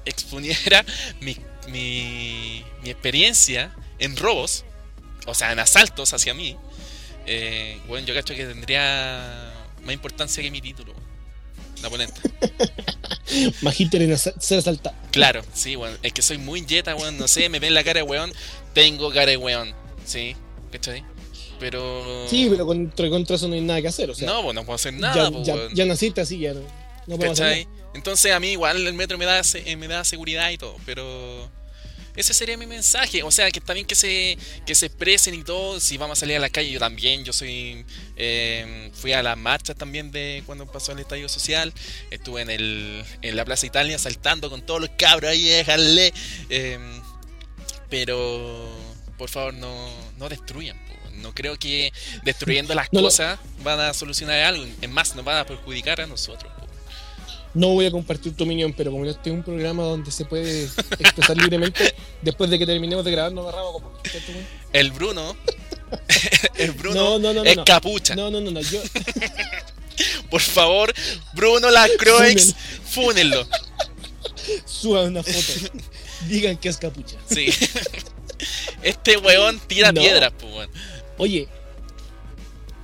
exponiera 0.04 0.84
mi, 1.20 1.36
mi, 1.68 2.64
mi 2.82 2.90
experiencia 2.90 3.74
en 3.98 4.16
robos, 4.16 4.64
o 5.26 5.34
sea, 5.34 5.52
en 5.52 5.58
asaltos 5.58 6.12
hacia 6.14 6.34
mí, 6.34 6.56
eh, 7.26 7.78
bueno, 7.86 8.06
yo 8.06 8.14
cacho 8.14 8.34
que 8.34 8.46
tendría 8.46 9.52
más 9.82 9.92
importancia 9.92 10.42
que 10.42 10.50
mi 10.50 10.62
título, 10.62 10.94
la 11.82 11.90
polenta. 11.90 12.20
Magíter 13.62 14.02
en 14.02 14.16
ser 14.18 14.58
asaltado. 14.58 14.96
Claro, 15.10 15.42
sí, 15.52 15.76
bueno, 15.76 15.96
es 16.02 16.12
que 16.12 16.22
soy 16.22 16.38
muy 16.38 16.64
yeta, 16.64 16.94
weón, 16.96 17.18
no 17.18 17.28
sé, 17.28 17.48
me 17.48 17.58
ven 17.58 17.74
la 17.74 17.84
cara 17.84 17.98
de 18.00 18.02
weón, 18.04 18.32
tengo 18.72 19.10
cara 19.10 19.30
de 19.30 19.36
weón, 19.36 19.74
sí, 20.04 20.34
¿cachai? 20.72 21.04
Pero... 21.60 22.26
Sí, 22.28 22.46
pero 22.50 22.66
contra, 22.66 23.10
contra 23.10 23.36
eso 23.36 23.48
no 23.48 23.54
hay 23.54 23.60
nada 23.60 23.82
que 23.82 23.88
hacer. 23.88 24.08
O 24.10 24.14
sea, 24.14 24.28
no, 24.28 24.42
pues 24.42 24.54
no 24.54 24.64
puedo 24.64 24.76
hacer 24.76 24.94
nada, 24.94 25.24
ya, 25.24 25.30
pues, 25.30 25.46
ya, 25.46 25.54
weón. 25.54 25.74
ya 25.74 25.84
naciste 25.86 26.20
así, 26.20 26.38
ya 26.38 26.54
no, 26.54 26.60
no 27.06 27.16
podemos 27.16 27.40
hacer 27.40 27.64
¿Cachai? 27.66 27.68
Entonces 27.94 28.32
a 28.32 28.38
mí 28.40 28.48
igual 28.48 28.86
el 28.86 28.94
metro 28.94 29.18
me 29.18 29.24
da, 29.24 29.42
se- 29.42 29.68
eh, 29.70 29.76
me 29.76 29.88
da 29.88 30.04
seguridad 30.04 30.50
y 30.50 30.58
todo, 30.58 30.76
pero 30.86 31.50
ese 32.18 32.34
sería 32.34 32.56
mi 32.56 32.66
mensaje. 32.66 33.22
O 33.22 33.30
sea, 33.30 33.48
que 33.52 33.60
está 33.60 33.72
bien 33.74 33.86
que 33.86 33.94
se, 33.94 34.36
que 34.66 34.74
se 34.74 34.86
expresen 34.86 35.34
y 35.34 35.44
todo. 35.44 35.78
Si 35.78 35.96
vamos 35.96 36.18
a 36.18 36.20
salir 36.20 36.36
a 36.36 36.40
la 36.40 36.50
calle, 36.50 36.68
yo 36.68 36.80
también. 36.80 37.24
Yo 37.24 37.32
soy 37.32 37.84
eh, 38.16 38.90
fui 38.92 39.12
a 39.12 39.22
las 39.22 39.38
marchas 39.38 39.76
también 39.76 40.10
de 40.10 40.42
cuando 40.44 40.66
pasó 40.66 40.90
el 40.90 40.98
estallido 40.98 41.28
social. 41.28 41.72
Estuve 42.10 42.42
en, 42.42 42.50
el, 42.50 43.04
en 43.22 43.36
la 43.36 43.44
Plaza 43.44 43.66
Italia 43.66 43.98
saltando 44.00 44.50
con 44.50 44.62
todos 44.62 44.80
los 44.80 44.90
cabros 44.98 45.30
ahí, 45.30 45.44
déjale. 45.44 46.12
Eh, 46.50 46.78
pero 47.88 48.68
por 49.16 49.30
favor 49.30 49.54
no, 49.54 49.88
no 50.16 50.28
destruyan. 50.28 50.76
No 51.14 51.34
creo 51.34 51.56
que 51.56 51.92
destruyendo 52.24 52.74
las 52.74 52.92
No 52.92 53.02
cosas 53.02 53.38
van 53.62 53.78
a 53.78 53.94
solucionar 53.94 54.40
algo. 54.40 54.66
Es 54.80 54.90
más, 54.90 55.14
nos 55.14 55.24
van 55.24 55.36
a 55.38 55.46
perjudicar 55.46 56.00
a 56.00 56.06
nosotros. 56.06 56.52
No 57.58 57.70
voy 57.70 57.86
a 57.86 57.90
compartir 57.90 58.36
tu 58.36 58.44
opinión, 58.44 58.72
pero 58.72 58.92
como 58.92 59.04
este 59.04 59.30
es 59.30 59.34
un 59.34 59.42
programa 59.42 59.82
donde 59.82 60.12
se 60.12 60.24
puede 60.24 60.66
expresar 61.00 61.36
libremente, 61.36 61.92
después 62.22 62.48
de 62.50 62.56
que 62.56 62.64
terminemos 62.64 63.04
de 63.04 63.10
grabar, 63.10 63.32
nos 63.32 63.48
agarramos 63.48 63.72
como. 63.72 63.92
El 64.72 64.92
Bruno. 64.92 65.36
el 66.54 66.70
Bruno 66.70 67.18
No, 67.18 67.18
no, 67.18 67.34
no, 67.34 67.42
es 67.42 67.58
capucha. 67.66 68.14
No, 68.14 68.30
no, 68.30 68.40
no, 68.40 68.52
no. 68.52 68.60
Yo, 68.60 68.80
Por 70.30 70.40
favor, 70.40 70.94
Bruno 71.34 71.68
Lacroix, 71.68 72.54
fúnenlo. 72.84 73.44
suban 74.64 75.08
una 75.08 75.24
foto. 75.24 75.80
Digan 76.28 76.58
que 76.58 76.68
es 76.68 76.76
capucha. 76.76 77.16
Sí. 77.28 77.48
Este 78.84 79.16
weón 79.16 79.58
tira 79.66 79.92
piedras, 79.92 80.32
pues 80.38 80.54
weón. 80.54 80.70
Oye, 81.16 81.48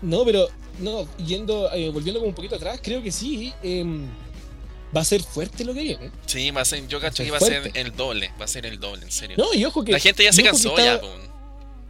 no, 0.02 0.24
pero 0.24 0.48
no, 0.80 1.06
yendo, 1.18 1.72
eh, 1.72 1.90
volviendo 1.90 2.18
como 2.18 2.30
un 2.30 2.34
poquito 2.34 2.56
atrás, 2.56 2.80
creo 2.82 3.04
que 3.04 3.12
sí. 3.12 3.52
em, 3.62 4.08
va 4.94 5.00
a 5.00 5.04
ser 5.04 5.22
fuerte 5.22 5.64
lo 5.64 5.74
que 5.74 5.82
viene. 5.82 6.10
Sí, 6.26 6.50
va 6.50 6.60
a 6.60 6.64
ser, 6.64 6.86
yo 6.88 7.00
cacho 7.00 7.24
que 7.24 7.30
va 7.30 7.38
a 7.38 7.40
ser 7.40 7.70
el 7.74 7.94
doble. 7.96 8.30
Va 8.40 8.44
a 8.44 8.48
ser 8.48 8.66
el 8.66 8.78
doble, 8.78 9.04
en 9.04 9.10
serio. 9.10 9.36
No, 9.38 9.52
y 9.54 9.64
ojo 9.64 9.84
que. 9.84 9.92
La 9.92 9.98
gente 9.98 10.24
ya 10.24 10.32
se 10.32 10.42
cansó, 10.42 10.70
está- 10.70 10.84
ya, 10.84 10.96
weón. 11.02 11.20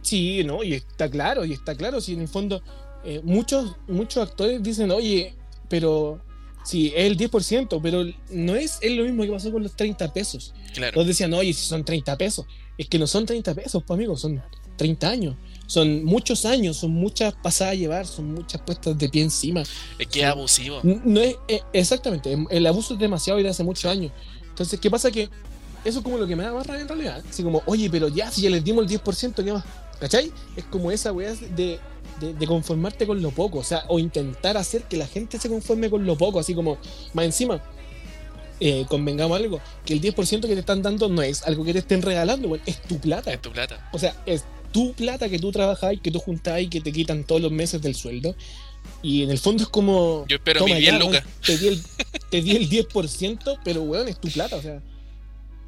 Sí, 0.01 0.43
no, 0.43 0.63
y 0.63 0.73
está 0.73 1.09
claro, 1.09 1.45
y 1.45 1.53
está 1.53 1.75
claro. 1.75 1.99
Si 2.01 2.13
en 2.13 2.21
el 2.21 2.27
fondo, 2.27 2.61
eh, 3.03 3.21
muchos, 3.23 3.75
muchos 3.87 4.27
actores 4.27 4.61
dicen, 4.61 4.91
oye, 4.91 5.33
pero. 5.69 6.21
Sí, 6.63 6.91
es 6.95 7.05
el 7.05 7.15
10%, 7.15 7.79
pero 7.79 8.03
no 8.31 8.55
es, 8.55 8.79
es 8.81 8.91
lo 8.91 9.03
mismo 9.03 9.21
que 9.21 9.29
pasó 9.29 9.51
con 9.51 9.61
los 9.61 9.75
30 9.75 10.11
pesos. 10.11 10.51
Claro. 10.73 10.93
Todos 10.95 11.05
decían, 11.07 11.31
oye, 11.35 11.53
si 11.53 11.63
son 11.63 11.85
30 11.85 12.17
pesos. 12.17 12.47
Es 12.75 12.87
que 12.89 12.97
no 12.97 13.05
son 13.05 13.25
30 13.27 13.53
pesos, 13.53 13.83
pues 13.85 13.95
amigos, 13.95 14.21
son 14.21 14.41
30 14.75 15.07
años. 15.07 15.35
Son 15.67 16.03
muchos 16.03 16.45
años, 16.45 16.77
son 16.77 16.91
muchas 16.91 17.33
pasadas 17.33 17.73
a 17.73 17.75
llevar, 17.75 18.05
son 18.05 18.33
muchas 18.33 18.61
puestas 18.61 18.97
de 18.97 19.09
pie 19.09 19.23
encima. 19.23 19.63
Es 19.97 20.07
que 20.07 20.21
es 20.21 20.25
abusivo. 20.25 20.79
No 20.83 21.21
es, 21.21 21.35
eh, 21.47 21.61
exactamente, 21.73 22.37
el 22.49 22.67
abuso 22.67 22.93
es 22.93 22.99
demasiado 22.99 23.39
y 23.39 23.43
de 23.43 23.49
hace 23.49 23.63
muchos 23.63 23.85
años. 23.85 24.11
Entonces, 24.49 24.79
¿qué 24.79 24.89
pasa? 24.89 25.11
Que 25.11 25.29
eso 25.83 25.99
es 25.99 26.03
como 26.03 26.17
lo 26.17 26.27
que 26.27 26.35
me 26.35 26.43
da 26.43 26.53
más 26.53 26.65
rabia 26.65 26.81
en 26.81 26.87
realidad. 26.87 27.23
Así 27.29 27.43
como, 27.43 27.61
oye, 27.65 27.89
pero 27.89 28.07
ya, 28.07 28.31
si 28.31 28.41
ya 28.41 28.49
les 28.49 28.63
dimos 28.63 28.89
el 28.89 28.99
10%, 28.99 29.43
¿qué 29.43 29.53
más? 29.53 29.63
¿Cachai? 29.99 30.31
Es 30.55 30.63
como 30.65 30.91
esa 30.91 31.11
weá 31.11 31.33
de, 31.33 31.79
de, 32.19 32.33
de 32.33 32.47
conformarte 32.47 33.07
con 33.07 33.21
lo 33.21 33.31
poco, 33.31 33.59
o 33.59 33.63
sea, 33.63 33.85
o 33.87 33.99
intentar 33.99 34.57
hacer 34.57 34.83
que 34.83 34.97
la 34.97 35.07
gente 35.07 35.39
se 35.39 35.49
conforme 35.49 35.89
con 35.89 36.05
lo 36.05 36.17
poco, 36.17 36.39
así 36.39 36.53
como, 36.53 36.77
más 37.13 37.25
encima, 37.25 37.61
eh, 38.59 38.85
convengamos 38.87 39.37
algo, 39.37 39.59
que 39.85 39.93
el 39.93 40.01
10% 40.01 40.41
que 40.41 40.53
te 40.53 40.59
están 40.59 40.81
dando 40.81 41.09
no 41.09 41.21
es 41.21 41.43
algo 41.43 41.65
que 41.65 41.73
te 41.73 41.79
estén 41.79 42.01
regalando, 42.01 42.57
es 42.65 42.81
tu 42.83 42.97
plata. 42.99 43.33
Es 43.33 43.41
tu 43.41 43.51
plata. 43.51 43.89
O 43.91 43.99
sea, 43.99 44.15
es 44.25 44.45
tu 44.75 44.91
plata 44.91 45.29
que 45.29 45.39
tú 45.39 45.53
trabajas 45.53 45.93
y 45.93 45.97
que 45.99 46.11
tú 46.11 46.19
juntas 46.19 46.59
y 46.59 46.67
que 46.67 46.81
te 46.81 46.91
quitan 46.91 47.23
todos 47.23 47.41
los 47.41 47.49
meses 47.49 47.81
del 47.81 47.95
sueldo. 47.95 48.35
Y 49.01 49.23
en 49.23 49.31
el 49.31 49.39
fondo 49.39 49.63
es 49.63 49.69
como. 49.69 50.25
Yo 50.27 50.35
espero 50.35 50.65
mis 50.65 50.75
10 50.75 50.91
ya, 50.91 50.99
lucas. 50.99 51.23
Te 51.45 51.57
di, 51.57 51.67
el, 51.69 51.81
te 52.29 52.41
di 52.41 52.57
el 52.57 52.69
10%, 52.69 53.61
pero 53.63 53.83
weón, 53.83 54.09
es 54.09 54.19
tu 54.19 54.27
plata, 54.27 54.57
o 54.57 54.61
sea. 54.61 54.81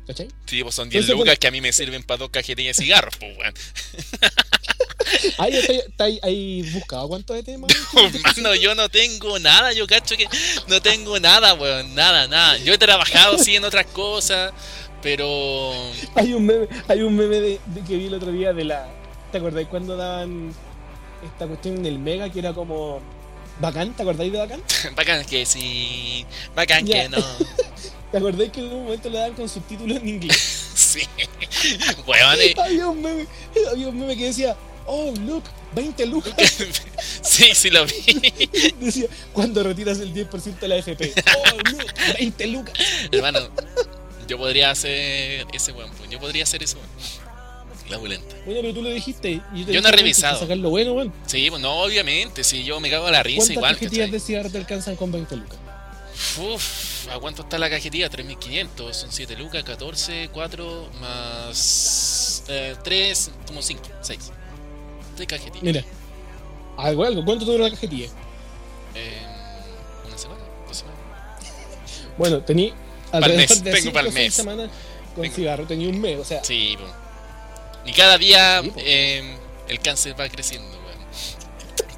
¿Cachai? 0.05 0.28
Sí, 0.45 0.62
pues 0.62 0.76
son 0.76 0.89
10 0.89 0.95
Entonces, 0.95 1.14
lucas 1.14 1.26
bueno. 1.26 1.39
que 1.39 1.47
a 1.47 1.51
mí 1.51 1.62
me 1.62 1.72
sirven 1.72 2.03
para 2.03 2.18
dos 2.18 2.32
cajetillas 2.32 2.76
de 2.76 2.84
cigarros, 2.84 3.16
pues 3.18 3.38
weón. 3.38 3.53
Ahí 5.38 5.53
ahí, 5.99 6.20
ahí 6.22 6.72
buscado 6.74 7.08
cuánto 7.08 7.34
de 7.34 7.41
tema. 7.41 7.66
Mano, 8.36 8.55
yo 8.55 8.76
no 8.76 8.89
tengo 8.89 9.39
nada, 9.39 9.72
yo 9.72 9.88
cacho 9.88 10.18
que 10.18 10.28
no 10.68 10.82
tengo 10.82 11.18
nada, 11.18 11.53
weón, 11.53 11.95
nada, 11.95 12.28
nada. 12.28 12.58
Yo 12.58 12.74
he 12.74 12.78
trabajado 12.78 13.38
sí 13.38 13.55
en 13.55 13.64
otras 13.64 13.86
cosas, 13.86 14.51
pero 15.01 15.72
Hay 16.16 16.34
un 16.34 16.45
meme, 16.45 16.68
hay 16.89 17.01
un 17.03 17.16
meme 17.16 17.39
de, 17.39 17.62
de 17.68 17.82
que 17.88 17.95
vi 17.95 18.08
el 18.08 18.16
otro 18.16 18.34
día 18.34 18.51
de 18.51 18.66
la. 18.66 18.97
¿Te 19.32 19.38
acordáis 19.39 19.67
cuando 19.67 19.97
daban 19.97 20.53
esta 21.25 21.47
cuestión 21.47 21.78
en 21.78 21.86
el 21.86 21.99
Mega 21.99 22.30
que 22.30 22.39
era 22.39 22.53
como. 22.53 23.01
Bacán? 23.59 23.93
¿Te 23.93 24.03
acordáis 24.03 24.32
de 24.32 24.38
Bacán? 24.38 24.61
bacán 24.95 25.25
que 25.25 25.45
sí, 25.45 26.25
bacán 26.55 26.86
que 26.86 27.09
no. 27.09 27.17
¿Te 28.11 28.17
acordáis 28.17 28.51
que 28.51 28.59
en 28.59 28.67
un 28.67 28.84
momento 28.84 29.09
le 29.09 29.17
daban 29.17 29.34
con 29.34 29.49
subtítulos 29.49 29.97
en 29.97 30.07
inglés? 30.07 30.63
Sí, 30.78 31.01
weón, 32.05 32.39
eh, 32.39 32.53
había, 32.63 32.88
un 32.88 33.01
meme, 33.01 33.25
había 33.71 33.88
un 33.88 33.99
meme 33.99 34.15
que 34.15 34.25
decía, 34.25 34.55
oh, 34.86 35.11
look, 35.25 35.43
20 35.73 36.05
lucas. 36.05 36.34
sí, 37.23 37.49
sí 37.55 37.71
lo 37.71 37.84
vi. 37.84 38.21
Decía, 38.80 39.07
cuando 39.34 39.63
retiras 39.63 39.99
el 39.99 40.13
10% 40.13 40.59
de 40.59 40.67
la 40.67 40.75
FP. 40.75 41.13
Oh, 41.36 41.71
look, 41.71 41.93
20 42.19 42.47
lucas. 42.47 42.73
Hermano, 43.11 43.39
yo 44.28 44.38
podría 44.38 44.69
hacer 44.69 45.47
ese 45.51 45.71
weón, 45.71 45.89
pues, 45.97 46.09
yo 46.11 46.19
podría 46.19 46.43
hacer 46.43 46.61
eso, 46.61 46.78
La 47.90 47.98
bulenta. 47.98 48.36
Bueno, 48.46 48.62
pero 48.62 48.74
tú 48.74 48.82
lo 48.82 48.90
dijiste. 48.90 49.42
Y 49.54 49.66
yo, 49.66 49.72
Yo 49.72 49.82
no 49.82 49.88
he 49.88 49.92
"Weón, 49.92 49.94
revisado. 49.94 50.40
sacar 50.40 50.58
lo 50.58 50.70
bueno, 50.70 50.94
weón. 50.94 51.14
Sí, 51.26 51.50
pues 51.50 51.62
no, 51.62 51.82
obviamente, 51.84 52.44
si 52.44 52.64
yo 52.66 52.80
me 52.82 52.90
cago 52.90 53.08
a 53.08 53.12
la 53.12 53.24
risa 53.24 53.38
¿Cuántas 53.38 53.56
igual, 53.56 53.74
cajetillas 53.76 54.06
¿cachai? 54.08 54.12
de 54.12 54.20
cigarro 54.20 54.50
te 54.50 54.58
alcanzan 54.58 54.96
con 54.98 55.12
20 55.12 55.36
lucas? 55.38 55.58
Uf, 56.38 57.08
¿a 57.10 57.20
cuánto 57.20 57.44
está 57.44 57.58
la 57.58 57.70
cajetilla? 57.70 58.10
3.500, 58.10 58.92
son 58.94 59.12
7 59.12 59.36
lucas, 59.38 59.64
14, 59.64 60.30
4 60.34 60.90
más 61.00 62.44
eh, 62.50 62.76
3, 62.84 63.32
como 63.46 63.62
5, 63.62 63.82
6. 64.02 64.20
3 65.16 65.28
cajetillas. 65.28 65.64
Mira, 65.64 65.84
algo, 66.78 67.06
algo. 67.06 67.24
¿Cuánto 67.24 67.46
dura 67.46 67.64
la 67.66 67.70
cajetilla? 67.70 68.08
Eh, 68.96 69.22
¿Una 70.08 70.18
semana? 70.18 70.42
¿Dos 70.68 70.78
semanas? 70.78 71.00
Bueno, 72.18 72.42
tení 72.42 72.74
alrededor 73.12 73.38
mes, 73.50 73.64
de 73.64 73.72
tengo 73.72 73.84
5 73.84 73.94
pa'l 73.94 74.08
o 74.08 74.12
6 74.12 74.24
mes. 74.26 74.34
semanas 74.34 74.70
con 75.16 75.22
Tengo. 75.24 75.36
cigarro. 75.36 75.64
Tenía 75.66 75.88
un 75.90 76.02
mes, 76.02 76.20
o 76.20 76.26
sea, 76.26 76.44
Sí, 76.44 76.76
pues. 76.80 76.92
Y 77.86 77.93
cada 77.93 78.17
día 78.17 78.61
po. 78.63 78.73
eh, 78.78 79.36
el 79.67 79.80
cáncer 79.80 80.19
va 80.19 80.28
creciendo. 80.30 80.78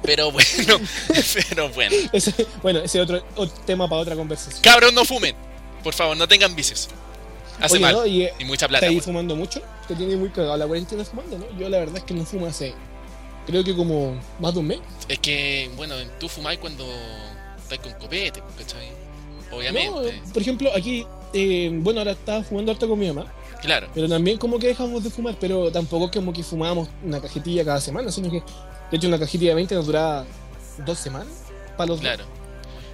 Pero 0.02 0.32
bueno, 0.32 0.80
pero 1.50 1.68
bueno. 1.70 1.94
ese, 2.12 2.46
bueno, 2.62 2.78
ese 2.80 2.98
es 2.98 3.04
otro, 3.04 3.22
otro 3.36 3.54
tema 3.66 3.88
para 3.88 4.00
otra 4.00 4.16
conversación. 4.16 4.60
Cabros, 4.62 4.92
no 4.94 5.04
fumen. 5.04 5.34
Por 5.84 5.92
favor, 5.94 6.16
no 6.16 6.26
tengan 6.26 6.54
vicios. 6.56 6.88
Hace 7.60 7.74
Oye, 7.74 7.82
mal. 7.82 7.92
¿no? 7.94 8.06
Y, 8.06 8.22
eh, 8.24 8.32
Y 8.38 8.44
mucha 8.44 8.64
¿Estás 8.64 8.68
plata. 8.68 8.86
ahí 8.86 8.92
weón. 8.92 9.04
fumando 9.04 9.36
mucho? 9.36 9.60
Te 9.86 9.94
tiene 9.94 10.16
muy 10.16 10.30
cagado 10.30 10.56
la 10.56 10.66
cuarentena 10.66 11.04
fumando, 11.04 11.38
¿no? 11.38 11.44
Yo 11.58 11.68
la 11.68 11.78
verdad 11.78 11.98
es 11.98 12.04
que 12.04 12.14
no 12.14 12.24
fumo 12.24 12.46
hace, 12.46 12.72
creo 13.46 13.62
que 13.62 13.76
como 13.76 14.18
más 14.38 14.54
de 14.54 14.60
un 14.60 14.66
mes. 14.68 14.78
Es 15.06 15.18
que, 15.18 15.70
bueno, 15.76 15.94
tú 16.18 16.28
fumáis 16.28 16.58
cuando 16.58 16.86
estás 17.62 17.78
con 17.80 17.92
copete, 17.94 18.42
¿cachai? 18.56 18.88
No, 19.50 19.56
Obviamente. 19.58 20.22
por 20.32 20.40
ejemplo, 20.42 20.70
aquí, 20.74 21.06
eh, 21.34 21.68
bueno, 21.74 22.00
ahora 22.00 22.12
estaba 22.12 22.42
fumando 22.42 22.72
harto 22.72 22.88
con 22.88 22.98
mi 22.98 23.06
mamá, 23.08 23.30
Claro. 23.62 23.88
pero 23.94 24.08
también 24.08 24.38
como 24.38 24.58
que 24.58 24.68
dejamos 24.68 25.04
de 25.04 25.10
fumar, 25.10 25.36
pero 25.40 25.70
tampoco 25.70 26.06
es 26.06 26.10
como 26.12 26.32
que 26.32 26.42
fumábamos 26.42 26.88
una 27.04 27.20
cajetilla 27.20 27.64
cada 27.64 27.80
semana, 27.80 28.10
sino 28.10 28.30
que, 28.30 28.40
de 28.90 28.96
hecho, 28.96 29.06
una 29.08 29.18
cajetilla 29.18 29.50
de 29.50 29.54
20 29.56 29.74
nos 29.74 29.86
duraba 29.86 30.24
dos 30.86 30.98
semanas 30.98 31.28
para 31.76 31.88
los 31.88 32.00
dos. 32.00 32.00
Claro. 32.00 32.24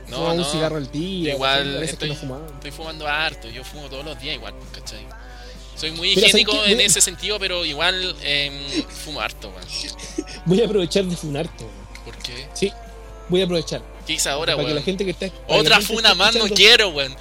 No, 0.08 0.16
Fumaba 0.18 0.34
no. 0.34 0.42
un 0.42 0.48
cigarro 0.48 0.76
al 0.76 0.90
día, 0.90 1.34
Igual 1.34 1.82
estoy- 1.82 2.08
no. 2.22 2.38
Estoy 2.54 2.70
fumando 2.70 3.06
harto, 3.08 3.48
yo 3.48 3.64
fumo 3.64 3.88
todos 3.88 4.04
los 4.04 4.18
días 4.20 4.36
igual, 4.36 4.54
¿cachai? 4.72 5.00
Soy 5.76 5.90
muy 5.90 6.10
Mira, 6.16 6.22
¿sabes 6.28 6.34
higiénico 6.42 6.64
en 6.64 6.80
ese 6.80 7.00
sentido, 7.00 7.38
pero 7.38 7.64
igual 7.64 8.16
em, 8.22 8.54
fumo 9.04 9.20
harto, 9.20 9.48
weón. 9.50 9.64
Voy 10.46 10.60
a 10.62 10.64
aprovechar 10.66 11.04
de 11.04 11.16
fumarte, 11.16 11.64
weón. 11.64 11.86
¿Por 12.04 12.16
qué? 12.18 12.48
Sí, 12.54 12.72
voy 13.28 13.40
a 13.40 13.44
aprovechar. 13.44 13.82
¿Qué 14.06 14.12
hice 14.14 14.28
ahora, 14.28 14.54
para 14.54 14.64
que 14.68 14.74
la 14.74 14.74
weón? 14.76 14.84
gente 14.84 15.04
que 15.04 15.10
está. 15.10 15.26
Otra 15.48 15.80
funa 15.80 16.14
más 16.14 16.34
no 16.36 16.44
quiero, 16.46 16.90
weón. 16.90 17.14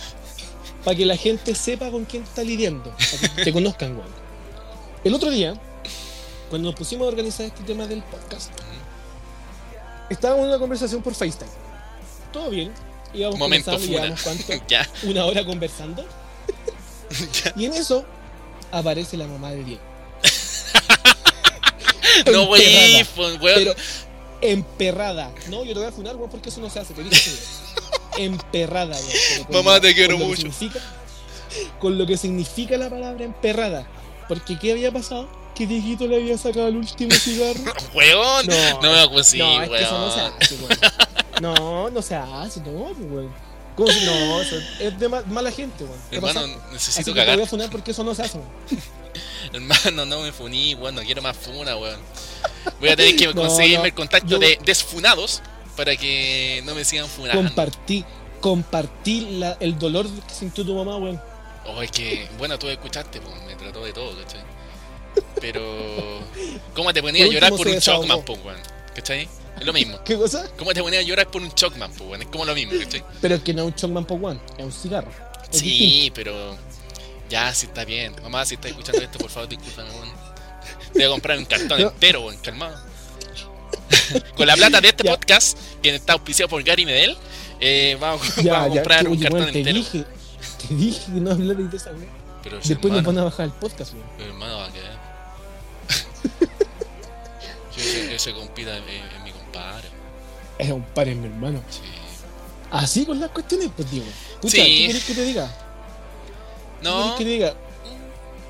Para 0.85 0.95
que 0.95 1.05
la 1.05 1.17
gente 1.17 1.55
sepa 1.55 1.89
con 1.89 2.05
quién 2.05 2.23
está 2.23 2.43
lidiando. 2.43 2.91
Para 2.91 3.35
que 3.35 3.43
te 3.43 3.51
conozcan, 3.51 3.97
weón. 3.97 4.07
El 5.03 5.15
otro 5.15 5.31
día, 5.31 5.59
cuando 6.49 6.69
nos 6.69 6.77
pusimos 6.77 7.05
a 7.05 7.07
organizar 7.09 7.47
este 7.47 7.63
tema 7.63 7.87
del 7.87 8.03
podcast, 8.03 8.51
estábamos 10.09 10.43
en 10.43 10.49
una 10.51 10.59
conversación 10.59 11.01
por 11.01 11.15
FaceTime. 11.15 11.49
Todo 12.31 12.51
bien. 12.51 12.71
Íbamos 13.13 13.39
Momento 13.39 13.71
conversando, 13.71 14.15
cuánto, 14.23 14.65
ya, 14.67 14.87
una 15.03 15.25
hora 15.25 15.45
conversando. 15.45 16.05
Y 17.55 17.65
en 17.65 17.73
eso 17.73 18.03
aparece 18.71 19.17
la 19.17 19.27
mamá 19.27 19.51
de 19.51 19.63
Diego. 19.63 19.81
No, 22.31 22.49
weón. 22.49 23.39
Pero 23.41 23.75
emperrada. 24.41 25.31
No, 25.49 25.63
yo 25.63 25.73
te 25.73 25.79
voy 25.79 25.87
a 25.87 25.91
funar, 25.91 26.15
weón, 26.15 26.29
porque 26.29 26.49
eso 26.49 26.61
no 26.61 26.69
se 26.69 26.79
hace. 26.79 26.93
Te 26.93 27.03
dije. 27.03 27.31
Emperrada, 28.17 28.97
con 29.47 29.55
Mamá, 29.63 29.79
te 29.81 29.93
quiero 29.93 30.17
mucho. 30.17 30.47
con 31.79 31.97
lo 31.97 32.05
que 32.05 32.17
significa 32.17 32.77
la 32.77 32.89
palabra 32.89 33.23
emperrada. 33.25 33.87
Porque 34.27 34.57
¿qué 34.57 34.71
había 34.71 34.91
pasado? 34.91 35.29
Que 35.55 35.67
Dieguito 35.67 36.07
le 36.07 36.15
había 36.17 36.37
sacado 36.37 36.67
el 36.67 36.77
último 36.77 37.13
cigarro. 37.15 37.59
Weón. 37.93 38.47
No, 38.47 38.81
No 38.81 38.91
me 38.91 38.99
hago 38.99 39.19
así, 39.19 39.37
no, 39.37 39.61
es 39.61 39.69
que 39.69 39.81
eso 39.83 39.97
no 39.99 40.11
se 40.11 40.19
hace, 40.21 40.55
weón. 40.55 40.79
No, 41.41 41.89
no 41.89 42.01
se 42.01 42.15
hace, 42.15 42.59
no, 42.61 42.85
pues, 42.93 42.97
weón. 43.11 43.33
¿Cómo 43.75 43.91
si- 43.91 44.05
no, 44.05 44.41
eso 44.41 44.55
es 44.79 44.97
de 44.99 45.09
ma- 45.09 45.23
mala 45.27 45.51
gente, 45.51 45.83
weón. 45.83 45.99
¿Qué 46.09 46.15
Hermano, 46.17 46.41
pasa? 46.41 46.53
Así 46.53 46.73
necesito 46.73 47.13
que 47.13 47.19
te 47.19 47.25
voy 47.25 47.25
cagar. 47.25 47.41
a 47.41 47.47
funar 47.49 47.69
porque 47.69 47.91
eso 47.91 48.03
no 48.03 48.15
se 48.15 48.21
hace, 48.23 48.37
weón. 48.37 48.49
Hermano, 49.53 50.05
no 50.05 50.21
me 50.21 50.31
funí, 50.31 50.75
weón. 50.75 50.95
No 50.95 51.01
quiero 51.03 51.21
más 51.21 51.37
funa, 51.37 51.75
weón. 51.77 51.99
Voy 52.79 52.89
a 52.89 52.95
tener 52.95 53.15
que 53.15 53.27
No, 53.33 53.35
conseguirme 53.41 53.77
no, 53.79 53.85
el 53.85 53.93
contacto 53.93 54.27
yo- 54.29 54.39
de 54.39 54.59
desfunados 54.65 55.41
para 55.75 55.95
que 55.95 56.61
no 56.65 56.73
me 56.75 56.83
sigan 56.85 57.07
funando. 57.07 57.41
Compartí, 57.43 58.03
compartí 58.41 59.27
la- 59.39 59.57
el 59.59 59.77
dolor 59.77 60.07
que 60.09 60.33
sintió 60.33 60.65
tu 60.65 60.75
mamá, 60.75 60.97
weón. 60.97 61.21
Oh, 61.67 61.81
es 61.81 61.91
que, 61.91 62.27
bueno, 62.37 62.57
tú 62.59 62.67
escuchaste, 62.69 63.19
pues, 63.21 63.35
me 63.45 63.55
trató 63.55 63.83
de 63.83 63.91
todo, 63.93 64.15
¿cachai? 64.21 64.41
Pero, 65.41 65.61
¿cómo 66.75 66.93
te 66.93 67.01
ponías 67.01 67.27
a 67.29 67.31
llorar 67.31 67.51
por 67.51 67.67
un 67.67 67.79
Chocman, 67.79 68.21
pues, 68.23 68.39
weón? 68.43 68.59
¿Cachai? 68.93 69.27
Es 69.59 69.65
lo 69.65 69.73
mismo. 69.73 69.97
¿Qué 70.03 70.17
cosa? 70.17 70.49
¿Cómo 70.57 70.73
te 70.73 70.81
ponías 70.81 71.03
a 71.03 71.07
llorar 71.07 71.27
por 71.31 71.41
un 71.41 71.51
Chocman, 71.53 71.91
pues, 71.91 72.09
weón? 72.09 72.21
Es 72.21 72.27
como 72.27 72.45
lo 72.45 72.53
mismo, 72.53 72.73
¿cachai? 72.79 73.03
Pero 73.21 73.35
es 73.35 73.41
que 73.41 73.53
no 73.53 73.63
es 73.63 73.67
un 73.69 73.75
Chongman 73.75 74.05
por 74.05 74.23
One, 74.23 74.39
es 74.57 74.65
un 74.65 74.71
cigarro. 74.71 75.09
Es 75.51 75.61
distinto. 75.61 75.85
Sí, 75.85 76.11
pero 76.13 76.57
ya, 77.29 77.53
sí 77.53 77.65
está 77.67 77.85
bien. 77.85 78.13
Mamá, 78.23 78.45
si 78.45 78.55
estás 78.55 78.71
escuchando 78.71 79.01
esto, 79.01 79.17
por 79.19 79.29
favor, 79.29 79.49
discúlpame, 79.49 79.89
weón. 79.91 80.09
Te 80.93 80.99
voy 80.99 81.03
a 81.03 81.09
comprar 81.09 81.37
un 81.37 81.45
cartón 81.45 81.81
No. 81.81 81.89
entero, 81.89 82.21
weón, 82.21 82.37
calmado. 82.37 82.77
Con 84.35 84.47
la 84.47 84.55
plata 84.55 84.81
de 84.81 84.89
este 84.89 85.03
podcast, 85.03 85.57
que 85.81 85.95
está 85.95 86.13
auspiciado 86.13 86.49
por 86.49 86.63
Gary 86.63 86.85
Medel, 86.85 87.17
eh, 87.59 87.97
vamos, 87.99 88.35
Ya, 88.37 88.53
vamos 88.59 88.71
a 88.71 88.73
comprar 88.75 89.07
un 89.07 89.13
oye, 89.13 89.23
cartón 89.23 89.51
te 89.51 89.59
entero. 89.59 89.77
dije, 89.77 90.05
te 90.67 90.73
dije 90.75 91.05
que 91.05 91.19
no 91.19 91.31
hablaras 91.31 91.71
de 91.71 91.77
esa. 91.77 91.91
Pero, 92.43 92.57
Después 92.57 92.91
nos 92.93 92.99
hermano, 92.99 93.03
van 93.07 93.17
a 93.19 93.23
bajar 93.23 93.45
el 93.47 93.51
podcast, 93.53 93.93
weón. 93.93 94.05
pero, 94.17 94.29
hermano, 94.29 94.57
va 94.57 94.65
a 94.67 94.71
quedar. 94.71 94.99
Yo 98.25 98.35
compita 98.35 98.77
es, 98.77 98.83
es 99.17 99.23
mi 99.23 99.31
compadre. 99.31 99.89
Es 100.57 100.71
un 100.71 100.83
par, 100.83 101.07
mi 101.07 101.27
hermano. 101.27 101.61
Sí. 101.69 101.81
Así 102.71 103.05
con 103.05 103.19
las 103.19 103.29
cuestiones, 103.31 103.69
pues 103.75 103.89
digo. 103.91 104.05
Pucha, 104.41 104.57
Sí. 104.57 104.63
¿qué 104.63 104.87
querés 104.87 105.03
que 105.05 105.13
te 105.13 105.23
diga? 105.25 105.47
¿Qué 106.81 106.83
No, 106.83 107.01
querés 107.01 107.17
que 107.17 107.23
te 107.23 107.29
diga? 107.29 107.53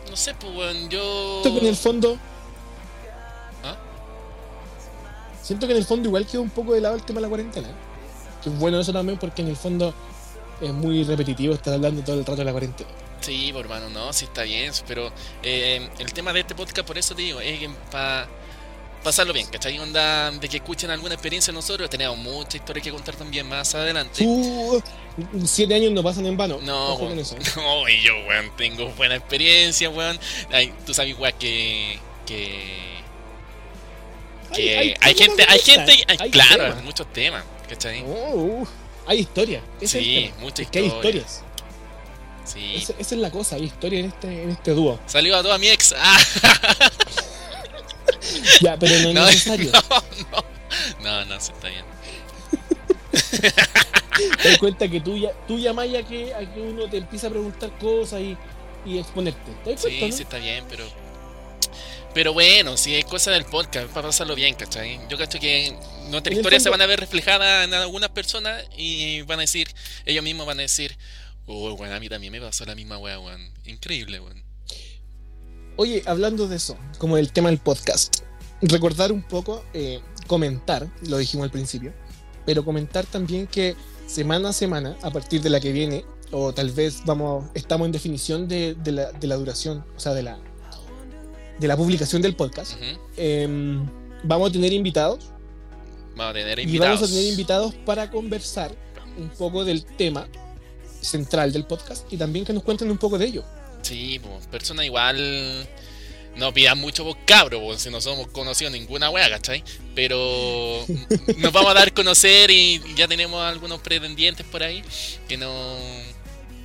no 0.09 0.15
sé, 0.15 0.33
pues, 0.35 0.55
weón, 0.55 0.89
yo... 0.89 1.41
Que 1.43 1.49
en 1.49 1.65
el 1.65 1.75
fondo. 1.75 2.17
Siento 5.45 5.67
que 5.67 5.73
en 5.73 5.77
el 5.77 5.85
fondo 5.85 6.07
igual 6.07 6.25
quedó 6.25 6.41
un 6.41 6.49
poco 6.49 6.73
de 6.73 6.81
lado 6.81 6.95
el 6.95 7.03
tema 7.03 7.17
de 7.19 7.21
la 7.21 7.29
cuarentena. 7.29 7.67
Que 8.41 8.49
es 8.49 8.57
bueno 8.57 8.79
eso 8.79 8.91
también 8.91 9.19
porque 9.19 9.43
en 9.43 9.49
el 9.49 9.55
fondo 9.55 9.93
es 10.59 10.73
muy 10.73 11.03
repetitivo 11.03 11.53
estar 11.53 11.71
hablando 11.75 12.01
todo 12.01 12.15
el 12.15 12.25
rato 12.25 12.37
de 12.37 12.45
la 12.45 12.51
cuarentena. 12.51 12.89
Sí, 13.21 13.49
pues, 13.51 13.63
hermano, 13.63 13.89
no, 13.91 14.11
sí 14.11 14.25
está 14.25 14.41
bien, 14.41 14.71
pero 14.87 15.11
eh, 15.43 15.87
el 15.99 16.13
tema 16.13 16.33
de 16.33 16.39
este 16.39 16.55
podcast, 16.55 16.87
por 16.87 16.97
eso 16.97 17.13
te 17.13 17.21
digo, 17.21 17.41
es 17.41 17.59
para 17.91 18.27
pasarlo 19.03 19.33
bien, 19.33 19.45
¿cachai? 19.45 19.77
Onda 19.77 20.31
de 20.31 20.49
que 20.49 20.57
escuchen 20.57 20.89
alguna 20.89 21.13
experiencia 21.13 21.53
nosotros, 21.53 21.91
tenemos 21.91 22.17
mucha 22.17 22.57
historia 22.57 22.81
que 22.81 22.89
contar 22.89 23.15
también 23.15 23.47
más 23.47 23.75
adelante. 23.75 24.25
Uh, 24.25 24.81
siete 25.45 25.75
años 25.75 25.91
no 25.91 26.01
pasan 26.01 26.25
en 26.25 26.35
vano. 26.35 26.57
No, 26.63 26.95
weón. 26.95 27.19
eso. 27.19 27.35
no, 27.57 27.87
y 27.87 28.01
yo, 28.01 28.13
weón, 28.27 28.49
tengo 28.57 28.87
buena 28.93 29.15
experiencia, 29.15 29.91
weón. 29.91 30.17
Ay, 30.51 30.73
tú 30.87 30.93
sabes, 30.95 31.15
weón, 31.19 31.35
que... 31.37 31.99
que... 32.25 32.95
que 34.55 34.77
hay, 34.77 34.93
temas 34.93 35.15
gente, 35.17 35.35
de 35.45 35.47
hay 35.51 35.59
gente, 35.59 35.91
hay- 35.91 36.17
hay 36.19 36.29
claro, 36.31 36.55
temas. 36.63 36.77
hay 36.77 36.83
muchos 36.83 37.13
temas, 37.13 37.43
¿cachai? 37.69 38.03
Oh, 38.07 38.33
uh, 38.35 38.67
hay 39.07 39.19
historia. 39.19 39.61
Ese 39.81 39.99
es 39.99 40.03
Sí, 40.05 40.15
tema. 40.25 40.35
mucha 40.41 40.61
Es 40.63 40.69
que 40.69 40.79
hay 40.79 40.85
historia. 40.85 41.21
historias. 41.21 41.41
Sí. 42.45 42.75
Esa, 42.75 42.93
esa 42.99 43.15
es 43.15 43.21
la 43.21 43.31
cosa, 43.31 43.55
hay 43.55 43.63
historia 43.63 43.99
en 43.99 44.05
este, 44.05 44.43
en 44.43 44.49
este 44.51 44.71
dúo. 44.71 44.99
Saludos 45.07 45.39
a 45.39 45.43
toda 45.43 45.57
mi 45.57 45.67
ex. 45.69 45.93
Ah, 45.97 46.19
Ya, 48.61 48.77
pero 48.77 48.93
no 48.99 49.09
es 49.09 49.13
no, 49.15 49.25
necesario. 49.25 49.71
no, 50.31 50.43
no, 51.03 51.25
no, 51.25 51.39
sí, 51.41 51.51
está 51.51 51.69
bien. 51.69 51.85
Te 54.41 54.49
das 54.49 54.57
cuenta 54.59 54.87
que 54.87 55.01
tú, 55.01 55.17
ya, 55.17 55.31
tú 55.47 55.57
llamas 55.59 55.87
a 55.93 56.03
que, 56.03 56.33
a 56.33 56.39
que 56.53 56.61
uno 56.61 56.87
te 56.89 56.97
empieza 56.97 57.27
a 57.27 57.29
preguntar 57.29 57.69
cosas 57.79 58.21
y, 58.21 58.37
y 58.85 58.97
exponerte. 58.99 59.51
¿Te 59.63 59.71
das 59.71 59.81
cuenta, 59.81 59.99
Sí, 60.05 60.09
no? 60.09 60.15
sí 60.17 60.23
está 60.23 60.37
bien, 60.37 60.63
pero. 60.69 60.85
Pero 62.15 62.31
bueno, 62.31 62.77
si 62.77 62.95
es 62.95 63.03
cosa 63.03 63.31
del 63.31 63.43
podcast, 63.43 63.87
para 63.87 64.07
pasarlo 64.07 64.35
bien, 64.35 64.55
¿cachai? 64.55 65.01
Yo 65.09 65.17
cacho 65.17 65.37
que 65.37 65.67
el 65.67 66.33
historias 66.33 66.63
se 66.63 66.69
van 66.69 66.81
a 66.81 66.85
ver 66.85 66.97
reflejadas 66.97 67.65
en 67.65 67.73
algunas 67.73 68.09
personas 68.11 68.63
y 68.77 69.21
van 69.23 69.39
a 69.39 69.41
decir, 69.41 69.67
ellos 70.05 70.23
mismos 70.23 70.47
van 70.47 70.59
a 70.59 70.61
decir, 70.61 70.97
oh, 71.45 71.73
weón, 71.73 71.91
a 71.91 71.99
mí 71.99 72.07
también 72.07 72.31
me 72.31 72.39
pasó 72.39 72.63
la 72.63 72.73
misma 72.73 72.97
weá, 72.97 73.19
weón. 73.19 73.51
Increíble, 73.65 74.21
weón. 74.21 74.41
Oye, 75.75 76.03
hablando 76.05 76.47
de 76.47 76.55
eso, 76.55 76.77
como 76.99 77.17
el 77.17 77.33
tema 77.33 77.49
del 77.49 77.57
podcast, 77.57 78.21
recordar 78.61 79.11
un 79.11 79.21
poco, 79.21 79.65
eh, 79.73 79.99
comentar, 80.25 80.87
lo 81.01 81.17
dijimos 81.17 81.43
al 81.43 81.51
principio, 81.51 81.93
pero 82.45 82.63
comentar 82.63 83.05
también 83.05 83.45
que 83.45 83.75
semana 84.07 84.49
a 84.49 84.53
semana, 84.53 84.97
a 85.01 85.11
partir 85.11 85.41
de 85.41 85.49
la 85.49 85.59
que 85.59 85.73
viene, 85.73 86.05
o 86.31 86.53
tal 86.53 86.71
vez 86.71 87.01
vamos, 87.03 87.51
estamos 87.55 87.87
en 87.87 87.91
definición 87.91 88.47
de, 88.47 88.73
de 88.75 88.93
la, 88.93 89.11
de 89.11 89.27
la 89.27 89.35
duración, 89.35 89.85
o 89.97 89.99
sea, 89.99 90.13
de 90.13 90.23
la, 90.23 90.39
de 91.59 91.67
la 91.67 91.77
publicación 91.77 92.21
del 92.21 92.35
podcast, 92.35 92.73
em, 93.17 93.85
vamos 94.23 94.49
a 94.49 94.53
tener 94.53 94.73
invitados 94.73 95.31
Vamos 96.15 96.31
a 96.31 96.33
tener 96.33 96.59
y 96.59 96.63
invitados. 96.63 96.99
vamos 96.99 97.09
a 97.09 97.13
tener 97.13 97.29
invitados 97.31 97.73
para 97.85 98.09
conversar 98.09 98.73
un 99.17 99.29
poco 99.29 99.65
del 99.65 99.85
tema 99.85 100.27
central 101.01 101.51
del 101.51 101.65
podcast 101.65 102.11
y 102.11 102.17
también 102.17 102.45
que 102.45 102.53
nos 102.53 102.63
cuenten 102.63 102.89
un 102.89 102.97
poco 102.97 103.17
de 103.17 103.25
ello. 103.25 103.43
Sí, 103.81 104.19
pues, 104.19 104.47
persona 104.47 104.85
igual. 104.85 105.67
No 106.35 106.53
pidan 106.53 106.79
mucho 106.79 107.05
por 107.05 107.15
cabro, 107.23 107.61
si 107.77 107.89
no 107.89 108.01
somos 108.01 108.27
conocidos 108.27 108.73
ninguna 108.73 109.09
wea, 109.09 109.29
¿cachai? 109.29 109.63
Pero 109.93 110.83
nos 111.37 111.53
vamos 111.53 111.71
a 111.71 111.73
dar 111.75 111.87
a 111.87 111.91
conocer 111.91 112.51
y 112.51 112.81
ya 112.95 113.07
tenemos 113.07 113.41
algunos 113.41 113.79
pretendientes 113.79 114.45
por 114.45 114.61
ahí 114.63 114.83
que 115.29 115.37
no. 115.37 115.77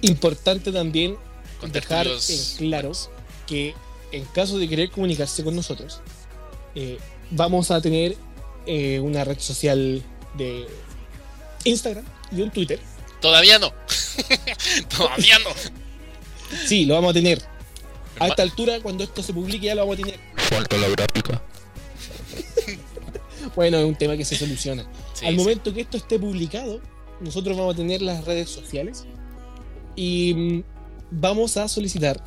Importante 0.02 0.72
también 0.72 1.16
dejar 1.72 2.06
en 2.06 2.18
claro 2.56 2.92
que 3.46 3.74
en 4.12 4.24
caso 4.26 4.58
de 4.58 4.68
querer 4.68 4.90
comunicarse 4.90 5.44
con 5.44 5.54
nosotros, 5.54 6.00
eh, 6.74 6.98
vamos 7.30 7.70
a 7.70 7.80
tener 7.80 8.16
eh, 8.66 9.00
una 9.00 9.24
red 9.24 9.38
social 9.38 10.02
de 10.36 10.66
Instagram 11.64 12.04
y 12.32 12.42
un 12.42 12.50
Twitter. 12.50 12.78
Todavía 13.20 13.58
no. 13.58 13.72
Todavía 14.96 15.38
no. 15.40 15.50
Sí, 16.66 16.84
lo 16.84 16.94
vamos 16.94 17.10
a 17.10 17.14
tener. 17.14 17.42
A 18.18 18.28
esta 18.28 18.42
altura, 18.42 18.80
cuando 18.80 19.04
esto 19.04 19.22
se 19.22 19.32
publique, 19.32 19.66
ya 19.66 19.74
lo 19.74 19.82
vamos 19.82 19.98
a 19.98 20.02
tener. 20.02 20.20
Falta 20.36 20.76
la 20.76 20.88
gráfica. 20.88 21.42
Bueno, 23.56 23.78
es 23.78 23.84
un 23.84 23.96
tema 23.96 24.16
que 24.16 24.24
se 24.24 24.36
soluciona. 24.36 24.86
Sí, 25.14 25.26
Al 25.26 25.32
sí. 25.32 25.38
momento 25.38 25.72
que 25.72 25.80
esto 25.80 25.96
esté 25.96 26.18
publicado, 26.18 26.80
nosotros 27.20 27.56
vamos 27.56 27.74
a 27.74 27.76
tener 27.76 28.02
las 28.02 28.24
redes 28.24 28.50
sociales 28.50 29.06
y 29.96 30.34
mm, 30.34 30.62
vamos 31.10 31.56
a 31.56 31.66
solicitar 31.66 32.22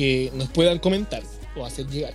que 0.00 0.30
nos 0.34 0.48
puedan 0.48 0.78
comentar 0.78 1.22
o 1.56 1.66
hacer 1.66 1.86
llegar 1.88 2.14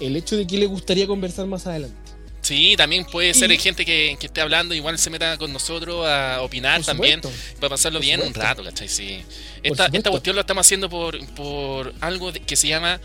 el 0.00 0.14
hecho 0.16 0.36
de 0.36 0.46
que 0.46 0.58
les 0.58 0.68
gustaría 0.68 1.06
conversar 1.06 1.46
más 1.46 1.66
adelante. 1.66 1.96
Sí, 2.42 2.74
también 2.76 3.04
puede 3.06 3.32
ser 3.34 3.50
Y- 3.50 3.58
gente 3.58 3.84
que, 3.84 4.16
que 4.20 4.26
esté 4.26 4.40
hablando, 4.42 4.74
igual 4.74 4.98
se 4.98 5.08
meta 5.10 5.36
con 5.38 5.52
nosotros 5.52 6.06
a 6.06 6.42
opinar 6.42 6.84
también, 6.84 7.20
para 7.58 7.70
pasarlo 7.70 7.98
por 7.98 8.04
bien 8.04 8.20
un 8.20 8.26
supuesto. 8.28 8.48
rato, 8.48 8.62
¿cachai? 8.64 8.88
Sí. 8.88 9.22
Esta, 9.62 9.86
esta 9.86 10.10
cuestión 10.10 10.36
lo 10.36 10.40
estamos 10.42 10.66
haciendo 10.66 10.88
por, 10.90 11.18
por 11.34 11.94
algo 12.00 12.32
que 12.32 12.54
se 12.54 12.68
llama 12.68 13.00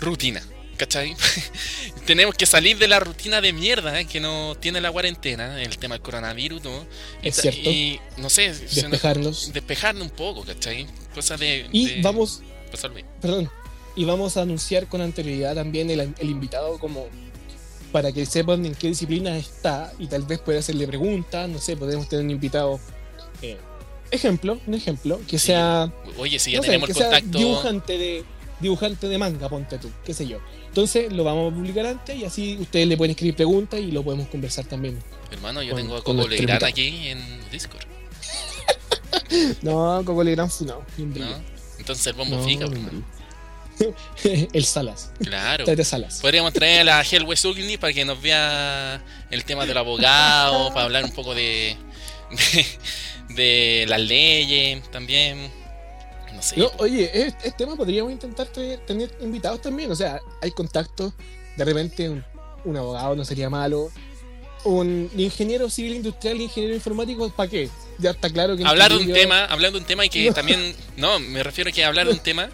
rutina, 0.00 0.42
¿cachai? 0.76 1.14
Tenemos 2.06 2.34
que 2.34 2.44
salir 2.46 2.76
de 2.78 2.88
la 2.88 3.00
rutina 3.00 3.40
de 3.40 3.52
mierda 3.52 3.98
eh, 4.00 4.06
que 4.06 4.20
nos 4.20 4.60
tiene 4.60 4.80
la 4.80 4.90
cuarentena, 4.90 5.62
el 5.62 5.78
tema 5.78 5.94
del 5.94 6.02
coronavirus, 6.02 6.62
¿no? 6.64 6.86
Es 7.22 7.36
ta- 7.36 7.42
cierto. 7.42 7.70
Y, 7.70 8.00
no 8.18 8.28
sé, 8.28 8.52
Despejarnos. 8.52 9.52
despejarnos 9.52 10.02
un 10.04 10.10
poco, 10.10 10.42
¿cachai? 10.44 10.86
Cosas 11.14 11.38
de, 11.40 11.66
Y 11.72 11.86
de 11.86 12.02
vamos, 12.02 12.42
perdón, 13.20 13.50
y 13.96 14.04
vamos 14.04 14.36
a 14.36 14.42
anunciar 14.42 14.86
con 14.88 15.00
anterioridad 15.00 15.54
también 15.54 15.90
el, 15.90 16.00
el 16.18 16.30
invitado 16.30 16.78
como 16.78 17.06
para 17.92 18.10
que 18.12 18.24
sepan 18.24 18.64
en 18.64 18.74
qué 18.74 18.88
disciplina 18.88 19.36
está 19.36 19.92
y 19.98 20.06
tal 20.06 20.22
vez 20.22 20.38
pueda 20.38 20.60
hacerle 20.60 20.86
preguntas, 20.86 21.48
no 21.48 21.58
sé, 21.58 21.76
podemos 21.76 22.08
tener 22.08 22.24
un 22.24 22.30
invitado. 22.30 22.80
eh, 23.42 23.58
ejemplo, 24.10 24.58
un 24.66 24.74
ejemplo, 24.74 25.20
que 25.28 25.38
Sí. 25.38 25.48
sea, 25.48 25.92
Oye, 26.18 26.38
si 26.38 26.52
ya 26.52 26.58
no 26.58 26.62
sé, 26.62 26.68
tenemos 26.68 26.86
que 26.86 26.92
el 26.92 26.98
sea 26.98 27.06
contacto. 27.10 27.38
dibujante 27.38 27.98
de 27.98 28.24
dibujante 28.60 29.08
de 29.08 29.18
manga, 29.18 29.48
ponte 29.48 29.76
tú, 29.78 29.90
qué 30.04 30.14
sé 30.14 30.26
yo. 30.26 30.38
Entonces 30.68 31.12
lo 31.12 31.24
vamos 31.24 31.52
a 31.52 31.56
publicar 31.56 31.84
antes 31.84 32.14
y 32.16 32.24
así 32.24 32.56
ustedes 32.60 32.86
le 32.86 32.96
pueden 32.96 33.10
escribir 33.10 33.34
preguntas 33.34 33.80
y 33.80 33.90
lo 33.90 34.02
podemos 34.04 34.28
conversar 34.28 34.64
también. 34.66 34.98
Hermano, 35.32 35.62
yo 35.62 35.72
con- 35.72 35.82
tengo 35.82 35.96
a 35.96 36.04
Coco 36.04 36.28
Legrand 36.28 36.62
aquí 36.62 37.08
en 37.08 37.18
Discord, 37.50 37.82
No, 39.62 40.02
Coco 40.04 40.22
Legrand 40.24 40.50
funado. 40.50 40.84
¿no? 40.98 41.51
Entonces 41.82 42.06
el 42.06 42.12
bombo 42.14 42.36
No, 42.36 42.44
fica. 42.44 42.66
El 44.52 44.64
Salas. 44.64 45.10
Claro. 45.18 45.64
Salas. 45.84 46.20
Podríamos 46.20 46.52
traer 46.52 46.82
a 46.82 46.84
la 46.84 47.02
Helwe 47.02 47.36
Sugni 47.36 47.76
para 47.76 47.92
que 47.92 48.04
nos 48.04 48.20
vea 48.22 49.02
el 49.30 49.44
tema 49.44 49.66
del 49.66 49.76
abogado, 49.76 50.68
para 50.74 50.84
hablar 50.84 51.04
un 51.04 51.10
poco 51.12 51.34
de, 51.34 51.76
de, 52.30 53.34
de 53.34 53.84
las 53.88 54.00
leyes 54.00 54.88
también. 54.90 55.50
No 56.32 56.40
sé. 56.42 56.56
No, 56.56 56.70
oye, 56.78 57.04
este, 57.12 57.48
este 57.48 57.50
tema 57.64 57.74
podríamos 57.74 58.12
intentar 58.12 58.46
traer- 58.52 58.84
tener 58.86 59.12
invitados 59.20 59.60
también. 59.60 59.90
O 59.90 59.96
sea, 59.96 60.20
hay 60.40 60.50
contactos. 60.52 61.12
De 61.56 61.64
repente, 61.64 62.08
un, 62.08 62.24
un 62.64 62.76
abogado 62.76 63.16
no 63.16 63.24
sería 63.24 63.50
malo. 63.50 63.90
Un 64.64 65.10
ingeniero 65.16 65.68
civil 65.68 65.94
industrial, 65.96 66.40
ingeniero 66.40 66.74
informático, 66.76 67.28
¿para 67.30 67.50
qué? 67.50 67.68
Ya 67.98 68.10
está 68.10 68.30
claro 68.30 68.56
que. 68.56 68.64
hablar 68.64 68.90
de 68.92 68.98
un 68.98 69.12
tema, 69.12 69.44
hablar 69.46 69.72
de 69.72 69.78
un 69.78 69.84
tema 69.84 70.04
y 70.04 70.08
que 70.08 70.26
No. 70.28 70.34
también, 70.34 70.74
no, 70.96 71.18
me 71.18 71.42
refiero 71.42 71.70
a 71.70 71.72
que 71.72 71.84
hablar 71.84 72.06
de 72.06 72.12
un 72.12 72.18
tema, 72.20 72.48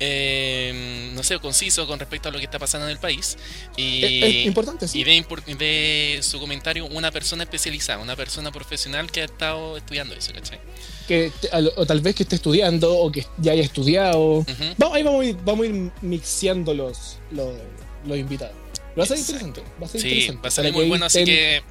eh, 0.00 1.10
no 1.14 1.22
sé, 1.22 1.38
conciso 1.38 1.86
con 1.86 1.98
respecto 1.98 2.28
a 2.28 2.32
lo 2.32 2.38
que 2.38 2.44
está 2.44 2.58
pasando 2.58 2.86
en 2.86 2.92
el 2.92 2.98
país 2.98 3.36
y, 3.76 4.04
Es, 4.04 4.24
es 4.24 4.46
importante, 4.46 4.88
sí. 4.88 5.00
y 5.00 5.04
de, 5.04 5.24
de 5.56 6.18
su 6.22 6.40
comentario 6.40 6.86
una 6.86 7.10
persona 7.12 7.44
especializada, 7.44 8.00
una 8.02 8.16
persona 8.16 8.50
profesional 8.50 9.10
que 9.10 9.22
ha 9.22 9.24
estado 9.26 9.76
estudiando 9.76 10.14
eso, 10.14 10.32
¿cachai? 10.32 10.58
Que 11.06 11.30
o 11.76 11.86
tal 11.86 12.00
vez 12.00 12.14
que 12.16 12.24
esté 12.24 12.36
estudiando 12.36 12.96
o 12.96 13.10
que 13.12 13.24
ya 13.38 13.52
haya 13.52 13.62
estudiado. 13.62 14.44
Vamos, 14.78 14.96
ahí 14.96 15.02
vamos 15.02 15.22
a 15.22 15.26
ir, 15.26 15.36
vamos 15.44 15.64
a 15.64 15.68
ir 15.68 15.90
mixeando 16.02 16.74
los, 16.74 17.18
los, 17.30 17.54
los 18.06 18.18
invitados. 18.18 18.56
Va 18.98 19.04
a 19.04 19.06
ser 19.06 19.18
interesante. 19.18 19.62
Va 19.82 19.86
a 19.86 19.88
ser 19.88 20.00
Sí, 20.00 20.08
interesante. 20.08 20.42
va 20.42 20.48
a 20.48 20.50
ser 20.50 20.72
muy 20.72 20.86
bueno, 20.88 21.06
así 21.06 21.24
que 21.24 21.62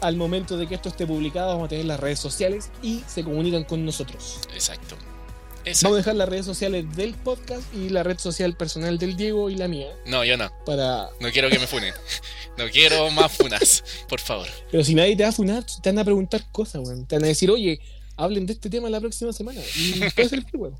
Al 0.00 0.16
momento 0.16 0.56
de 0.56 0.66
que 0.66 0.74
esto 0.74 0.88
esté 0.88 1.06
publicado, 1.06 1.48
vamos 1.48 1.66
a 1.66 1.68
tener 1.68 1.86
las 1.86 1.98
redes 1.98 2.18
sociales 2.20 2.70
y 2.82 3.02
se 3.06 3.24
comunican 3.24 3.64
con 3.64 3.84
nosotros. 3.84 4.40
exacto. 4.54 4.96
Vamos 5.82 5.96
a 5.96 5.98
dejar 5.98 6.14
las 6.14 6.28
redes 6.28 6.46
sociales 6.46 6.84
del 6.94 7.14
podcast 7.14 7.62
y 7.74 7.88
la 7.88 8.04
red 8.04 8.18
social 8.20 8.56
personal 8.56 8.98
del 8.98 9.16
Diego 9.16 9.50
y 9.50 9.56
la 9.56 9.66
mía 9.66 9.88
No, 10.06 10.22
yo 10.24 10.36
no. 10.36 10.48
para. 10.64 11.08
No 11.18 11.28
quiero 11.32 11.50
que 11.50 11.58
me 11.58 11.66
funen. 11.66 11.92
No 12.56 12.70
quiero 12.70 13.10
más 13.10 13.32
funas, 13.32 13.82
por 14.08 14.20
favor. 14.20 14.46
Pero 14.70 14.84
si 14.84 14.94
nadie 14.94 15.16
te 15.16 15.24
va 15.24 15.30
a 15.30 15.32
funar, 15.32 15.64
te 15.82 15.90
van 15.90 15.98
a 15.98 16.04
preguntar 16.04 16.44
cosas, 16.52 16.82
weón. 16.86 17.04
Te 17.06 17.16
van 17.16 17.24
a 17.24 17.26
decir, 17.28 17.50
oye, 17.50 17.80
hablen 18.16 18.46
de 18.46 18.52
este 18.52 18.70
tema 18.70 18.88
la 18.88 19.00
próxima 19.00 19.32
semana. 19.32 19.60
Y 19.74 19.98
puede 20.10 20.28
ser 20.28 20.38
el 20.38 20.46
weón. 20.60 20.78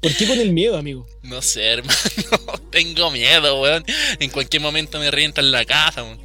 ¿Por 0.00 0.16
qué 0.16 0.26
con 0.26 0.40
el 0.40 0.52
miedo, 0.52 0.76
amigo? 0.76 1.06
No 1.22 1.40
sé, 1.42 1.64
hermano. 1.74 1.98
Tengo 2.70 3.10
miedo, 3.10 3.60
weón. 3.60 3.84
En 4.18 4.30
cualquier 4.30 4.62
momento 4.62 4.98
me 4.98 5.10
revientan 5.10 5.52
la 5.52 5.64
casa, 5.64 6.02
weón. 6.02 6.18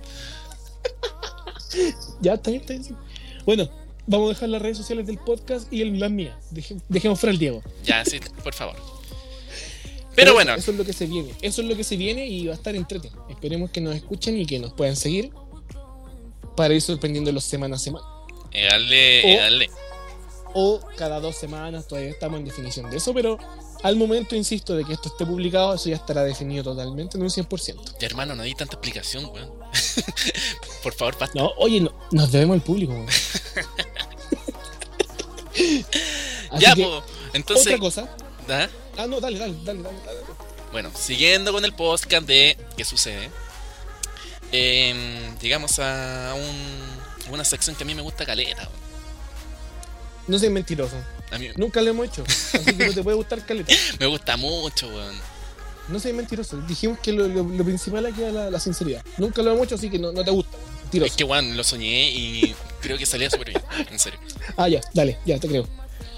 Ya 2.21 2.33
está 2.35 2.49
bien, 2.51 2.61
está 2.61 2.73
bien. 2.73 2.97
Bueno, 3.45 3.69
vamos 4.07 4.27
a 4.27 4.33
dejar 4.33 4.49
las 4.49 4.61
redes 4.61 4.77
sociales 4.77 5.05
del 5.05 5.17
podcast 5.19 5.71
y 5.71 5.81
el, 5.81 5.99
las 5.99 6.09
mías. 6.11 6.35
Deje- 6.51 6.81
dejemos 6.89 7.19
fuera 7.19 7.31
al 7.31 7.37
Diego. 7.37 7.61
Ya, 7.83 8.03
sí, 8.05 8.19
por 8.43 8.53
favor. 8.53 8.75
Pero 10.15 10.33
bueno, 10.33 10.55
Eso 10.55 10.71
es 10.71 10.77
lo 10.77 10.83
que 10.85 10.93
se 10.93 11.05
viene. 11.05 11.35
Eso 11.43 11.61
es 11.61 11.67
lo 11.67 11.75
que 11.75 11.83
se 11.83 11.95
viene 11.95 12.25
y 12.25 12.47
va 12.47 12.53
a 12.53 12.55
estar 12.55 12.75
entretenido. 12.75 13.23
Esperemos 13.29 13.69
que 13.69 13.81
nos 13.81 13.95
escuchen 13.95 14.35
y 14.39 14.45
que 14.47 14.57
nos 14.57 14.73
puedan 14.73 14.95
seguir 14.95 15.31
para 16.55 16.73
ir 16.73 16.81
sorprendiéndolos 16.81 17.43
semana 17.43 17.75
a 17.75 17.79
semana. 17.79 18.05
eh, 18.51 18.67
dale, 18.69 19.21
O- 19.23 19.27
eh, 19.27 19.37
dale. 19.37 19.69
O 20.55 20.79
cada 20.95 21.19
dos 21.19 21.35
semanas, 21.35 21.87
todavía 21.87 22.09
estamos 22.09 22.39
en 22.39 22.45
definición 22.45 22.89
de 22.89 22.97
eso, 22.97 23.13
pero 23.13 23.37
al 23.83 23.95
momento, 23.95 24.35
insisto, 24.35 24.75
de 24.75 24.83
que 24.85 24.93
esto 24.93 25.09
esté 25.09 25.23
publicado, 25.23 25.75
eso 25.75 25.89
ya 25.89 25.97
estará 25.97 26.23
definido 26.23 26.63
totalmente 26.63 27.17
en 27.17 27.23
un 27.23 27.29
100%. 27.29 27.97
Ya, 27.99 28.07
hermano, 28.07 28.33
no 28.33 28.41
hay 28.41 28.55
tanta 28.55 28.73
explicación, 28.73 29.25
weón. 29.25 29.51
por 30.83 30.93
favor, 30.93 31.17
basta. 31.19 31.39
No, 31.39 31.51
oye, 31.57 31.79
no- 31.81 31.93
nos 32.11 32.31
debemos 32.31 32.55
al 32.55 32.61
público. 32.61 32.93
Ya, 36.59 36.73
que, 36.75 36.83
pues. 36.83 37.03
Entonces, 37.33 37.67
otra 37.67 37.79
cosa. 37.79 38.07
¿ah? 38.49 38.67
Ah, 38.97 39.07
no, 39.07 39.19
dale, 39.19 39.37
dale, 39.39 39.55
dale, 39.63 39.81
dale. 39.83 39.97
dale. 40.05 40.19
bueno, 40.71 40.91
siguiendo 40.95 41.51
con 41.51 41.63
el 41.65 41.73
podcast 41.73 42.25
de 42.27 42.57
¿Qué 42.75 42.85
sucede? 42.85 43.29
Em, 44.51 45.37
llegamos 45.39 45.77
a 45.79 46.33
un- 46.35 47.33
una 47.33 47.43
sección 47.43 47.75
que 47.75 47.83
a 47.83 47.85
mí 47.85 47.93
me 47.95 48.01
gusta 48.01 48.25
caleta. 48.25 48.61
weón. 48.61 48.87
No 50.27 50.39
seas 50.39 50.51
mentiroso. 50.51 50.95
A 51.31 51.37
mí 51.37 51.49
Nunca 51.57 51.81
lo 51.81 51.89
hemos 51.89 52.07
hecho. 52.07 52.23
Así 52.53 52.75
que 52.75 52.87
no 52.87 52.93
te 52.93 53.03
puede 53.03 53.17
gustar 53.17 53.45
caleta. 53.45 53.73
me 53.99 54.05
gusta 54.05 54.37
mucho, 54.37 54.87
weón. 54.87 55.15
No 55.89 55.99
seas 55.99 56.15
mentiroso. 56.15 56.57
Dijimos 56.61 56.99
que 56.99 57.11
lo, 57.13 57.27
lo- 57.27 57.43
lo 57.43 57.63
principal 57.65 58.05
aquí 58.05 58.21
era 58.21 58.31
la, 58.31 58.49
la 58.51 58.59
sinceridad. 58.59 59.03
Nunca 59.17 59.41
lo 59.41 59.51
hemos 59.51 59.65
hecho, 59.65 59.75
así 59.75 59.89
que 59.89 59.99
no, 59.99 60.11
no 60.11 60.23
te 60.23 60.31
gusta. 60.31 60.57
Es 60.91 61.15
que, 61.15 61.23
weón, 61.23 61.57
lo 61.57 61.63
soñé 61.63 62.09
y 62.11 62.55
creo 62.81 62.97
que 62.97 63.05
salía 63.05 63.29
súper 63.29 63.49
bien, 63.49 63.61
en 63.91 63.99
serio. 63.99 64.19
Ah, 64.55 64.69
ya, 64.69 64.81
dale, 64.93 65.17
ya, 65.25 65.39
te 65.39 65.47
creo. 65.47 65.67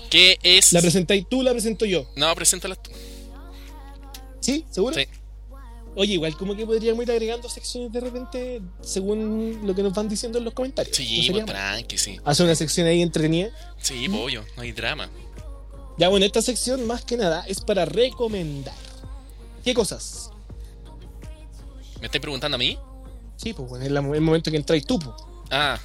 ¿Qué 0.09 0.37
es? 0.41 0.73
La 0.73 0.81
presentáis 0.81 1.25
tú, 1.29 1.43
la 1.43 1.51
presento 1.51 1.85
yo. 1.85 2.09
No, 2.15 2.33
preséntala 2.35 2.75
tú. 2.75 2.91
¿Sí? 4.39 4.65
¿Seguro? 4.69 4.95
Sí. 4.95 5.05
Oye, 5.95 6.13
igual 6.13 6.35
como 6.37 6.55
que 6.55 6.65
podríamos 6.65 7.03
ir 7.03 7.11
agregando 7.11 7.49
secciones 7.49 7.91
de 7.91 7.99
repente 7.99 8.61
según 8.81 9.61
lo 9.65 9.75
que 9.75 9.83
nos 9.83 9.93
van 9.93 10.07
diciendo 10.07 10.37
en 10.37 10.45
los 10.45 10.53
comentarios. 10.53 10.97
No 10.97 11.05
Sí, 11.05 11.23
sería 11.23 11.45
pues 11.45 11.45
tranqui, 11.45 11.97
sí. 11.97 12.19
Hace 12.23 12.43
una 12.43 12.55
sección 12.55 12.87
ahí 12.87 13.01
entretenida. 13.01 13.49
Sí, 13.81 14.07
pollo, 14.07 14.45
no 14.55 14.61
hay 14.61 14.71
drama. 14.71 15.09
Ya, 15.97 16.07
bueno, 16.07 16.25
esta 16.25 16.41
sección 16.41 16.87
más 16.87 17.03
que 17.03 17.17
nada 17.17 17.43
es 17.47 17.59
para 17.59 17.85
recomendar. 17.85 18.73
¿Qué 19.63 19.73
cosas? 19.73 20.29
¿Me 21.99 22.05
estáis 22.05 22.21
preguntando 22.21 22.55
a 22.55 22.57
mí? 22.57 22.77
Sí, 23.41 23.53
pues 23.53 23.69
bueno, 23.69 23.85
es 23.85 23.91
la- 23.91 24.01
el 24.01 24.21
momento 24.21 24.51
que 24.51 24.57
entráis 24.57 24.85
tú, 24.85 24.99
pues. 24.99 25.15
Ah, 25.49 25.79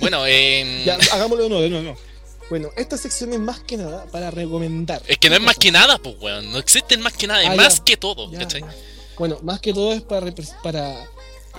bueno, 0.00 0.24
em, 0.26 0.84
Ya, 0.84 0.98
hagámoslo 1.12 1.44
de 1.44 1.48
nuevo, 1.50 1.62
de 1.62 1.70
nuevo. 1.70 1.96
Bueno, 2.48 2.70
esta 2.76 2.96
sección 2.96 3.32
es 3.34 3.40
más 3.40 3.60
que 3.60 3.76
nada 3.76 4.06
para 4.06 4.30
recomendar. 4.30 5.02
es 5.06 5.18
que 5.18 5.28
no 5.28 5.34
es 5.34 5.40
¿Qué 5.40 5.46
más 5.46 5.56
que 5.58 5.70
nada, 5.70 5.98
pues, 5.98 6.16
weón. 6.18 6.50
No 6.50 6.56
existen 6.58 7.02
más 7.02 7.12
que 7.12 7.26
nada, 7.26 7.42
es 7.42 7.50
Ah, 7.50 7.56
más 7.56 7.76
ya. 7.78 7.84
que 7.84 7.96
todo, 7.98 8.30
Ya, 8.32 8.38
¿cachai? 8.38 8.64
Bueno, 9.18 9.38
más 9.42 9.60
que 9.60 9.74
todo 9.74 9.92
es 9.92 10.00
para, 10.00 10.32
para 10.62 11.04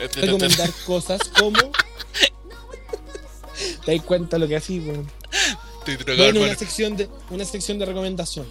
Este, 0.01 0.21
recomendar 0.21 0.71
cosas 0.87 1.21
como. 1.37 1.59
¿Te 3.85 3.95
das 3.95 4.03
cuenta 4.05 4.39
lo 4.39 4.47
que 4.47 4.55
así, 4.55 4.79
weón? 4.79 5.11
Estoy 5.79 5.97
drogado, 5.97 6.23
Bueno, 6.31 6.45
una 6.47 6.55
sección 6.55 6.97
de, 6.97 7.07
una 7.29 7.45
sección 7.45 7.77
de 7.77 7.85
recomendación. 7.85 8.47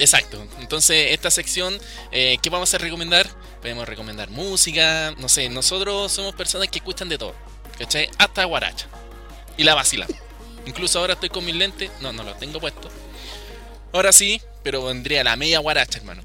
Exacto. 0.00 0.42
Entonces, 0.58 1.12
esta 1.12 1.30
sección, 1.30 1.78
eh, 2.10 2.38
¿qué 2.42 2.48
vamos 2.48 2.72
a 2.72 2.78
recomendar? 2.78 3.28
Podemos 3.60 3.86
recomendar 3.86 4.30
música, 4.30 5.14
no 5.18 5.28
sé, 5.28 5.50
nosotros 5.50 6.10
somos 6.10 6.34
personas 6.34 6.68
que 6.68 6.78
escuchan 6.78 7.10
de 7.10 7.18
todo, 7.18 7.34
¿cachai? 7.78 8.08
Hasta 8.18 8.44
guaracha. 8.44 8.86
Y 9.58 9.64
la 9.64 9.74
vacilamos. 9.74 10.16
Incluso 10.64 10.98
ahora 10.98 11.12
estoy 11.12 11.28
con 11.28 11.44
mis 11.44 11.54
lentes, 11.54 11.90
no, 12.00 12.12
no 12.12 12.22
los 12.22 12.38
tengo 12.38 12.60
puestos. 12.60 12.90
Ahora 13.92 14.10
sí, 14.12 14.40
pero 14.62 14.84
vendría 14.84 15.22
la 15.22 15.36
media 15.36 15.58
guaracha, 15.58 15.98
hermano. 15.98 16.22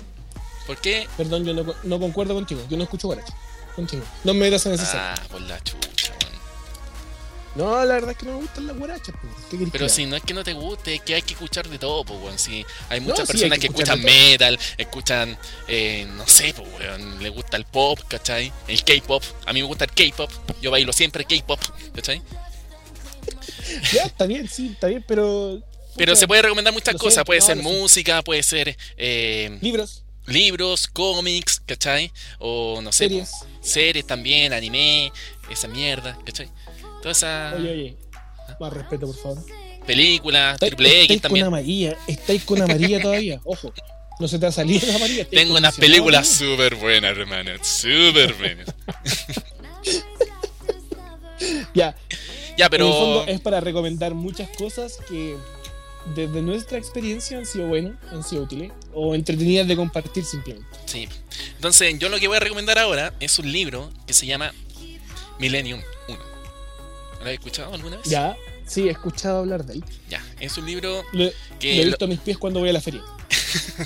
¿Por 0.65 0.77
qué? 0.77 1.07
Perdón, 1.17 1.45
yo 1.45 1.53
no, 1.53 1.75
no 1.83 1.99
concuerdo 1.99 2.33
contigo. 2.33 2.61
Yo 2.69 2.77
no 2.77 2.83
escucho 2.83 3.07
guaracha. 3.07 3.33
Continúa. 3.75 4.05
No 4.23 4.33
me 4.33 4.39
metas 4.41 4.65
en 4.65 4.73
ese. 4.73 4.85
Ah, 4.93 5.15
por 5.29 5.41
la 5.41 5.61
chucha. 5.63 6.13
No, 7.55 7.85
la 7.85 7.93
verdad 7.93 8.11
es 8.11 8.17
que 8.17 8.25
no 8.25 8.33
me 8.33 8.39
gustan 8.41 8.67
las 8.67 8.77
guarachas. 8.77 9.15
pues. 9.21 9.33
¿Qué 9.49 9.57
querés 9.57 9.71
Pero 9.71 9.87
si 9.87 10.05
no 10.05 10.17
es 10.17 10.23
que 10.23 10.33
no 10.33 10.43
te 10.43 10.51
guste, 10.53 10.95
es 10.95 11.01
que 11.01 11.15
hay 11.15 11.21
que 11.21 11.33
escuchar 11.33 11.67
de 11.69 11.79
todo, 11.79 12.03
pues, 12.03 12.19
weón. 12.21 12.37
Si 12.37 12.65
hay 12.89 12.99
muchas 12.99 13.27
sí, 13.27 13.33
personas 13.33 13.53
hay 13.53 13.59
que, 13.59 13.67
escuchan 13.67 14.01
metal, 14.01 14.59
escuchan, 14.77 15.37
eh, 15.69 16.05
no 16.17 16.27
sé, 16.27 16.53
pues, 16.53 16.67
weón, 16.77 17.23
le 17.23 17.29
gusta 17.29 17.55
el 17.55 17.63
pop, 17.65 17.97
¿cachai? 18.09 18.51
El 18.67 18.83
K-pop. 18.83 19.23
A 19.45 19.53
mí 19.53 19.61
me 19.61 19.67
gusta 19.67 19.85
el 19.85 19.91
K-pop. 19.91 20.29
Yo 20.61 20.69
bailo 20.69 20.91
siempre 20.91 21.23
K-pop, 21.23 21.61
¿cachai? 21.95 22.21
Ya, 23.93 24.03
está 24.03 24.25
bien, 24.25 24.47
sí, 24.49 24.71
está 24.73 24.87
bien, 24.87 25.03
pero. 25.07 25.61
Pero 25.95 26.15
se 26.17 26.27
puede 26.27 26.41
recomendar 26.41 26.73
muchas 26.73 26.93
sé, 26.93 26.99
cosas. 26.99 27.23
Puede 27.23 27.39
no, 27.39 27.45
ser 27.45 27.57
sé. 27.57 27.63
música, 27.63 28.21
puede 28.21 28.43
ser 28.43 28.77
eh, 28.97 29.57
Libros, 29.61 30.03
libros, 30.27 30.87
cómics, 30.87 31.61
¿cachai? 31.65 32.11
O 32.39 32.81
no 32.81 32.91
sé, 32.91 33.05
series. 33.07 33.31
pues, 33.39 33.51
series 33.71 34.05
también, 34.05 34.51
anime, 34.51 35.11
esa 35.49 35.67
mierda, 35.69 36.17
¿cachai? 36.25 36.49
Toda 37.05 37.11
esa 37.11 37.53
Oye, 37.55 37.69
oye. 37.71 37.97
Más 38.59 38.73
respeto, 38.73 39.05
por 39.05 39.15
favor. 39.15 39.37
película, 39.85 40.53
Estáis- 40.53 40.69
triple 40.71 40.89
X 40.89 41.01
estáis 41.03 41.21
con 41.21 41.21
también. 41.29 41.45
amarilla. 41.45 41.97
Estáis 42.07 42.43
con 42.43 42.61
amarilla 42.63 42.99
todavía. 42.99 43.39
Ojo. 43.43 43.71
No 44.19 44.27
se 44.27 44.39
te 44.39 44.47
ha 44.47 44.51
salido 44.51 44.87
la 44.87 44.95
amarilla. 44.95 45.25
Tengo 45.29 45.55
unas 45.55 45.75
películas 45.75 46.27
súper 46.27 46.73
buenas, 46.75 47.15
hermano. 47.15 47.51
Súper 47.61 48.33
buenas. 48.33 48.67
Ya, 51.75 51.95
Ya, 52.57 52.65
en 52.67 52.73
el 52.73 52.79
fondo 52.81 53.21
pero. 53.25 53.35
es 53.35 53.41
para 53.41 53.59
recomendar 53.59 54.13
muchas 54.15 54.49
cosas 54.57 54.97
que 55.07 55.35
desde 56.15 56.41
nuestra 56.41 56.77
experiencia 56.77 57.37
han 57.37 57.45
sido 57.45 57.67
buenas, 57.67 57.93
han 58.11 58.23
sido 58.23 58.43
útiles 58.43 58.71
o 58.93 59.13
entretenidas 59.13 59.67
de 59.67 59.75
compartir 59.75 60.23
simplemente. 60.23 60.67
Sí. 60.85 61.07
Entonces, 61.55 61.99
yo 61.99 62.07
lo 62.09 62.17
que 62.19 62.27
voy 62.29 62.37
a 62.37 62.39
recomendar 62.39 62.79
ahora 62.79 63.13
es 63.19 63.37
un 63.37 63.51
libro 63.51 63.91
que 64.07 64.13
se 64.13 64.25
llama 64.25 64.53
Millennium 65.39 65.81
1. 66.07 66.19
¿Lo 67.19 67.25
has 67.25 67.31
escuchado 67.33 67.73
alguna 67.73 67.97
vez? 67.97 68.05
Ya, 68.07 68.35
sí, 68.67 68.87
he 68.87 68.91
escuchado 68.91 69.39
hablar 69.39 69.65
de 69.65 69.75
él. 69.75 69.83
Ya, 70.09 70.23
es 70.39 70.57
un 70.57 70.65
libro 70.65 71.03
Lo, 71.13 71.29
que 71.59 71.75
lo 71.75 71.81
he 71.81 71.85
lo- 71.85 71.91
visto 71.91 72.05
a 72.05 72.07
mis 72.07 72.19
pies 72.19 72.37
cuando 72.37 72.59
voy 72.59 72.69
a 72.69 72.73
la 72.73 72.81
feria. 72.81 73.01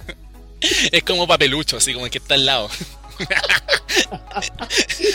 es 0.92 1.04
como 1.04 1.28
papelucho, 1.28 1.78
así 1.78 1.94
como 1.94 2.06
el 2.06 2.12
que 2.12 2.18
está 2.18 2.34
al 2.36 2.46
lado. 2.46 2.70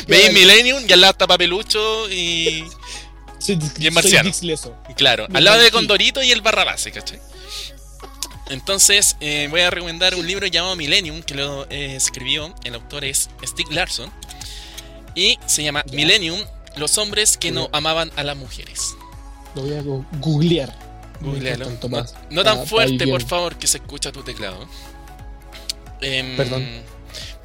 Veis 0.08 0.32
Millennium 0.32 0.84
y 0.88 0.92
al 0.92 1.00
lado 1.00 1.12
está 1.12 1.26
papelucho 1.26 2.10
y. 2.10 2.64
Soy, 3.38 3.58
Y 3.78 3.82
soy 3.82 3.90
marciano. 3.90 4.30
Claro, 4.96 5.26
al 5.32 5.44
lado 5.44 5.58
de. 5.60 5.70
Condorito 5.70 6.22
y 6.22 6.30
el 6.30 6.40
Barrabás, 6.40 6.86
¿cachai? 6.92 7.20
Entonces, 8.50 9.16
eh, 9.20 9.48
voy 9.50 9.62
a 9.62 9.70
recomendar 9.70 10.14
un 10.14 10.26
libro 10.26 10.46
llamado 10.46 10.76
Millennium, 10.76 11.22
que 11.22 11.34
lo 11.34 11.64
eh, 11.70 11.96
escribió, 11.96 12.54
el 12.64 12.74
autor 12.74 13.04
es 13.04 13.30
Stieg 13.42 13.72
Larsson, 13.72 14.10
y 15.14 15.38
se 15.46 15.62
llama. 15.62 15.82
Millennium, 15.92 16.38
los 16.76 16.98
hombres 16.98 17.36
que 17.36 17.52
no 17.52 17.68
amaban 17.72 18.10
a 18.16 18.22
las 18.24 18.36
mujeres. 18.36 18.94
Lo 19.54 19.62
voy 19.62 19.74
a 19.74 19.82
googlear. 20.20 20.84
Googlealo. 21.20 21.66
No, 22.30 22.42
tan 22.44 22.66
fuerte, 22.66 23.06
por 23.06 23.22
favor, 23.22 23.56
que 23.56 23.66
se 23.66 23.78
escucha 23.78 24.12
tu 24.12 24.22
teclado. 24.22 24.68
Em, 26.00 26.36
Perdón. 26.36 26.66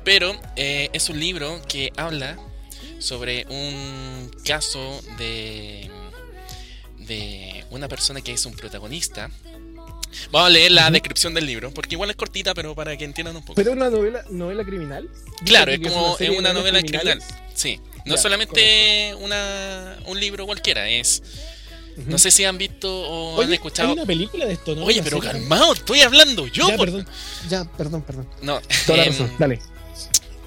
Pero 0.03 0.36
eh, 0.55 0.89
es 0.93 1.09
un 1.09 1.19
libro 1.19 1.61
que 1.67 1.91
habla 1.95 2.38
sobre 2.99 3.45
un 3.49 4.32
caso 4.43 5.01
de, 5.17 5.89
de 6.97 7.65
una 7.69 7.88
persona 7.88 8.21
que 8.21 8.34
es 8.34 8.45
un 8.45 8.53
protagonista. 8.53 9.30
Vamos 10.32 10.47
a 10.47 10.49
leer 10.49 10.71
la 10.71 10.89
descripción 10.89 11.34
del 11.34 11.45
libro, 11.45 11.71
porque 11.71 11.95
igual 11.95 12.09
es 12.09 12.15
cortita, 12.15 12.53
pero 12.53 12.73
para 12.75 12.97
que 12.97 13.05
entiendan 13.05 13.36
un 13.36 13.43
poco. 13.43 13.55
Pero 13.55 13.71
una 13.71 13.89
novela, 13.89 14.23
novela 14.30 14.65
criminal. 14.65 15.09
claro, 15.45 15.71
es 15.71 15.80
como 15.80 16.17
es 16.19 16.30
una 16.32 16.53
novela 16.53 16.82
criminal. 16.82 17.21
Sí, 17.53 17.80
no 18.06 18.16
Ya, 18.16 18.22
solamente 18.22 19.16
una, 19.20 19.97
un 20.06 20.20
libro 20.20 20.45
cualquiera, 20.45 20.88
es... 20.89 21.22
No 22.06 22.18
sé 22.18 22.32
si 22.32 22.45
han 22.45 22.58
visto 22.58 22.89
o 22.89 23.41
han 23.41 23.47
Oye, 23.47 23.56
escuchado... 23.56 23.89
Hay 23.89 23.93
una 23.95 24.06
película 24.06 24.45
de 24.45 24.54
esto, 24.54 24.74
¿no? 24.74 24.86
Oye, 24.86 25.04
pero 25.04 25.18
serie. 25.22 25.32
calmado, 25.34 25.74
estoy 25.74 26.00
hablando 26.02 26.47
yo. 26.47 26.70
Ya, 26.70 26.78
por- 26.78 26.86
perdón. 26.88 27.08
Ya, 27.50 27.66
perdón, 27.66 28.02
perdón. 28.04 28.30
No, 28.41 28.62
Toda 28.86 29.00
la 29.00 29.04
em, 29.04 29.12
razón. 29.12 29.32
Dale. 29.38 29.60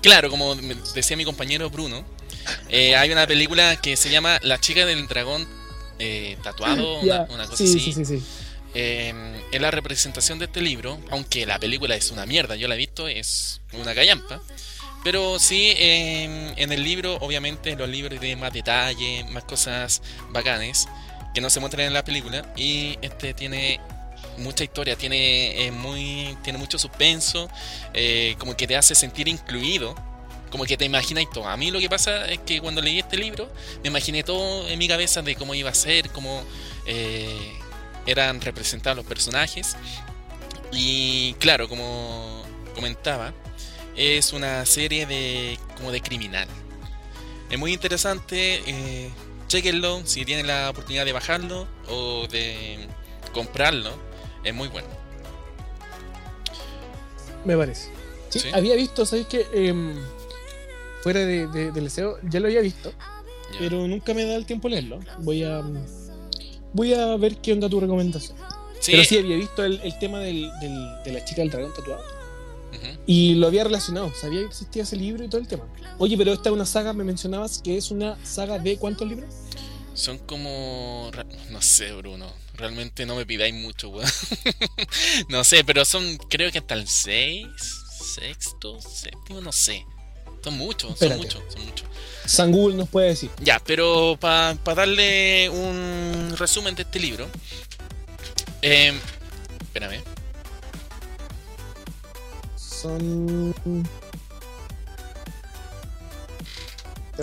Claro, 0.00 0.30
como 0.30 0.54
decía 0.94 1.14
mi 1.16 1.24
compañero 1.26 1.68
Bruno, 1.68 2.04
eh, 2.70 2.96
hay 2.96 3.10
una 3.12 3.26
película 3.26 3.76
que 3.76 3.96
se 3.98 4.08
llama 4.08 4.38
La 4.42 4.58
chica 4.60 4.86
del 4.86 5.06
dragón 5.08 5.46
eh, 5.98 6.38
tatuado, 6.42 7.00
una, 7.02 7.22
una 7.28 7.44
cosa 7.44 7.58
sí, 7.58 7.64
así. 7.64 7.80
sí, 7.80 7.92
sí, 7.92 8.04
sí. 8.06 8.22
Eh, 8.74 9.12
es 9.52 9.60
la 9.60 9.70
representación 9.70 10.38
de 10.38 10.46
este 10.46 10.62
libro, 10.62 10.98
aunque 11.10 11.44
la 11.44 11.58
película 11.58 11.94
es 11.96 12.10
una 12.10 12.24
mierda, 12.24 12.56
yo 12.56 12.66
la 12.66 12.74
he 12.76 12.78
visto, 12.78 13.06
es 13.08 13.60
una 13.74 13.92
gallampa. 13.92 14.40
Pero 15.04 15.38
sí, 15.38 15.74
eh, 15.76 16.52
en 16.56 16.72
el 16.72 16.82
libro, 16.84 17.16
obviamente, 17.16 17.74
los 17.76 17.88
libros 17.88 18.20
tienen 18.20 18.38
más 18.38 18.52
detalle, 18.52 19.24
más 19.30 19.44
cosas 19.44 20.00
bacanes 20.30 20.88
que 21.34 21.40
no 21.40 21.50
se 21.50 21.60
muestran 21.60 21.86
en 21.86 21.92
la 21.92 22.04
película. 22.04 22.52
Y 22.56 22.98
este 23.02 23.34
tiene 23.34 23.80
mucha 24.38 24.64
historia, 24.64 24.96
tiene, 24.96 25.66
eh, 25.66 25.70
muy, 25.70 26.36
tiene 26.42 26.58
mucho 26.58 26.78
suspenso, 26.78 27.48
eh, 27.94 28.34
como 28.38 28.56
que 28.56 28.66
te 28.66 28.76
hace 28.76 28.94
sentir 28.94 29.28
incluido, 29.28 29.94
como 30.50 30.64
que 30.64 30.76
te 30.76 30.84
imaginas 30.84 31.24
todo. 31.32 31.48
A 31.48 31.56
mí 31.56 31.70
lo 31.70 31.78
que 31.78 31.88
pasa 31.88 32.26
es 32.26 32.38
que 32.40 32.60
cuando 32.60 32.80
leí 32.80 32.98
este 32.98 33.16
libro, 33.16 33.50
me 33.82 33.88
imaginé 33.88 34.22
todo 34.22 34.68
en 34.68 34.78
mi 34.78 34.88
cabeza 34.88 35.22
de 35.22 35.34
cómo 35.34 35.54
iba 35.54 35.70
a 35.70 35.74
ser, 35.74 36.10
cómo 36.10 36.42
eh, 36.86 37.52
eran 38.06 38.40
representados 38.40 38.96
los 38.96 39.06
personajes. 39.06 39.76
Y 40.72 41.34
claro, 41.34 41.68
como 41.68 42.42
comentaba, 42.74 43.34
es 43.96 44.32
una 44.32 44.64
serie 44.66 45.06
de 45.06 45.58
como 45.76 45.90
de 45.92 46.00
criminal. 46.00 46.48
Es 47.50 47.58
muy 47.58 47.72
interesante, 47.72 48.62
eh, 48.66 49.10
chequenlo 49.48 50.00
si 50.06 50.24
tienen 50.24 50.46
la 50.46 50.70
oportunidad 50.70 51.04
de 51.04 51.12
bajarlo 51.12 51.68
o 51.88 52.26
de 52.28 52.86
comprarlo. 53.32 53.90
Es 54.44 54.54
muy 54.54 54.68
bueno. 54.68 54.88
Me 57.44 57.56
parece. 57.56 57.90
Sí, 58.30 58.40
Sí. 58.40 58.48
había 58.52 58.74
visto, 58.76 59.04
¿sabes 59.04 59.26
qué? 59.26 59.46
Em, 59.52 59.94
fuera 61.02 61.20
de, 61.20 61.46
de- 61.48 61.70
del 61.72 61.84
deseo, 61.84 62.18
ya 62.22 62.40
lo 62.40 62.46
había 62.46 62.60
visto, 62.60 62.92
pero 63.58 63.86
nunca 63.86 64.14
me 64.14 64.24
da 64.24 64.36
el 64.36 64.46
tiempo 64.46 64.68
leerlo. 64.68 65.00
Voy 65.18 65.44
a. 65.44 65.62
Voy 66.72 66.94
a 66.94 67.16
ver 67.16 67.36
qué 67.36 67.52
onda 67.52 67.68
tu 67.68 67.80
recomendación. 67.80 68.38
Sí, 68.80 68.92
Pero 68.92 69.04
sí 69.04 69.18
había 69.18 69.36
visto 69.36 69.62
el, 69.64 69.80
el 69.82 69.98
tema 69.98 70.20
del, 70.20 70.50
del- 70.60 71.02
de 71.04 71.12
la 71.12 71.24
chica 71.24 71.42
del 71.42 71.50
dragón 71.50 71.72
tatuado. 71.74 72.02
Y 73.06 73.34
lo 73.34 73.48
había 73.48 73.64
relacionado, 73.64 74.12
sabía 74.14 74.40
que 74.40 74.46
existía 74.46 74.84
ese 74.84 74.96
libro 74.96 75.24
y 75.24 75.28
todo 75.28 75.40
el 75.40 75.48
tema. 75.48 75.64
Oye, 75.98 76.16
pero 76.16 76.32
esta 76.32 76.48
es 76.48 76.54
una 76.54 76.66
saga, 76.66 76.92
me 76.92 77.04
mencionabas 77.04 77.60
que 77.60 77.76
es 77.76 77.90
una 77.90 78.16
saga 78.24 78.58
de 78.58 78.76
cuántos 78.76 79.08
libros? 79.08 79.34
Son 79.94 80.18
como... 80.18 81.10
No 81.50 81.60
sé, 81.60 81.92
Bruno. 81.92 82.32
Realmente 82.54 83.06
no 83.06 83.16
me 83.16 83.26
pidáis 83.26 83.54
mucho, 83.54 83.88
weón. 83.88 84.08
no 85.28 85.44
sé, 85.44 85.64
pero 85.64 85.84
son 85.84 86.16
creo 86.28 86.50
que 86.50 86.58
hasta 86.58 86.74
el 86.74 86.86
6, 86.86 87.46
sexto, 88.14 88.80
séptimo, 88.80 89.40
no 89.40 89.52
sé. 89.52 89.86
Son 90.42 90.58
muchos, 90.58 90.98
son 90.98 91.16
muchos, 91.16 91.42
son 91.48 91.64
muchos. 91.64 91.86
San 92.26 92.52
Google 92.52 92.76
nos 92.76 92.88
puede 92.88 93.08
decir. 93.08 93.30
Ya, 93.40 93.60
pero 93.64 94.16
para 94.20 94.56
darle 94.74 95.48
un 95.48 96.34
resumen 96.36 96.74
de 96.74 96.82
este 96.82 96.98
libro. 96.98 97.28
Eh, 98.60 98.92
espérame. 99.60 100.02
Son. 102.82 103.54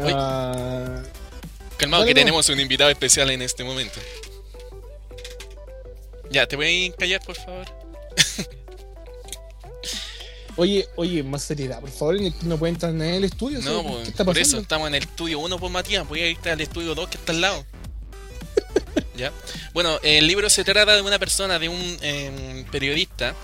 Ah, 0.02 1.04
Calmado, 1.76 2.06
que 2.06 2.14
no. 2.14 2.20
tenemos 2.20 2.48
un 2.48 2.62
invitado 2.62 2.90
especial 2.90 3.30
en 3.30 3.42
este 3.42 3.66
momento. 3.66 4.00
Ya, 6.32 6.48
¿te 6.48 6.56
voy 6.56 6.88
a 6.88 6.96
callar, 6.96 7.20
por 7.26 7.36
favor? 7.36 7.66
oye, 10.56 10.88
oye, 10.96 11.24
más 11.24 11.44
seriedad, 11.44 11.82
por 11.82 11.90
favor, 11.90 12.16
no 12.44 12.58
puede 12.58 12.74
entrar 12.74 12.94
en 12.94 13.02
el 13.02 13.26
estudio. 13.26 13.60
No, 13.60 13.84
pues, 13.84 14.04
¿qué 14.04 14.10
está 14.12 14.24
por 14.24 14.38
eso 14.38 14.60
estamos 14.60 14.88
en 14.88 14.96
el 14.96 15.04
estudio 15.04 15.40
1 15.40 15.60
por 15.60 15.72
Matías. 15.72 16.08
Voy 16.08 16.22
a 16.22 16.30
irte 16.30 16.52
al 16.52 16.62
estudio 16.62 16.96
2 16.96 17.10
que 17.10 17.18
está 17.18 17.34
al 17.34 17.42
lado. 17.42 17.66
¿Ya? 19.18 19.34
Bueno, 19.74 20.00
el 20.04 20.26
libro 20.26 20.50
se 20.50 20.64
trata 20.64 20.96
de 20.96 21.02
una 21.02 21.20
persona, 21.20 21.60
de 21.60 21.68
un 21.68 21.98
em, 22.02 22.64
periodista, 22.66 23.36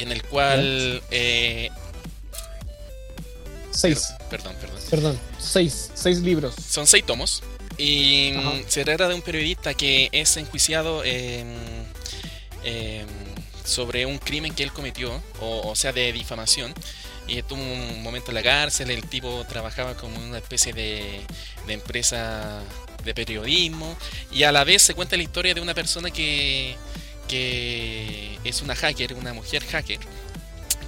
en 0.00 0.12
el 0.12 0.22
cual... 0.24 1.02
eh, 1.10 1.70
Seis, 3.72 4.12
perdón, 4.28 4.56
perdón. 4.60 4.78
perdón, 4.90 5.20
seis, 5.38 5.90
seis 5.94 6.18
libros. 6.18 6.54
Son 6.68 6.86
seis 6.88 7.04
tomos. 7.06 7.42
Y 7.78 8.32
Ajá. 8.36 8.50
mm, 8.50 8.64
se 8.66 8.84
trata 8.84 9.08
de 9.08 9.14
un 9.14 9.22
periodista 9.22 9.74
que 9.74 10.08
es 10.12 10.36
enjuiciado 10.36 11.02
em, 11.04 11.46
sobre 13.64 14.06
un 14.06 14.18
crimen 14.18 14.54
que 14.54 14.64
él 14.64 14.72
cometió, 14.72 15.22
o, 15.40 15.68
o 15.70 15.76
sea, 15.76 15.92
de 15.92 16.12
difamación. 16.12 16.74
Y 17.28 17.38
estuvo 17.38 17.62
un 17.62 18.02
momento 18.02 18.32
en 18.32 18.34
la 18.34 18.42
cárcel, 18.42 18.90
el 18.90 19.04
tipo 19.08 19.44
trabajaba 19.48 19.94
como 19.96 20.18
una 20.18 20.38
especie 20.38 20.72
de, 20.72 21.20
de 21.68 21.72
empresa 21.72 22.60
de 23.04 23.14
periodismo. 23.14 23.96
Y 24.32 24.42
a 24.42 24.50
la 24.52 24.64
vez 24.64 24.82
se 24.82 24.94
cuenta 24.94 25.16
la 25.16 25.22
historia 25.22 25.54
de 25.54 25.60
una 25.60 25.74
persona 25.74 26.10
que, 26.10 26.74
que 27.30 28.38
es 28.44 28.60
una 28.62 28.74
hacker, 28.74 29.14
una 29.14 29.32
mujer 29.32 29.62
hacker, 29.64 29.98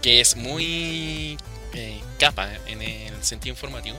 que 0.03 0.21
es 0.21 0.37
muy 0.37 1.39
eh, 1.75 2.01
capa 2.19 2.51
en 2.67 2.83
el 2.83 3.23
sentido 3.23 3.55
informativo. 3.55 3.97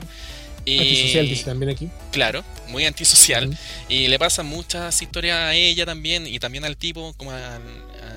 Y, 0.66 0.78
Antisocial 0.78 1.28
dice 1.28 1.44
también 1.44 1.70
aquí. 1.70 1.88
Claro, 2.12 2.44
muy 2.68 2.84
antisocial. 2.86 3.48
Ujú. 3.48 3.56
Y 3.88 4.08
le 4.08 4.18
pasan 4.18 4.46
muchas 4.46 5.00
historias 5.02 5.36
a 5.38 5.54
ella 5.54 5.84
también 5.84 6.26
y 6.26 6.38
también 6.38 6.64
al 6.64 6.76
tipo 6.76 7.12
como 7.16 7.32
a- 7.32 7.56
a- 7.56 7.60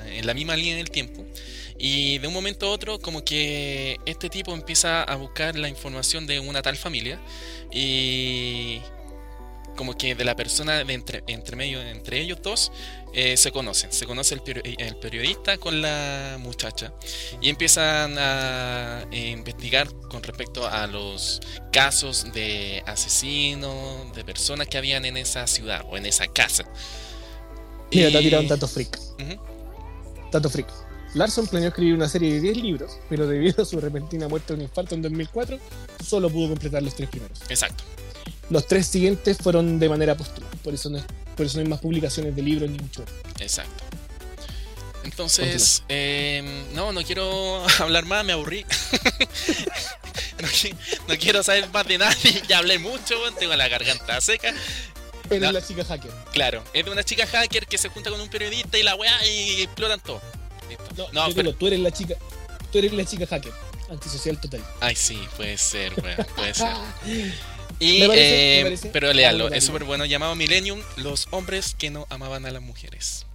en 0.10 0.26
la 0.26 0.34
misma 0.34 0.56
línea 0.56 0.76
del 0.78 0.90
tiempo. 0.90 1.26
Y 1.80 2.18
de 2.20 2.28
un 2.28 2.34
momento 2.34 2.68
a 2.68 2.72
otro 2.72 3.00
como 3.00 3.24
que 3.24 4.00
este 4.06 4.30
tipo 4.30 4.54
empieza 4.54 5.04
a 5.04 5.16
buscar 5.16 5.58
la 5.58 5.68
información 5.70 6.26
de 6.26 6.40
una 6.40 6.62
tal 6.62 6.76
familia 6.78 7.20
y 7.72 8.80
como 9.76 9.96
que 9.96 10.16
de 10.16 10.24
la 10.26 10.36
persona 10.36 10.84
de 10.84 10.94
entre, 10.94 11.24
entre 11.28 11.56
medio 11.56 11.80
entre 11.82 12.20
ellos 12.20 12.40
dos 12.42 12.72
eh, 13.14 13.38
se 13.38 13.52
conocen. 13.52 13.92
Se 13.92 14.06
conoce 14.06 14.36
el, 14.36 14.42
peri- 14.44 14.76
el 14.78 14.96
periodista 14.98 15.58
con 15.58 15.82
la 15.82 16.38
muchacha 16.40 16.94
y 17.42 17.50
empiezan 17.50 18.16
a 18.18 19.06
eh, 19.12 19.30
investigar 19.30 19.88
con 20.10 20.22
respecto 20.24 20.68
a 20.68 20.88
los 20.88 21.40
casos 21.72 22.32
de 22.34 22.84
asesinos, 22.86 24.14
de 24.16 24.24
personas 24.24 24.68
que 24.68 24.78
habían 24.78 25.06
en 25.06 25.18
esa 25.18 25.48
ciudad 25.48 25.84
o 25.90 25.98
en 25.98 26.06
esa 26.06 26.28
casa. 26.28 26.64
Mira, 27.92 28.12
te 28.12 28.18
ha 28.18 28.22
tirado 28.22 28.44
un 28.44 28.50
dato 28.50 28.68
freak. 28.68 29.00
Dato 30.32 30.50
freak. 30.50 30.68
Larson 31.14 31.48
planeó 31.48 31.70
escribir 31.70 31.94
una 31.96 32.10
serie 32.10 32.34
de 32.34 32.42
10 32.42 32.58
libros, 32.58 32.98
pero 33.10 33.26
debido 33.28 33.64
a 33.64 33.66
su 33.66 33.80
repentina 33.80 34.28
muerte 34.28 34.54
de 34.54 34.60
un 34.60 34.62
infarto 34.64 34.94
en 34.94 35.02
2004, 35.02 35.58
solo 36.06 36.30
pudo 36.30 36.50
completar 36.50 36.84
los 36.84 36.94
tres 36.96 37.10
primeros. 37.10 37.40
Exacto. 37.50 37.84
Los 38.50 38.68
tres 38.68 38.88
siguientes 38.88 39.38
fueron 39.38 39.80
de 39.80 39.90
manera 39.90 40.16
póstuma, 40.16 40.48
por 40.64 40.74
eso 40.74 40.90
no, 40.90 41.00
por 41.38 41.46
eso 41.46 41.58
no 41.58 41.64
hay 41.64 41.70
más 41.70 41.80
publicaciones 41.80 42.36
de 42.36 42.42
libros 42.42 42.70
ni 42.70 42.78
mucho. 42.80 43.06
Exacto. 43.40 43.84
Entonces, 45.04 45.84
eh, 45.88 46.66
no, 46.74 46.92
no 46.92 47.02
quiero 47.04 47.66
hablar 47.80 48.06
más, 48.06 48.26
me 48.26 48.34
aburrí. 48.34 48.66
no, 50.42 50.48
qui- 50.50 50.76
no 51.08 51.16
quiero 51.18 51.42
saber 51.44 51.70
más 51.70 51.88
de 51.88 51.98
nadie, 51.98 52.42
ya 52.50 52.58
hablé 52.60 52.78
mucho, 52.80 53.16
tengo 53.40 53.56
la 53.56 53.68
garganta 53.68 54.20
seca. 54.22 54.54
Eres 55.30 55.42
No. 55.42 55.52
la 55.52 55.66
chica 55.66 55.84
hacker. 55.86 56.12
Claro, 56.34 56.64
es 56.74 56.86
de 56.86 56.92
una 56.92 57.04
chica 57.04 57.26
hacker 57.28 57.68
que 57.68 57.78
se 57.78 57.90
junta 57.90 58.10
con 58.10 58.20
un 58.22 58.30
periodista 58.30 58.78
y 58.78 58.84
la 58.84 58.96
weá 58.96 59.26
y 59.26 59.62
explotan 59.64 60.00
todo. 60.00 60.22
Listo. 60.70 60.86
No, 60.98 61.08
No, 61.14 61.30
yo 61.30 61.36
pero. 61.36 61.48
digo, 61.50 61.58
tú 61.60 61.68
eres 61.68 61.80
la 61.80 61.92
chica. 61.92 62.16
Tú 62.72 62.78
eres 62.80 62.94
la 62.94 63.06
chica 63.06 63.26
hacker. 63.28 63.52
Antisocial 63.90 64.40
total. 64.40 64.64
Ay, 64.82 64.96
sí, 64.96 65.18
puede 65.38 65.58
ser, 65.58 65.94
weón, 66.02 66.26
puede 66.36 66.54
ser. 66.54 66.68
Y, 67.80 68.00
Me 68.02 68.08
parece- 68.08 68.54
eh, 68.54 68.58
me 68.58 68.64
parece 68.70 68.90
pero 68.90 69.14
léalo, 69.14 69.50
es 69.50 69.64
súper 69.64 69.84
bueno. 69.84 70.06
Llamado 70.06 70.36
Millennium, 70.36 70.82
los 70.98 71.28
hombres 71.32 71.76
que 71.78 71.90
no 71.92 72.08
amaban 72.10 72.46
a 72.46 72.52
las 72.52 72.62
mujeres. 72.62 73.26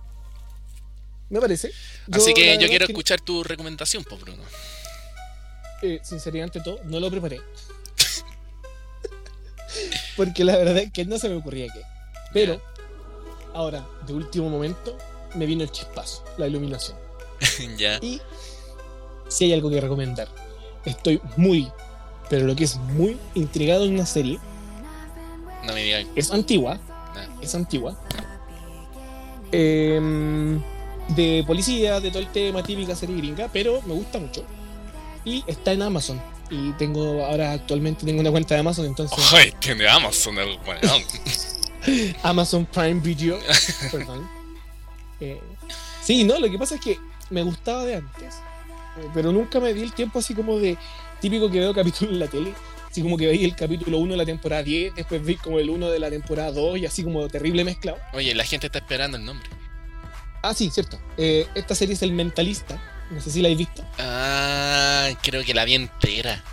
Me 1.31 1.41
parece. 1.41 1.71
Así 2.11 2.35
que 2.35 2.59
yo 2.59 2.69
quiero 2.69 2.85
es 2.85 2.89
que, 2.89 2.93
escuchar 2.93 3.21
tu 3.21 3.43
recomendación, 3.45 4.05
pues, 4.05 4.21
Bruno. 4.21 4.43
eh, 5.83 6.01
sinceridad 6.03 6.45
ante 6.45 6.61
todo, 6.61 6.81
no 6.85 7.01
lo 7.01 7.11
preparé. 7.11 7.41
Porque 10.17 10.45
la 10.45 10.57
verdad 10.57 10.79
es 10.79 10.93
que 10.93 11.05
no 11.05 11.19
se 11.19 11.29
me 11.29 11.37
ocurría 11.37 11.67
qué. 11.73 11.81
Pero, 12.33 12.61
ahora, 13.55 13.87
de 14.07 14.13
último 14.13 14.49
momento, 14.51 14.97
me 15.35 15.47
vino 15.47 15.63
el 15.63 15.71
chispazo, 15.71 16.25
la 16.37 16.47
iluminación. 16.47 16.97
ya. 17.79 17.99
Y 18.03 18.21
si 19.29 19.45
hay 19.47 19.53
algo 19.55 19.71
que 19.71 19.81
recomendar, 19.81 20.29
estoy 20.85 21.21
muy, 21.37 21.71
pero 22.33 22.47
lo 22.47 22.57
que 22.57 22.65
es 22.65 22.77
muy 22.79 23.19
intrigado 23.35 23.85
en 23.85 23.93
una 23.93 24.07
serie, 24.07 24.39
No 25.67 25.75
me 25.75 25.83
digas. 25.83 26.07
es 26.17 26.31
antigua, 26.31 26.81
nada. 27.15 27.29
es 27.43 27.55
antigua, 27.55 27.95
em, 29.53 30.59
de 31.09 31.45
policía, 31.47 32.01
de 32.01 32.09
todo 32.11 32.21
el 32.21 32.33
tema, 32.33 32.63
típica 32.63 32.97
serie 32.97 33.19
gringa, 33.19 33.51
pero 33.53 33.83
me 33.83 33.93
gusta 33.93 34.19
mucho. 34.19 34.47
Y 35.27 35.45
está 35.47 35.73
en 35.73 35.83
Amazon. 35.83 36.23
Y 36.51 36.73
tengo, 36.73 37.23
ahora 37.27 37.53
actualmente 37.53 38.07
tengo 38.07 38.23
una 38.23 38.31
cuenta 38.31 38.55
de 38.55 38.61
Amazon, 38.61 38.87
entonces 38.87 39.19
Ay, 39.35 39.53
tiene 39.61 39.87
Amazon 39.87 40.39
el. 40.39 40.59
Amazon 42.23 42.65
Prime 42.65 43.01
Video. 43.01 43.39
Perdón. 43.93 44.27
Eh, 45.21 45.39
sí, 46.03 46.25
no, 46.25 46.39
lo 46.39 46.51
que 46.51 46.59
pasa 46.59 46.77
es 46.77 46.81
que 46.81 46.99
me 47.29 47.43
gustaba 47.43 47.85
de 47.85 47.97
antes, 47.97 48.37
eh, 48.97 49.09
pero 49.13 49.33
nunca 49.33 49.61
me 49.61 49.75
di 49.75 49.83
el 49.83 49.93
tiempo 49.93 50.19
así 50.21 50.35
como 50.35 50.57
de 50.59 50.79
típico 51.23 51.51
que 51.51 51.61
veo 51.61 51.73
capítulos 51.73 52.13
en 52.13 52.19
la 52.19 52.27
tele. 52.27 52.53
Así 52.91 53.01
como 53.01 53.17
que 53.17 53.27
veía 53.27 53.47
el 53.47 53.57
capítulo 53.57 53.97
1 53.99 54.13
de 54.13 54.17
la 54.19 54.27
temporada 54.27 54.63
10, 54.63 54.95
después 54.95 55.25
vi 55.25 55.37
como 55.37 55.59
el 55.59 55.71
1 55.71 55.89
de 55.89 55.99
la 55.99 56.11
temporada 56.11 56.53
2 56.53 56.77
y 56.77 56.85
así 56.85 57.03
como 57.03 57.27
terrible 57.29 57.65
mezclado. 57.65 57.97
Oye, 58.13 58.35
la 58.35 58.45
gente 58.45 58.67
está 58.67 58.81
esperando 58.81 59.17
el 59.17 59.25
nombre. 59.25 59.49
Ah, 60.43 60.53
sí, 60.53 60.69
cierto. 60.69 61.01
Eh, 61.17 61.47
esta 61.55 61.75
serie 61.75 61.95
es 61.95 62.03
El 62.03 62.13
Mentalista. 62.13 62.79
No 63.11 63.21
sé 63.21 63.31
si 63.31 63.41
la 63.41 63.47
habéis 63.49 63.61
visto. 63.67 63.83
Ah, 63.99 65.09
creo 65.23 65.43
que 65.43 65.55
la 65.55 65.65
vi 65.65 65.75
entera. 65.75 66.45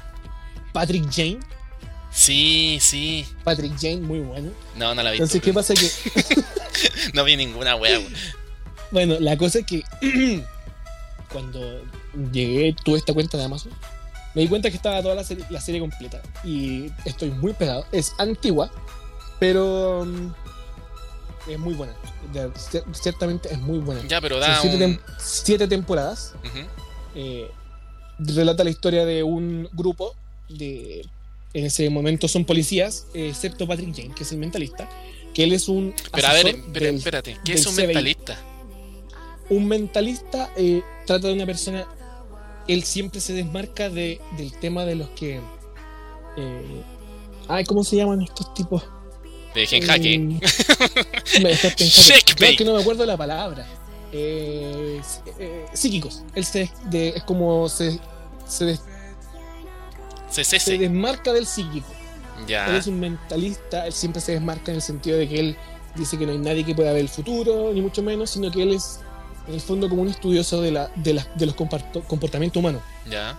Patrick 0.72 1.12
Jane. 1.12 1.40
Sí, 2.12 2.78
sí. 2.80 3.26
Patrick 3.44 3.74
Jane, 3.78 3.98
muy 3.98 4.20
bueno. 4.20 4.52
No, 4.78 4.96
no 4.96 5.04
la 5.04 5.12
vi. 5.12 5.18
Entonces, 5.18 5.42
¿qué 5.42 5.52
pasa? 5.52 5.74
Que, 5.74 5.90
No 7.14 7.24
vi 7.26 7.36
ninguna 7.36 7.76
wea. 7.76 8.00
bueno, 8.92 9.18
la 9.20 9.36
cosa 9.38 9.60
es 9.60 9.66
que 9.66 9.84
cuando 11.34 11.82
llegué, 12.32 12.74
tuve 12.84 12.98
esta 12.98 13.14
cuenta 13.14 13.38
de 13.38 13.44
Amazon, 13.44 13.72
me 14.36 14.42
di 14.44 14.48
cuenta 14.48 14.70
que 14.70 14.76
estaba 14.78 15.02
toda 15.02 15.16
la 15.16 15.24
serie, 15.24 15.46
la 15.50 15.60
serie 15.62 15.80
completa. 15.82 16.22
Y 16.44 16.92
estoy 17.06 17.32
muy 17.32 17.54
pegado. 17.54 17.86
Es 17.92 18.14
antigua, 18.18 18.72
pero 19.40 20.06
mm, 20.06 20.32
es 21.52 21.60
muy 21.60 21.74
buena. 21.74 21.94
De- 22.34 22.50
cier- 22.54 22.84
ciertamente 22.94 23.52
es 23.52 23.60
muy 23.60 23.80
buena. 23.80 24.02
Ya, 24.08 24.22
pero 24.22 24.40
da 24.40 24.60
siete, 24.62 24.76
un. 24.76 24.82
tem- 24.82 25.00
siete 25.18 25.68
temporadas. 25.68 26.34
Eh, 27.16 27.50
relata 28.20 28.64
la 28.64 28.70
historia 28.70 29.06
de 29.06 29.24
un 29.24 29.68
grupo 29.74 30.14
de 30.50 31.06
en 31.54 31.66
ese 31.66 31.90
momento 31.90 32.28
son 32.28 32.46
policías 32.46 33.08
excepto 33.16 33.66
Patrick 33.68 33.96
Jane 33.96 34.14
que 34.14 34.22
es 34.24 34.32
el 34.32 34.38
mentalista 34.38 34.88
que 35.34 35.44
él 35.44 35.54
es 35.54 35.68
un 35.68 35.96
Pero 36.12 36.28
a 36.28 36.34
ver, 36.34 36.56
del- 36.66 36.96
espérate. 36.98 37.38
¿Qué 37.44 37.54
es 37.54 37.66
un 37.66 37.74
CBI. 37.76 37.88
mentalista? 37.88 38.38
un 39.50 39.68
mentalista 39.68 40.52
eh, 40.58 40.84
trata 41.08 41.28
de 41.30 41.34
una 41.34 41.46
persona 41.48 41.88
él 42.74 42.84
siempre 42.84 43.20
se 43.22 43.34
desmarca 43.34 43.90
de, 43.90 44.22
del 44.38 44.52
tema 44.54 44.86
de 44.86 44.96
los 44.96 45.10
que 45.10 45.40
eh, 46.38 46.84
ay 47.48 47.64
cómo 47.66 47.84
se 47.84 47.96
llaman 47.98 48.22
estos 48.22 48.54
tipos 48.54 48.84
De 49.54 49.64
en 49.72 49.84
jaque. 49.86 50.20
Mm, 50.20 50.40
me 51.44 51.50
dejaste 51.50 51.84
en 51.84 51.90
jaque. 51.90 52.46
Es 52.52 52.58
que 52.58 52.66
no 52.66 52.74
me 52.76 52.82
acuerdo 52.82 53.06
la 53.06 53.18
palabra 53.18 53.66
eh, 54.12 55.02
eh, 55.40 55.66
psíquicos 55.74 56.24
él 56.36 56.46
se 56.46 56.70
de- 56.90 57.10
es 57.10 57.24
como 57.24 57.68
se 57.70 58.00
se, 58.48 58.66
des- 58.66 58.82
se 60.30 60.44
CCC. 60.44 60.78
desmarca 60.80 61.34
del 61.34 61.46
psíquico 61.46 61.88
Él 62.40 62.48
Ya. 62.48 62.76
es 62.78 62.88
un 62.88 63.00
mentalista, 63.00 63.86
él 63.86 63.94
siempre 63.94 64.22
se 64.22 64.32
desmarca 64.34 64.72
en 64.72 64.76
el 64.78 64.82
sentido 64.82 65.18
de 65.18 65.28
que 65.28 65.40
él 65.40 65.58
dice 65.96 66.18
que 66.18 66.26
no 66.26 66.32
hay 66.32 66.38
nadie 66.38 66.64
que 66.64 66.74
pueda 66.76 66.92
ver 66.94 67.02
el 67.02 67.10
futuro, 67.10 67.72
ni 67.74 67.82
mucho 67.82 68.02
menos, 68.04 68.30
sino 68.30 68.50
que 68.52 68.62
él 68.64 68.74
es 68.74 69.00
en 69.50 69.56
el 69.56 69.62
fondo 69.62 69.90
como 69.90 70.02
un 70.04 70.08
estudioso 70.10 70.62
de, 70.62 70.72
la, 70.72 70.90
de, 70.96 71.14
la- 71.16 71.28
de 71.36 71.46
los 71.48 71.56
comportamientos 71.56 72.60
humanos. 72.60 72.82
Ya. 73.10 73.38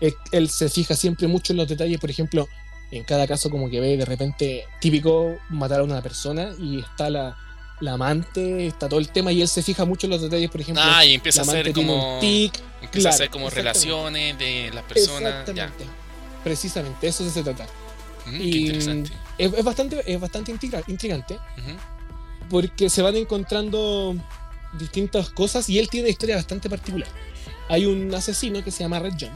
Él, 0.00 0.14
él 0.32 0.48
se 0.48 0.68
fija 0.68 0.94
siempre 0.96 1.26
mucho 1.28 1.52
en 1.52 1.58
los 1.58 1.68
detalles, 1.68 1.98
por 2.00 2.10
ejemplo, 2.10 2.48
en 2.90 3.04
cada 3.04 3.26
caso 3.26 3.50
como 3.50 3.68
que 3.68 3.80
ve 3.80 3.96
de 3.96 4.04
repente 4.04 4.64
típico 4.80 5.36
matar 5.50 5.80
a 5.80 5.84
una 5.84 6.00
persona 6.02 6.50
y 6.58 6.80
está 6.80 7.10
la, 7.10 7.36
la 7.80 7.92
amante, 7.94 8.66
está 8.66 8.88
todo 8.88 9.00
el 9.00 9.08
tema 9.08 9.32
y 9.32 9.42
él 9.42 9.48
se 9.48 9.62
fija 9.62 9.84
mucho 9.84 10.06
en 10.06 10.12
los 10.12 10.22
detalles, 10.22 10.50
por 10.50 10.60
ejemplo, 10.60 10.82
Ah, 10.84 11.04
y 11.04 11.14
empieza 11.14 11.40
a 11.40 11.44
hacer 11.44 11.72
como. 11.72 12.18
tic, 12.20 12.52
Empieza 12.82 13.08
a 13.08 13.12
hacer 13.12 13.30
como 13.30 13.50
relaciones 13.50 14.38
de 14.38 14.70
las 14.74 14.84
personas. 14.84 15.22
Ya. 15.46 15.64
exactamente. 15.64 15.84
Precisamente, 16.44 17.06
eso 17.08 17.28
se 17.28 17.42
trata. 17.42 17.66
Mm, 18.26 18.30
qué 18.38 18.44
y 18.44 18.66
interesante. 18.66 19.10
es, 19.38 19.52
es 19.54 19.64
bastante, 19.64 20.12
es 20.12 20.20
bastante 20.20 20.52
intriga- 20.52 20.82
intrigante. 20.86 21.34
Ujú. 21.34 21.76
porque 22.50 22.90
se 22.90 23.00
van 23.02 23.16
encontrando 23.16 24.14
distintas 24.78 25.30
cosas 25.30 25.68
y 25.68 25.78
él 25.78 25.88
tiene 25.88 26.04
una 26.06 26.10
historia 26.10 26.36
bastante 26.36 26.68
particular. 26.70 27.08
Hay 27.68 27.86
un 27.86 28.14
asesino 28.14 28.62
que 28.62 28.70
se 28.70 28.80
llama 28.84 28.98
Red 28.98 29.14
John 29.20 29.32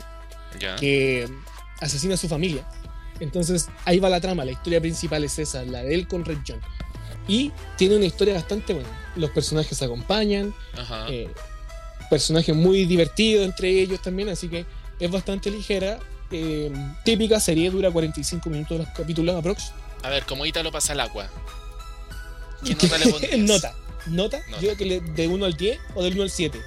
Ya. 0.60 0.76
que 0.76 1.28
asesina 1.80 2.14
a 2.14 2.16
su 2.16 2.28
familia. 2.28 2.66
Entonces 3.20 3.68
ahí 3.84 3.98
va 3.98 4.08
la 4.08 4.20
trama, 4.20 4.44
la 4.44 4.52
historia 4.52 4.80
principal 4.80 5.24
es 5.24 5.38
esa, 5.38 5.64
la 5.64 5.82
de 5.82 5.94
él 5.94 6.06
con 6.08 6.24
Red 6.24 6.38
John. 6.46 6.60
Y 7.26 7.52
tiene 7.76 7.96
una 7.96 8.04
historia 8.06 8.34
bastante 8.34 8.72
buena. 8.74 8.88
Los 9.16 9.30
personajes 9.30 9.76
se 9.76 9.84
acompañan, 9.84 10.54
Ajá. 10.76 11.06
eh, 11.10 11.28
personajes 12.08 12.54
muy 12.54 12.84
divertidos 12.86 13.44
entre 13.44 13.68
ellos 13.70 14.00
también, 14.00 14.28
así 14.30 14.48
que 14.48 14.64
es 15.00 15.10
bastante 15.10 15.50
ligera. 15.50 15.98
eh, 16.30 16.70
típica 17.04 17.40
serie, 17.40 17.70
dura 17.70 17.90
45 17.90 18.50
minutos 18.50 18.78
los 18.78 18.88
capítulos 18.88 19.34
aprox. 19.34 19.72
A 20.02 20.10
ver, 20.10 20.24
como 20.26 20.44
Ítalo 20.46 20.70
pasa 20.70 20.92
el 20.92 21.00
agua. 21.00 21.26
¿Qué 22.64 22.74
nota 22.74 22.98
le 22.98 23.08
pondrías? 23.08 23.38
nota. 23.48 23.74
Nota, 24.06 24.40
Nota. 24.48 24.60
yo 24.62 24.76
que 24.76 24.84
le, 24.86 25.00
de 25.00 25.28
1 25.28 25.44
al 25.44 25.54
10 25.54 25.78
o 25.94 26.02
del 26.02 26.14
1 26.14 26.22
al 26.22 26.30
7. 26.30 26.60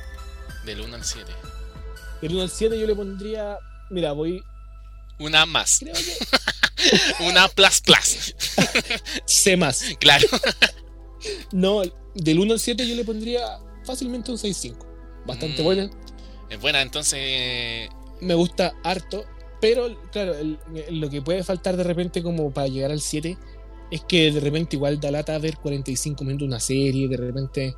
Del 0.65 0.82
1 0.82 0.95
al 0.95 1.03
7. 1.05 1.32
Del 2.21 2.34
1 2.34 2.41
al 2.41 2.49
7 2.49 2.79
yo 2.79 2.86
le 2.88 2.95
pondría. 2.95 3.57
Mira, 3.89 4.11
voy. 4.11 4.43
Una 5.19 5.45
más. 5.45 5.79
Creo 5.79 5.93
que. 5.93 7.23
Una 7.29 7.47
plus 7.47 7.82
plus. 7.82 8.36
C 9.25 9.55
más. 9.57 9.84
Claro. 9.99 10.27
No, 11.51 11.82
del 12.15 12.39
1 12.39 12.53
al 12.53 12.59
7 12.59 12.88
yo 12.88 12.95
le 12.95 13.03
pondría 13.05 13.41
fácilmente 13.86 14.32
un 14.32 14.38
6-5. 14.38 14.77
Bastante 15.25 15.61
Mm. 15.61 15.65
buena. 15.65 15.89
Es 16.49 16.59
buena, 16.59 16.82
entonces. 16.82 17.89
Me 18.21 18.34
gusta 18.34 18.73
harto. 18.84 19.25
Pero, 19.61 19.95
claro, 20.11 20.34
el- 20.36 20.59
lo 20.89 21.09
que 21.09 21.21
puede 21.21 21.43
faltar 21.43 21.77
de 21.77 21.84
repente 21.84 22.23
como 22.23 22.51
para 22.51 22.67
llegar 22.67 22.89
al 22.91 23.01
7 23.01 23.38
es 23.92 24.02
que 24.06 24.32
de 24.32 24.39
repente 24.39 24.76
igual 24.78 25.00
da 25.00 25.12
lata 25.12 25.38
ver 25.38 25.58
45 25.58 26.24
minutos 26.24 26.48
una 26.48 26.60
serie. 26.60 27.08
De 27.08 27.18
repente, 27.18 27.76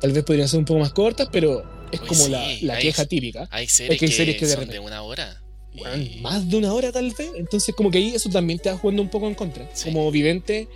tal 0.00 0.12
vez 0.12 0.24
podrían 0.24 0.48
ser 0.48 0.58
un 0.58 0.64
poco 0.64 0.80
más 0.80 0.92
cortas, 0.92 1.28
pero 1.30 1.62
es 1.92 2.00
Uy, 2.00 2.06
como 2.06 2.24
sí, 2.24 2.30
la, 2.30 2.48
la 2.62 2.78
queja 2.78 3.04
típica. 3.04 3.46
Hay 3.50 3.66
series, 3.68 3.98
que 3.98 4.04
hay 4.06 4.10
que, 4.10 4.16
series 4.16 4.36
que 4.38 4.46
de 4.46 4.54
son 4.54 4.68
de 4.68 4.78
una 4.78 5.02
hora. 5.02 5.40
Y- 5.72 6.20
más 6.20 6.48
de 6.50 6.56
una 6.56 6.72
hora 6.72 6.90
tal 6.90 7.10
vez. 7.16 7.30
Entonces 7.36 7.74
como 7.74 7.90
que 7.90 7.98
ahí 7.98 8.14
eso 8.14 8.28
también 8.30 8.58
te 8.58 8.70
va 8.70 8.76
jugando 8.78 9.02
un 9.02 9.08
poco 9.10 9.28
en 9.28 9.34
contra. 9.34 9.68
Sí. 9.72 9.84
Como 9.84 10.10
vivente 10.10 10.68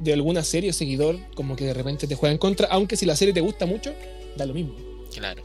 de 0.00 0.12
alguna 0.14 0.42
serie 0.44 0.70
o 0.70 0.72
seguidor, 0.72 1.18
como 1.34 1.56
que 1.56 1.64
de 1.66 1.74
repente 1.74 2.06
te 2.06 2.14
juega 2.14 2.32
en 2.32 2.38
contra, 2.38 2.68
aunque 2.68 2.96
si 2.96 3.04
la 3.04 3.16
serie 3.16 3.34
te 3.34 3.40
gusta 3.42 3.66
mucho, 3.66 3.92
da 4.36 4.46
lo 4.46 4.54
mismo. 4.54 4.74
Claro. 5.14 5.42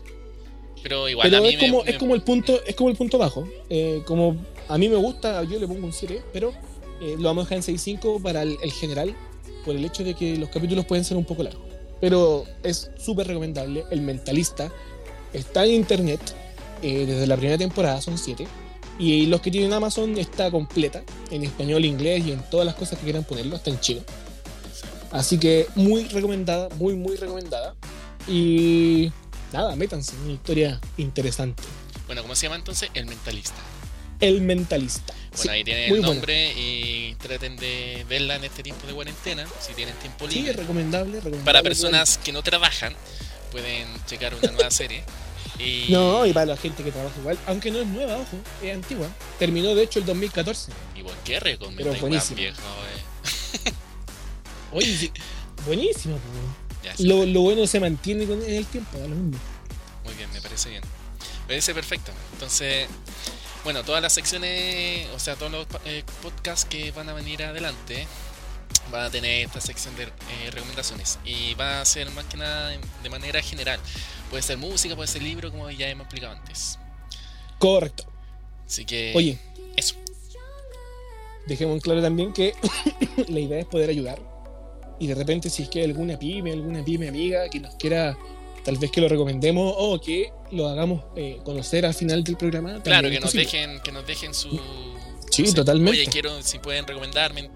Pero 0.81 1.09
igual 1.09 1.27
a 1.27 1.29
Pero 1.31 1.43
mí 1.43 1.49
es 1.49 1.57
como, 1.59 1.83
me- 1.83 1.91
es 1.91 1.97
como 1.97 2.15
el 2.15 2.21
punto, 2.21 2.63
es 2.65 2.75
como 2.75 2.89
el 2.89 2.95
punto 2.95 3.17
bajo. 3.17 3.49
Eh, 3.69 4.01
como 4.05 4.37
a 4.69 4.77
mí 4.77 4.87
me 4.87 4.95
gusta, 4.95 5.43
yo 5.43 5.59
le 5.59 5.67
pongo 5.67 5.85
un 5.87 5.91
7, 5.93 6.21
pero 6.31 6.53
eh, 7.01 7.15
lo 7.17 7.29
vamos 7.29 7.45
a 7.45 7.55
dejar 7.55 7.69
en 7.69 7.77
6.5 7.77 8.21
para 8.21 8.43
el, 8.43 8.71
general, 8.71 9.15
por 9.63 9.75
el 9.75 9.83
hecho 9.83 10.03
de 10.03 10.13
que 10.13 10.37
los 10.37 10.49
capítulos 10.49 10.85
pueden 10.85 11.03
ser 11.03 11.17
un 11.17 11.25
poco 11.25 11.43
largos. 11.43 11.63
Pero 12.01 12.45
es 12.63 12.91
súper 12.97 13.27
recomendable. 13.27 13.85
El 13.89 14.01
mentalista 14.01 14.71
está 15.33 15.65
en 15.65 15.71
internet 15.71 16.19
eh, 16.81 17.05
desde 17.05 17.27
la 17.27 17.35
primera 17.35 17.57
temporada, 17.57 18.01
son 18.01 18.17
7. 18.17 18.45
Y 18.97 19.25
los 19.25 19.41
que 19.41 19.51
tienen 19.51 19.73
Amazon 19.73 20.17
está 20.17 20.49
completa, 20.51 21.03
en 21.29 21.43
español, 21.43 21.83
inglés 21.83 22.25
y 22.25 22.31
en 22.31 22.41
todas 22.49 22.65
las 22.65 22.75
cosas 22.75 22.97
que 22.99 23.03
quieran 23.03 23.23
ponerlo, 23.23 23.55
hasta 23.55 23.69
en 23.69 23.79
chino. 23.79 24.01
Así 25.11 25.37
que 25.37 25.67
muy 25.75 26.05
recomendada, 26.05 26.69
muy, 26.75 26.95
muy 26.95 27.15
recomendada. 27.17 27.75
Y 28.27 29.11
nada, 29.51 29.75
métanse, 29.75 30.13
una 30.23 30.33
historia 30.33 30.79
interesante. 30.97 31.61
Bueno, 32.05 32.21
¿cómo 32.21 32.35
se 32.35 32.43
llama 32.43 32.55
entonces? 32.55 32.89
El 32.93 33.05
Mentalista. 33.05 33.55
El 34.19 34.41
mentalista. 34.41 35.13
Bueno, 35.13 35.35
Sí, 35.43 35.49
ahí 35.49 35.63
tienen 35.63 35.83
el 35.85 35.89
buena. 35.91 36.07
nombre 36.07 36.53
y 36.53 37.15
traten 37.15 37.57
de 37.57 38.05
verla 38.07 38.35
en 38.35 38.45
este 38.45 38.63
tiempo 38.63 38.87
de 38.87 38.93
cuarentena, 38.93 39.45
si 39.59 39.73
tienen 39.73 39.95
tiempo 39.95 40.27
Sí, 40.29 40.35
libre. 40.35 40.51
es 40.51 40.57
recomendable, 40.57 41.15
recomendable. 41.17 41.43
Para 41.45 41.61
personas 41.61 42.17
que 42.23 42.31
no 42.31 42.41
trabajan, 42.41 42.93
pueden 43.51 43.87
checar 44.05 44.33
una 44.35 44.51
nueva 44.51 44.71
serie. 44.71 45.03
Y... 45.59 45.87
No, 45.89 46.25
y 46.25 46.33
para 46.33 46.45
la 46.47 46.57
gente 46.57 46.83
que 46.83 46.91
trabaja 46.91 47.15
igual, 47.19 47.37
aunque 47.47 47.71
no 47.71 47.79
es 47.79 47.87
nueva, 47.87 48.17
ojo, 48.17 48.37
es 48.63 48.73
antigua. 48.73 49.09
Terminó 49.39 49.73
de 49.75 49.83
hecho 49.83 49.99
el 49.99 50.05
2014. 50.05 50.71
¿Y 50.95 51.03
por 51.03 51.13
qué 51.23 51.39
buenísimo. 52.01 52.35
viejo? 52.37 52.59
eh? 52.59 53.71
Oye, 54.71 54.97
sí, 54.97 55.11
buenísimo. 55.65 56.17
sí, 56.95 57.05
Lo, 57.05 57.25
lo 57.25 57.41
bueno 57.41 57.65
se 57.67 57.79
mantiene 57.79 58.25
con, 58.25 58.41
en 58.43 58.53
el 58.55 58.65
tiempo, 58.65 58.97
da 58.97 59.07
lo 59.07 59.15
mismo. 59.15 59.39
Muy 60.03 60.13
bien, 60.15 60.29
me 60.33 60.41
parece 60.41 60.69
bien. 60.69 60.81
Me 61.41 61.47
parece 61.47 61.73
perfecto. 61.73 62.11
Entonces, 62.33 62.87
bueno, 63.65 63.83
todas 63.83 64.01
las 64.01 64.13
secciones, 64.13 65.07
o 65.15 65.19
sea, 65.19 65.35
todos 65.35 65.51
los 65.51 65.67
eh, 65.85 66.03
podcasts 66.21 66.65
que 66.65 66.91
van 66.91 67.09
a 67.09 67.13
venir 67.13 67.43
adelante 67.43 68.07
van 68.91 69.05
a 69.05 69.09
tener 69.09 69.47
esta 69.47 69.59
sección 69.59 69.95
de 69.95 70.03
eh, 70.03 70.51
recomendaciones. 70.51 71.17
Y 71.25 71.55
va 71.55 71.81
a 71.81 71.85
ser 71.85 72.09
más 72.11 72.25
que 72.25 72.37
nada 72.37 72.77
de 73.01 73.09
manera 73.09 73.41
general. 73.41 73.79
Puede 74.29 74.43
ser 74.43 74.57
música, 74.57 74.95
puede 74.95 75.07
ser 75.07 75.23
libro, 75.23 75.51
como 75.51 75.69
ya 75.71 75.89
hemos 75.89 76.05
explicado 76.05 76.33
antes. 76.33 76.77
Correcto. 77.57 78.05
Así 78.67 78.85
que, 78.85 79.13
Oye, 79.15 79.39
eso. 79.75 79.95
dejemos 81.47 81.73
en 81.73 81.81
claro 81.81 82.03
también 82.03 82.33
que 82.33 82.53
la 83.27 83.39
idea 83.39 83.59
es 83.59 83.65
poder 83.65 83.89
ayudar. 83.89 84.21
Y 84.99 85.07
de 85.07 85.15
repente, 85.15 85.49
si 85.49 85.63
es 85.63 85.69
que 85.69 85.79
hay 85.79 85.85
alguna 85.85 86.19
pyme, 86.19 86.51
alguna 86.51 86.85
pyme 86.85 87.09
amiga 87.09 87.49
que 87.49 87.59
nos 87.59 87.73
quiera, 87.75 88.15
tal 88.65 88.77
vez 88.77 88.91
que 88.91 88.99
lo 88.99 89.07
recomendemos 89.07 89.73
o 89.77 89.99
que 90.01 90.31
lo 90.51 90.67
hagamos 90.67 91.03
eh, 91.15 91.39
conocer 91.45 91.85
al 91.85 91.93
final 91.93 92.23
del 92.23 92.35
programa. 92.35 92.81
Claro, 92.83 93.09
que 93.09 93.19
nos 93.19 93.31
dejen, 93.31 93.79
que 93.83 93.91
nos 93.93 94.05
dejen 94.05 94.33
su. 94.33 94.59
Sí, 95.31 95.53
totalmente. 95.53 95.91
Oye, 96.01 96.07
quiero, 96.07 96.41
si 96.41 96.59
pueden 96.59 96.85
recomendarme. 96.85 97.49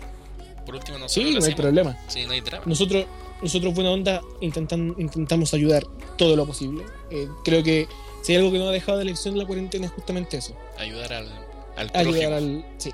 Por 0.66 0.76
último, 0.76 1.00
nosotros 1.00 1.34
Sí, 1.34 1.40
no 1.40 1.44
hay 1.46 1.56
problema. 1.56 1.98
Sí, 2.08 2.26
no 2.26 2.34
hay 2.34 2.42
drama. 2.42 2.64
Nosotros, 2.68 3.06
nosotros 3.42 3.74
buena 3.74 3.92
onda, 3.92 4.22
intentan, 4.42 4.94
intentamos 5.00 5.54
ayudar 5.56 5.84
todo 6.18 6.36
lo 6.36 6.46
posible. 6.46 6.84
Eh, 7.10 7.28
creo 7.44 7.64
que 7.64 7.88
si 8.22 8.34
hay 8.34 8.38
algo 8.38 8.52
que 8.52 8.60
no 8.60 8.68
ha 8.68 8.72
dejado 8.72 9.00
de 9.00 9.06
lección 9.06 9.34
de 9.34 9.40
la 9.42 9.48
cuarentena 9.48 9.88
es 9.88 9.92
justamente 9.94 10.38
eso. 10.38 10.56
Ayudar 10.78 11.12
al, 11.14 11.28
al 11.76 11.90
Ayudar 11.94 12.34
al. 12.34 12.64
Sí. 12.78 12.92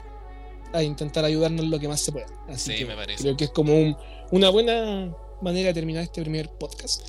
A 0.72 0.84
intentar 0.84 1.26
ayudarnos 1.26 1.66
lo 1.66 1.80
que 1.80 1.88
más 1.90 2.00
se 2.02 2.12
pueda. 2.14 2.28
Así 2.48 2.72
Sí, 2.72 2.78
que 2.80 2.86
me 2.86 2.96
parece. 2.96 3.24
creo 3.24 3.36
que 3.36 3.46
es 3.46 3.50
como 3.52 3.74
un- 3.78 3.98
una 4.32 4.50
buena 4.50 5.14
manera 5.42 5.68
de 5.70 5.74
terminar 5.74 6.04
este 6.04 6.22
primer 6.22 6.50
podcast. 6.50 7.08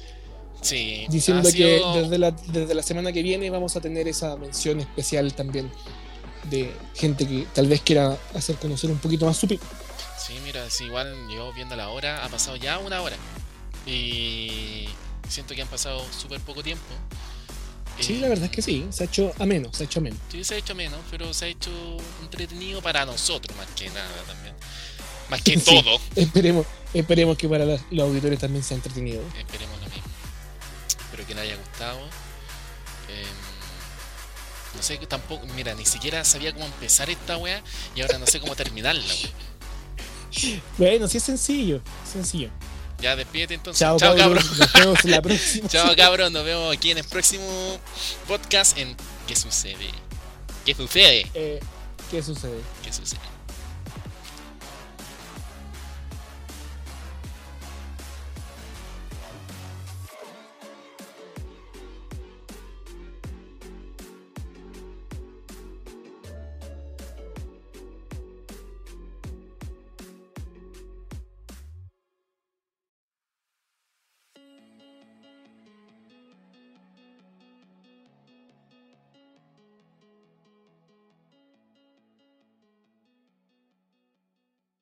Sí, 0.62 1.06
Diciendo 1.08 1.48
que 1.52 1.82
desde 1.94 2.18
la, 2.18 2.30
desde 2.30 2.74
la 2.74 2.82
semana 2.82 3.12
que 3.12 3.22
viene 3.22 3.50
vamos 3.50 3.76
a 3.76 3.80
tener 3.80 4.08
esa 4.08 4.36
mención 4.36 4.80
especial 4.80 5.32
también 5.34 5.70
de 6.44 6.72
gente 6.94 7.26
que 7.26 7.46
tal 7.54 7.66
vez 7.68 7.80
quiera 7.82 8.16
hacer 8.34 8.56
conocer 8.56 8.90
un 8.90 8.98
poquito 8.98 9.26
más 9.26 9.36
su 9.36 9.46
pico. 9.46 9.64
Sí, 10.18 10.34
mira, 10.44 10.64
igual 10.80 11.14
yo 11.32 11.52
viendo 11.52 11.76
la 11.76 11.88
hora, 11.90 12.24
ha 12.24 12.28
pasado 12.28 12.56
ya 12.56 12.78
una 12.78 13.00
hora. 13.02 13.16
Y 13.86 14.88
siento 15.28 15.54
que 15.54 15.62
han 15.62 15.68
pasado 15.68 16.04
súper 16.16 16.40
poco 16.40 16.62
tiempo. 16.62 16.84
Sí, 18.00 18.14
Eh, 18.16 18.20
la 18.20 18.28
verdad 18.28 18.46
es 18.46 18.50
que 18.50 18.62
sí, 18.62 18.86
se 18.90 19.04
ha 19.04 19.06
hecho 19.06 19.32
ameno, 19.38 19.72
se 19.72 19.84
ha 19.84 19.86
hecho 19.86 20.00
ameno. 20.00 20.16
Sí, 20.30 20.42
se 20.44 20.54
ha 20.54 20.58
hecho 20.58 20.74
menos, 20.74 20.98
pero 21.10 21.32
se 21.32 21.46
ha 21.46 21.48
hecho 21.48 21.70
entretenido 22.22 22.82
para 22.82 23.06
nosotros 23.06 23.56
más 23.56 23.68
que 23.76 23.88
nada 23.88 24.08
también. 24.26 24.54
Más 25.30 25.40
que 25.42 25.58
Sí. 25.60 25.64
todo. 25.82 25.98
Esperemos, 26.14 26.66
esperemos 26.92 27.38
que 27.38 27.48
para 27.48 27.64
los, 27.64 27.80
los 27.90 28.08
auditores 28.08 28.38
también 28.38 28.62
sea 28.64 28.76
entretenido. 28.76 29.22
Esperemos. 29.38 29.75
Espero 31.16 31.28
que 31.28 31.34
les 31.34 31.44
haya 31.44 31.56
gustado. 31.56 31.98
Eh, 33.08 33.24
no 34.74 34.82
sé, 34.82 34.98
tampoco, 35.08 35.46
mira, 35.54 35.74
ni 35.74 35.86
siquiera 35.86 36.22
sabía 36.24 36.52
cómo 36.52 36.66
empezar 36.66 37.08
esta 37.08 37.38
wea 37.38 37.62
y 37.94 38.02
ahora 38.02 38.18
no 38.18 38.26
sé 38.26 38.38
cómo 38.38 38.54
terminarla. 38.54 39.02
wea. 39.02 40.60
Bueno, 40.76 41.08
sí 41.08 41.16
es 41.16 41.22
sencillo, 41.22 41.80
sencillo. 42.10 42.50
Ya 43.00 43.16
despídete 43.16 43.54
entonces. 43.54 43.80
Chao, 43.80 43.98
Chao 43.98 44.14
cabrón. 44.14 44.42
cabrón. 44.42 44.58
Nos 44.58 44.72
vemos 44.74 45.04
en 45.06 45.10
la 45.10 45.22
próxima. 45.22 45.68
Chao 45.68 45.96
cabros, 45.96 46.30
nos 46.30 46.44
vemos 46.44 46.76
aquí 46.76 46.90
en 46.90 46.98
el 46.98 47.04
próximo 47.04 47.80
podcast 48.28 48.76
en 48.76 48.94
¿Qué 49.26 49.34
sucede? 49.36 49.90
¿Qué 50.66 50.74
sucede? 50.74 51.30
Eh, 51.32 51.60
¿Qué 52.10 52.22
sucede? 52.22 52.60
¿Qué 52.84 52.92
sucede? 52.92 53.20